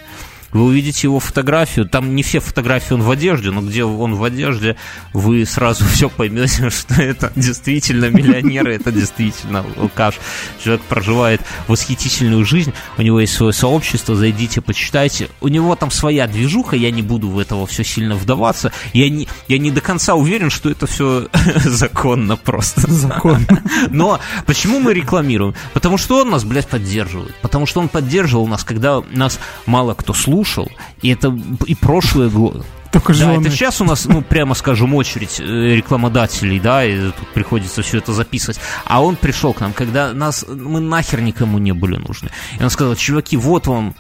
Вы 0.53 0.65
увидите 0.65 1.07
его 1.07 1.21
фотографию, 1.21 1.87
там 1.87 2.15
не 2.15 2.23
все 2.23 2.41
фотографии 2.41 2.95
он 2.95 3.03
в 3.03 3.11
одежде, 3.11 3.51
но 3.51 3.61
где 3.61 3.85
он 3.85 4.15
в 4.15 4.25
одежде, 4.25 4.77
вы 5.13 5.45
сразу 5.45 5.85
все 5.93 6.09
поймете, 6.09 6.71
что 6.71 6.95
это 7.03 7.33
действительно 7.37 8.07
миллионер, 8.07 8.69
это 8.69 8.91
действительно 8.91 9.65
алкаш. 9.77 10.15
Человек 10.63 10.83
проживает 10.83 11.43
восхитительную 11.67 12.45
жизнь, 12.47 12.73
у 12.97 13.03
него 13.03 13.21
есть 13.21 13.35
свое 13.35 13.53
сообщество, 13.53 14.15
зайдите, 14.15 14.61
почитайте. 14.61 15.29
У 15.41 15.49
него 15.49 15.77
там 15.77 15.91
своя 15.91 16.27
движуха, 16.27 16.77
я 16.77 16.91
не 16.91 17.03
буду 17.03 17.29
в 17.29 17.39
этого 17.39 17.67
все 17.67 17.85
сильно 17.85 18.17
вдаваться. 18.17 18.73
Я 18.95 19.11
не, 19.11 19.29
я 19.49 19.59
не 19.59 19.71
до 19.71 19.83
конца 19.83 20.15
уверен, 20.15 20.49
что 20.49 20.71
это 20.71 20.87
все 20.87 21.29
законно 21.65 22.37
просто. 22.37 22.91
Законно. 22.91 23.63
Но 23.91 24.19
почему 24.47 24.81
мы 24.81 24.95
рекламируем? 24.95 25.55
Потому 25.75 25.99
что 25.99 26.23
он 26.23 26.31
нас, 26.31 26.45
блядь, 26.45 26.69
поддерживает. 26.69 27.35
Потому 27.43 27.67
что 27.67 27.81
он 27.81 27.89
поддерживал 27.89 28.47
нас, 28.47 28.65
когда 28.65 29.03
нас 29.11 29.39
мало 29.67 29.95
кто 29.95 30.15
слушал, 30.15 30.38
слушал, 30.39 30.71
и 31.03 31.11
это 31.11 31.37
и 31.67 31.75
прошлые 31.75 32.31
годы. 32.31 32.63
Только 32.93 33.13
да, 33.13 33.35
это 33.35 33.51
сейчас 33.51 33.83
у 33.83 33.85
нас, 33.85 34.07
ну, 34.07 34.23
прямо 34.23 34.55
скажем, 34.55 34.95
очередь 34.95 35.41
э, 35.41 35.45
рекламодателей, 35.45 36.59
да, 36.59 36.85
и 36.85 37.11
тут 37.11 37.29
приходится 37.35 37.83
все 37.83 37.99
это 37.99 38.15
записывать. 38.15 38.59
А 38.87 39.03
он 39.03 39.17
пришел 39.17 39.53
к 39.53 39.61
нам, 39.61 39.75
когда 39.75 40.15
нас, 40.15 40.47
мы 40.49 40.81
нахер 40.81 41.21
никому 41.21 41.59
не 41.59 41.73
были 41.73 41.97
нужны. 41.97 42.31
И 42.59 42.63
он 42.63 42.71
сказал, 42.71 42.97
чуваки, 42.97 43.37
вот 43.37 43.67
вам 43.67 43.95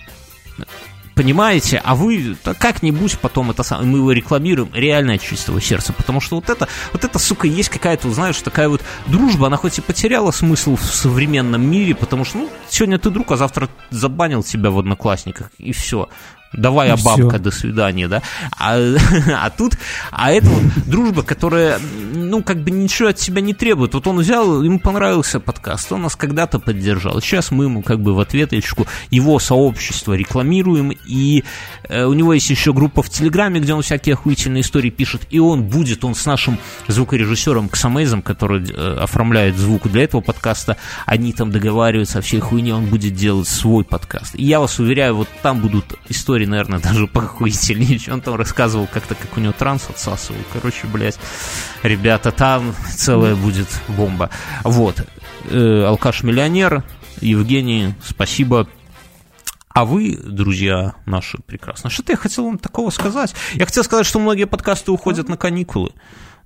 понимаете, 1.18 1.80
а 1.82 1.96
вы 1.96 2.36
как-нибудь 2.60 3.18
потом 3.18 3.50
это 3.50 3.64
самое, 3.64 3.88
мы 3.88 3.98
его 3.98 4.12
рекламируем 4.12 4.70
реально 4.72 5.14
от 5.14 5.20
чистого 5.20 5.60
сердца, 5.60 5.92
потому 5.92 6.20
что 6.20 6.36
вот 6.36 6.48
это, 6.48 6.68
вот 6.92 7.02
это, 7.02 7.18
сука, 7.18 7.48
есть 7.48 7.70
какая-то, 7.70 8.08
знаешь, 8.12 8.40
такая 8.40 8.68
вот 8.68 8.82
дружба, 9.08 9.48
она 9.48 9.56
хоть 9.56 9.78
и 9.78 9.80
потеряла 9.80 10.30
смысл 10.30 10.76
в 10.76 10.84
современном 10.84 11.68
мире, 11.68 11.96
потому 11.96 12.24
что, 12.24 12.38
ну, 12.38 12.50
сегодня 12.68 13.00
ты 13.00 13.10
друг, 13.10 13.32
а 13.32 13.36
завтра 13.36 13.68
забанил 13.90 14.44
тебя 14.44 14.70
в 14.70 14.78
одноклассниках, 14.78 15.50
и 15.58 15.72
все. 15.72 16.08
Давай, 16.52 16.88
а 16.90 16.96
бабка, 16.96 17.28
все. 17.28 17.38
до 17.38 17.50
свидания, 17.50 18.08
да? 18.08 18.22
А, 18.58 18.78
а 19.36 19.50
тут, 19.50 19.74
а 20.10 20.30
это 20.30 20.48
вот 20.48 20.62
дружба, 20.86 21.22
которая, 21.22 21.78
ну, 22.14 22.42
как 22.42 22.62
бы 22.62 22.70
ничего 22.70 23.08
от 23.08 23.18
себя 23.18 23.42
не 23.42 23.52
требует. 23.52 23.94
Вот 23.94 24.06
он 24.06 24.18
взял, 24.18 24.62
ему 24.62 24.78
понравился 24.78 25.40
подкаст, 25.40 25.92
он 25.92 26.02
нас 26.02 26.16
когда-то 26.16 26.58
поддержал. 26.58 27.20
Сейчас 27.20 27.50
мы 27.50 27.64
ему 27.64 27.82
как 27.82 28.00
бы 28.00 28.14
в 28.14 28.20
ответочку 28.20 28.86
его 29.10 29.38
сообщество 29.38 30.14
рекламируем, 30.14 30.92
и 31.06 31.44
э, 31.88 32.04
у 32.04 32.14
него 32.14 32.32
есть 32.32 32.48
еще 32.48 32.72
группа 32.72 33.02
в 33.02 33.10
Телеграме, 33.10 33.60
где 33.60 33.74
он 33.74 33.82
всякие 33.82 34.14
охуительные 34.14 34.62
истории 34.62 34.90
пишет, 34.90 35.22
и 35.30 35.38
он 35.38 35.64
будет, 35.64 36.04
он 36.04 36.14
с 36.14 36.24
нашим 36.24 36.58
звукорежиссером 36.86 37.68
Ксамейзом, 37.68 38.22
который 38.22 38.64
э, 38.64 38.98
оформляет 39.00 39.56
звук 39.56 39.88
для 39.88 40.04
этого 40.04 40.22
подкаста, 40.22 40.78
они 41.04 41.32
там 41.32 41.50
договариваются 41.50 42.20
о 42.20 42.22
всей 42.22 42.40
хуйне, 42.40 42.74
он 42.74 42.86
будет 42.86 43.14
делать 43.14 43.48
свой 43.48 43.84
подкаст. 43.84 44.34
И 44.34 44.44
я 44.44 44.60
вас 44.60 44.78
уверяю, 44.78 45.16
вот 45.16 45.28
там 45.42 45.60
будут 45.60 45.84
истории 46.08 46.37
истории, 46.38 46.46
наверное, 46.46 46.78
даже 46.82 47.06
похуительнее. 47.06 48.00
Он 48.12 48.20
там 48.20 48.36
рассказывал 48.36 48.86
как-то, 48.86 49.14
как 49.14 49.36
у 49.36 49.40
него 49.40 49.52
транс 49.52 49.88
отсасывал. 49.88 50.40
Короче, 50.52 50.86
блядь, 50.86 51.18
ребята, 51.82 52.30
там 52.30 52.74
целая 52.94 53.34
будет 53.34 53.68
бомба. 53.88 54.30
Вот. 54.64 55.06
Э, 55.50 55.84
Алкаш-миллионер. 55.86 56.84
Евгений, 57.20 57.94
спасибо. 58.04 58.68
А 59.70 59.84
вы, 59.84 60.16
друзья 60.16 60.94
наши 61.06 61.38
прекрасные, 61.38 61.90
что-то 61.90 62.12
я 62.12 62.16
хотел 62.16 62.44
вам 62.44 62.58
такого 62.58 62.90
сказать. 62.90 63.34
Я 63.54 63.66
хотел 63.66 63.84
сказать, 63.84 64.06
что 64.06 64.18
многие 64.18 64.46
подкасты 64.46 64.92
уходят 64.92 65.28
на 65.28 65.36
каникулы. 65.36 65.92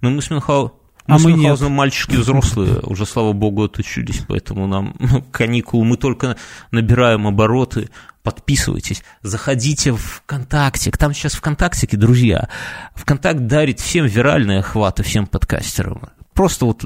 Но 0.00 0.10
мы 0.10 0.22
с 0.22 0.30
Мюнхгаузеном 0.30 0.81
мы 1.06 1.16
а 1.16 1.18
мы 1.18 1.32
нет. 1.32 1.60
мальчики 1.60 2.16
взрослые, 2.16 2.80
уже, 2.80 3.06
слава 3.06 3.32
богу, 3.32 3.64
отучились, 3.64 4.22
поэтому 4.28 4.66
нам 4.66 4.94
каникулы, 5.32 5.84
мы 5.84 5.96
только 5.96 6.36
набираем 6.70 7.26
обороты, 7.26 7.90
подписывайтесь, 8.22 9.02
заходите 9.22 9.92
в 9.92 9.98
ВКонтакте, 9.98 10.90
там 10.92 11.12
сейчас 11.12 11.34
ВКонтакте, 11.34 11.96
друзья, 11.96 12.48
ВКонтакт 12.94 13.46
дарит 13.46 13.80
всем 13.80 14.06
виральные 14.06 14.60
охваты, 14.60 15.02
всем 15.02 15.26
подкастерам. 15.26 16.10
Просто 16.34 16.64
вот 16.64 16.82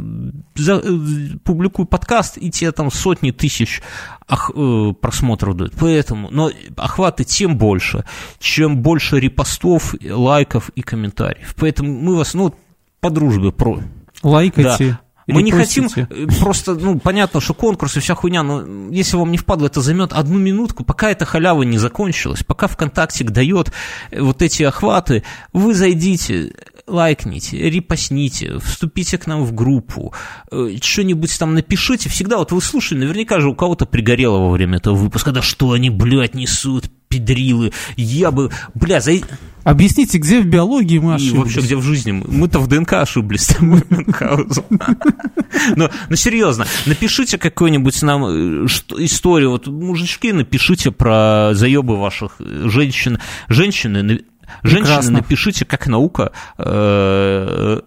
за, 0.56 0.80
э, 0.82 1.38
публикую 1.44 1.86
подкаст, 1.86 2.36
и 2.36 2.50
тебе 2.50 2.72
там 2.72 2.90
сотни 2.90 3.30
тысяч 3.30 3.80
ох, 4.28 4.50
э, 4.52 4.92
просмотров 5.00 5.56
дают. 5.56 5.74
Поэтому, 5.78 6.30
но 6.32 6.50
охваты 6.76 7.22
тем 7.22 7.56
больше, 7.56 8.04
чем 8.40 8.78
больше 8.78 9.20
репостов, 9.20 9.94
лайков 10.02 10.70
и 10.70 10.82
комментариев. 10.82 11.54
Поэтому 11.60 11.92
мы 11.92 12.16
вас, 12.16 12.34
ну, 12.34 12.56
по 13.00 13.08
дружбе 13.08 13.52
про, 13.52 13.82
Лайкайте. 14.22 14.90
Да. 14.90 15.00
Мы 15.26 15.42
не 15.42 15.50
хотим 15.50 15.88
э, 15.96 16.06
просто, 16.40 16.74
ну, 16.74 17.00
понятно, 17.00 17.40
что 17.40 17.52
конкурс 17.52 17.96
и 17.96 18.00
вся 18.00 18.14
хуйня, 18.14 18.44
но 18.44 18.92
если 18.92 19.16
вам 19.16 19.32
не 19.32 19.38
впадло, 19.38 19.66
это 19.66 19.80
займет 19.80 20.12
одну 20.12 20.38
минутку, 20.38 20.84
пока 20.84 21.10
эта 21.10 21.24
халява 21.24 21.64
не 21.64 21.78
закончилась, 21.78 22.44
пока 22.44 22.68
ВКонтакте 22.68 23.24
дает 23.24 23.72
э, 24.12 24.20
вот 24.20 24.42
эти 24.42 24.62
охваты, 24.62 25.24
вы 25.52 25.74
зайдите, 25.74 26.52
лайкните, 26.86 27.58
репостните, 27.58 28.58
вступите 28.58 29.18
к 29.18 29.26
нам 29.26 29.44
в 29.44 29.52
группу, 29.52 30.14
э, 30.52 30.76
что-нибудь 30.80 31.36
там 31.36 31.54
напишите. 31.54 32.08
Всегда, 32.08 32.38
вот 32.38 32.52
вы 32.52 32.62
слушали, 32.62 33.00
наверняка 33.00 33.40
же 33.40 33.48
у 33.48 33.54
кого-то 33.54 33.84
пригорело 33.84 34.38
во 34.38 34.50
время 34.50 34.78
этого 34.78 34.94
выпуска, 34.94 35.32
да 35.32 35.42
что 35.42 35.72
они, 35.72 35.90
блядь, 35.90 36.34
несут, 36.34 36.84
педрилы, 37.08 37.72
я 37.96 38.30
бы, 38.30 38.50
бля, 38.74 39.00
за... 39.00 39.12
Объясните, 39.64 40.18
где 40.18 40.40
в 40.40 40.46
биологии 40.46 40.98
мы 40.98 41.14
ошиблись? 41.14 41.34
И 41.34 41.36
вообще, 41.36 41.60
где 41.60 41.76
в 41.76 41.82
жизни? 41.82 42.12
Мы-то 42.12 42.60
в 42.60 42.68
ДНК 42.68 42.92
ошиблись. 42.94 43.56
Но, 45.76 45.90
но 46.08 46.16
серьезно, 46.16 46.66
напишите 46.86 47.36
какую-нибудь 47.36 48.00
нам 48.02 48.24
э, 48.26 48.66
историю. 48.98 49.50
Вот 49.50 49.66
мужички, 49.66 50.32
напишите 50.32 50.92
про 50.92 51.50
заебы 51.54 51.96
ваших 51.96 52.36
женщин. 52.38 53.18
Женщины, 53.48 54.20
женщины 54.62 55.10
напишите, 55.10 55.64
как 55.64 55.88
наука 55.88 56.30
э, 56.58 57.80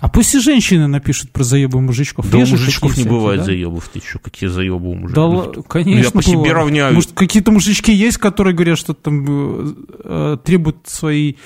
а 0.00 0.08
пусть 0.08 0.34
и 0.34 0.40
женщины 0.40 0.86
напишут 0.86 1.30
про 1.30 1.42
заебы 1.42 1.80
мужичков. 1.80 2.30
Да 2.30 2.38
у 2.38 2.46
мужичков 2.46 2.96
не 2.96 3.04
бывает 3.04 3.40
да? 3.40 3.46
заебов, 3.46 3.88
ты 3.92 4.00
что, 4.00 4.18
какие 4.18 4.48
заебы 4.48 4.90
у 4.90 4.94
мужиков? 4.94 5.54
Да, 5.54 5.62
конечно. 5.62 5.94
Ну, 5.94 6.04
я 6.04 6.10
по 6.10 6.22
себе 6.22 6.36
бывает. 6.36 6.54
равняю. 6.54 6.94
Может, 6.94 7.12
какие-то 7.12 7.50
мужички 7.50 7.92
есть, 7.92 8.18
которые 8.18 8.54
говорят, 8.54 8.78
что 8.78 8.94
там 8.94 9.86
э, 10.04 10.36
требуют 10.44 10.78
своей 10.84 11.38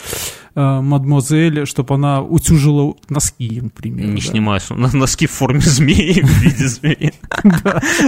э, 0.55 0.81
мадемуазель, 0.81 1.67
чтобы 1.67 1.95
она 1.95 2.23
утюжила 2.23 2.95
носки, 3.09 3.61
например. 3.61 4.07
Не 4.07 4.21
да. 4.21 4.27
снимай 4.27 4.61
носки 4.71 5.27
в 5.27 5.31
форме 5.31 5.61
змеи, 5.61 6.21
в 6.23 6.39
виде 6.43 6.69
змеи. 6.69 7.13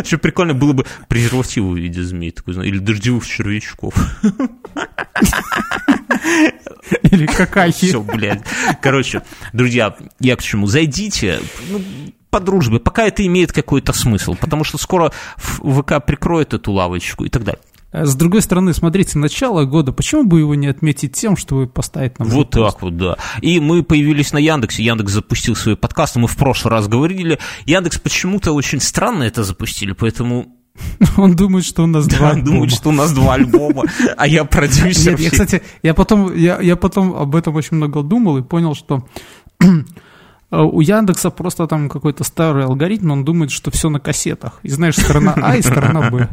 Еще 0.04 0.18
прикольно 0.18 0.54
было 0.54 0.72
бы 0.72 0.86
презервативы 1.08 1.72
в 1.72 1.76
виде 1.76 2.02
змеи, 2.02 2.30
такой, 2.30 2.54
или 2.66 2.78
дождевых 2.78 3.26
червячков. 3.26 3.94
Или 7.02 7.26
какахи. 7.26 7.88
Все, 7.88 8.02
блядь. 8.02 8.42
Короче, 8.80 9.22
друзья, 9.52 9.96
я 10.20 10.36
к 10.36 10.42
чему? 10.42 10.66
Зайдите, 10.66 11.40
ну, 11.70 11.80
по 12.30 12.40
дружбе, 12.40 12.80
пока 12.80 13.06
это 13.06 13.24
имеет 13.26 13.52
какой-то 13.52 13.92
смысл, 13.92 14.34
потому 14.40 14.64
что 14.64 14.78
скоро 14.78 15.12
ВК 15.36 16.04
прикроет 16.04 16.54
эту 16.54 16.72
лавочку 16.72 17.24
и 17.24 17.28
так 17.28 17.44
далее. 17.44 17.60
А 17.92 18.06
с 18.06 18.14
другой 18.16 18.40
стороны, 18.40 18.72
смотрите, 18.72 19.18
начало 19.18 19.64
года, 19.64 19.92
почему 19.92 20.24
бы 20.24 20.40
его 20.40 20.54
не 20.54 20.66
отметить 20.66 21.12
тем, 21.12 21.36
что 21.36 21.56
вы 21.56 21.66
поставите 21.66 22.16
нам 22.18 22.28
Вот 22.28 22.50
так 22.50 22.80
вот, 22.80 22.96
да. 22.96 23.16
И 23.42 23.60
мы 23.60 23.82
появились 23.82 24.32
на 24.32 24.38
Яндексе, 24.38 24.82
Яндекс 24.82 25.12
запустил 25.12 25.54
свои 25.54 25.76
подкасты, 25.76 26.18
мы 26.18 26.26
в 26.26 26.36
прошлый 26.36 26.72
раз 26.72 26.88
говорили, 26.88 27.38
Яндекс 27.66 27.98
почему-то 27.98 28.52
очень 28.52 28.80
странно 28.80 29.24
это 29.24 29.44
запустили, 29.44 29.92
поэтому 29.92 30.56
Он 31.16 31.36
думает, 31.36 31.64
что 31.66 31.84
у 31.84 31.86
нас 31.86 32.06
два 32.06 32.30
альбома. 32.30 32.40
Он 32.40 32.54
думает, 32.54 32.72
что 32.72 32.88
у 32.88 32.92
нас 32.92 33.12
два 33.12 33.34
альбома, 33.34 33.84
а 34.16 34.26
я 34.26 34.44
продюсер. 34.44 35.12
Нет, 35.12 35.20
я, 35.20 35.30
кстати, 35.30 35.62
я 35.82 35.94
потом, 35.94 36.34
я, 36.34 36.60
я 36.60 36.76
потом 36.76 37.14
об 37.14 37.36
этом 37.36 37.54
очень 37.54 37.76
много 37.76 38.02
думал 38.02 38.38
и 38.38 38.42
понял, 38.42 38.74
что 38.74 39.06
у 40.52 40.82
Яндекса 40.82 41.30
просто 41.30 41.66
там 41.66 41.88
какой-то 41.88 42.24
старый 42.24 42.64
алгоритм, 42.64 43.10
он 43.10 43.24
думает, 43.24 43.50
что 43.50 43.70
все 43.70 43.88
на 43.88 44.00
кассетах. 44.00 44.60
И 44.62 44.68
знаешь, 44.68 44.96
сторона 44.96 45.34
А 45.36 45.56
и 45.56 45.62
сторона 45.62 46.10
Б. 46.10 46.28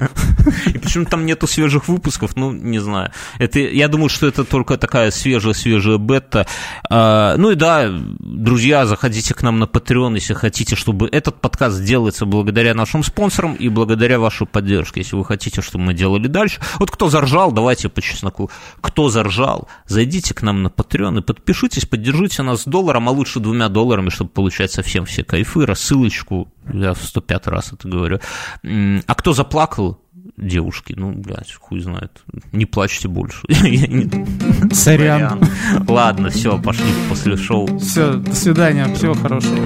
И 0.67 0.77
почему 0.77 1.05
там 1.05 1.25
нету 1.25 1.47
свежих 1.47 1.87
выпусков, 1.87 2.35
ну, 2.35 2.51
не 2.51 2.79
знаю. 2.79 3.11
Это, 3.37 3.59
я 3.59 3.87
думаю, 3.87 4.09
что 4.09 4.27
это 4.27 4.43
только 4.43 4.77
такая 4.77 5.11
свежая-свежая 5.11 5.97
бета. 5.97 6.47
А, 6.89 7.37
ну 7.37 7.51
и 7.51 7.55
да, 7.55 7.87
друзья, 7.89 8.85
заходите 8.85 9.33
к 9.33 9.41
нам 9.41 9.57
на 9.57 9.63
Patreon, 9.63 10.15
если 10.15 10.33
хотите, 10.33 10.75
чтобы 10.75 11.07
этот 11.09 11.39
подкаст 11.39 11.81
делается 11.81 12.25
благодаря 12.25 12.73
нашим 12.73 13.03
спонсорам 13.03 13.55
и 13.55 13.69
благодаря 13.69 14.19
вашей 14.19 14.47
поддержке. 14.47 14.99
Если 14.99 15.15
вы 15.15 15.23
хотите, 15.23 15.61
чтобы 15.61 15.85
мы 15.85 15.93
делали 15.93 16.27
дальше. 16.27 16.59
Вот 16.77 16.91
кто 16.91 17.09
заржал, 17.09 17.53
давайте 17.53 17.87
по 17.87 18.01
чесноку. 18.01 18.51
Кто 18.81 19.09
заржал, 19.09 19.69
зайдите 19.87 20.33
к 20.33 20.41
нам 20.41 20.61
на 20.61 20.67
Patreon 20.67 21.19
и 21.19 21.21
подпишитесь, 21.21 21.85
поддержите 21.85 22.43
нас 22.43 22.65
долларом, 22.65 23.07
а 23.07 23.11
лучше 23.11 23.39
двумя 23.39 23.69
долларами 23.69 24.08
рекламой, 24.09 24.11
чтобы 24.11 24.29
получать 24.29 24.71
совсем 24.71 25.05
все 25.05 25.23
кайфы, 25.23 25.65
рассылочку, 25.65 26.47
я 26.71 26.93
в 26.93 27.01
105 27.01 27.47
раз 27.47 27.73
это 27.73 27.87
говорю. 27.87 28.19
А 28.63 29.15
кто 29.15 29.33
заплакал, 29.33 30.01
девушки. 30.37 30.93
Ну, 30.97 31.11
блядь, 31.11 31.53
хуй 31.53 31.79
знает. 31.81 32.23
Не 32.51 32.65
плачьте 32.65 33.07
больше. 33.07 33.41
Сорян. 34.73 35.41
Ладно, 35.87 36.29
все, 36.29 36.59
пошли 36.61 36.85
после 37.09 37.37
шоу. 37.37 37.79
Все, 37.79 38.13
до 38.13 38.35
свидания, 38.35 38.93
всего 38.93 39.13
хорошего. 39.13 39.65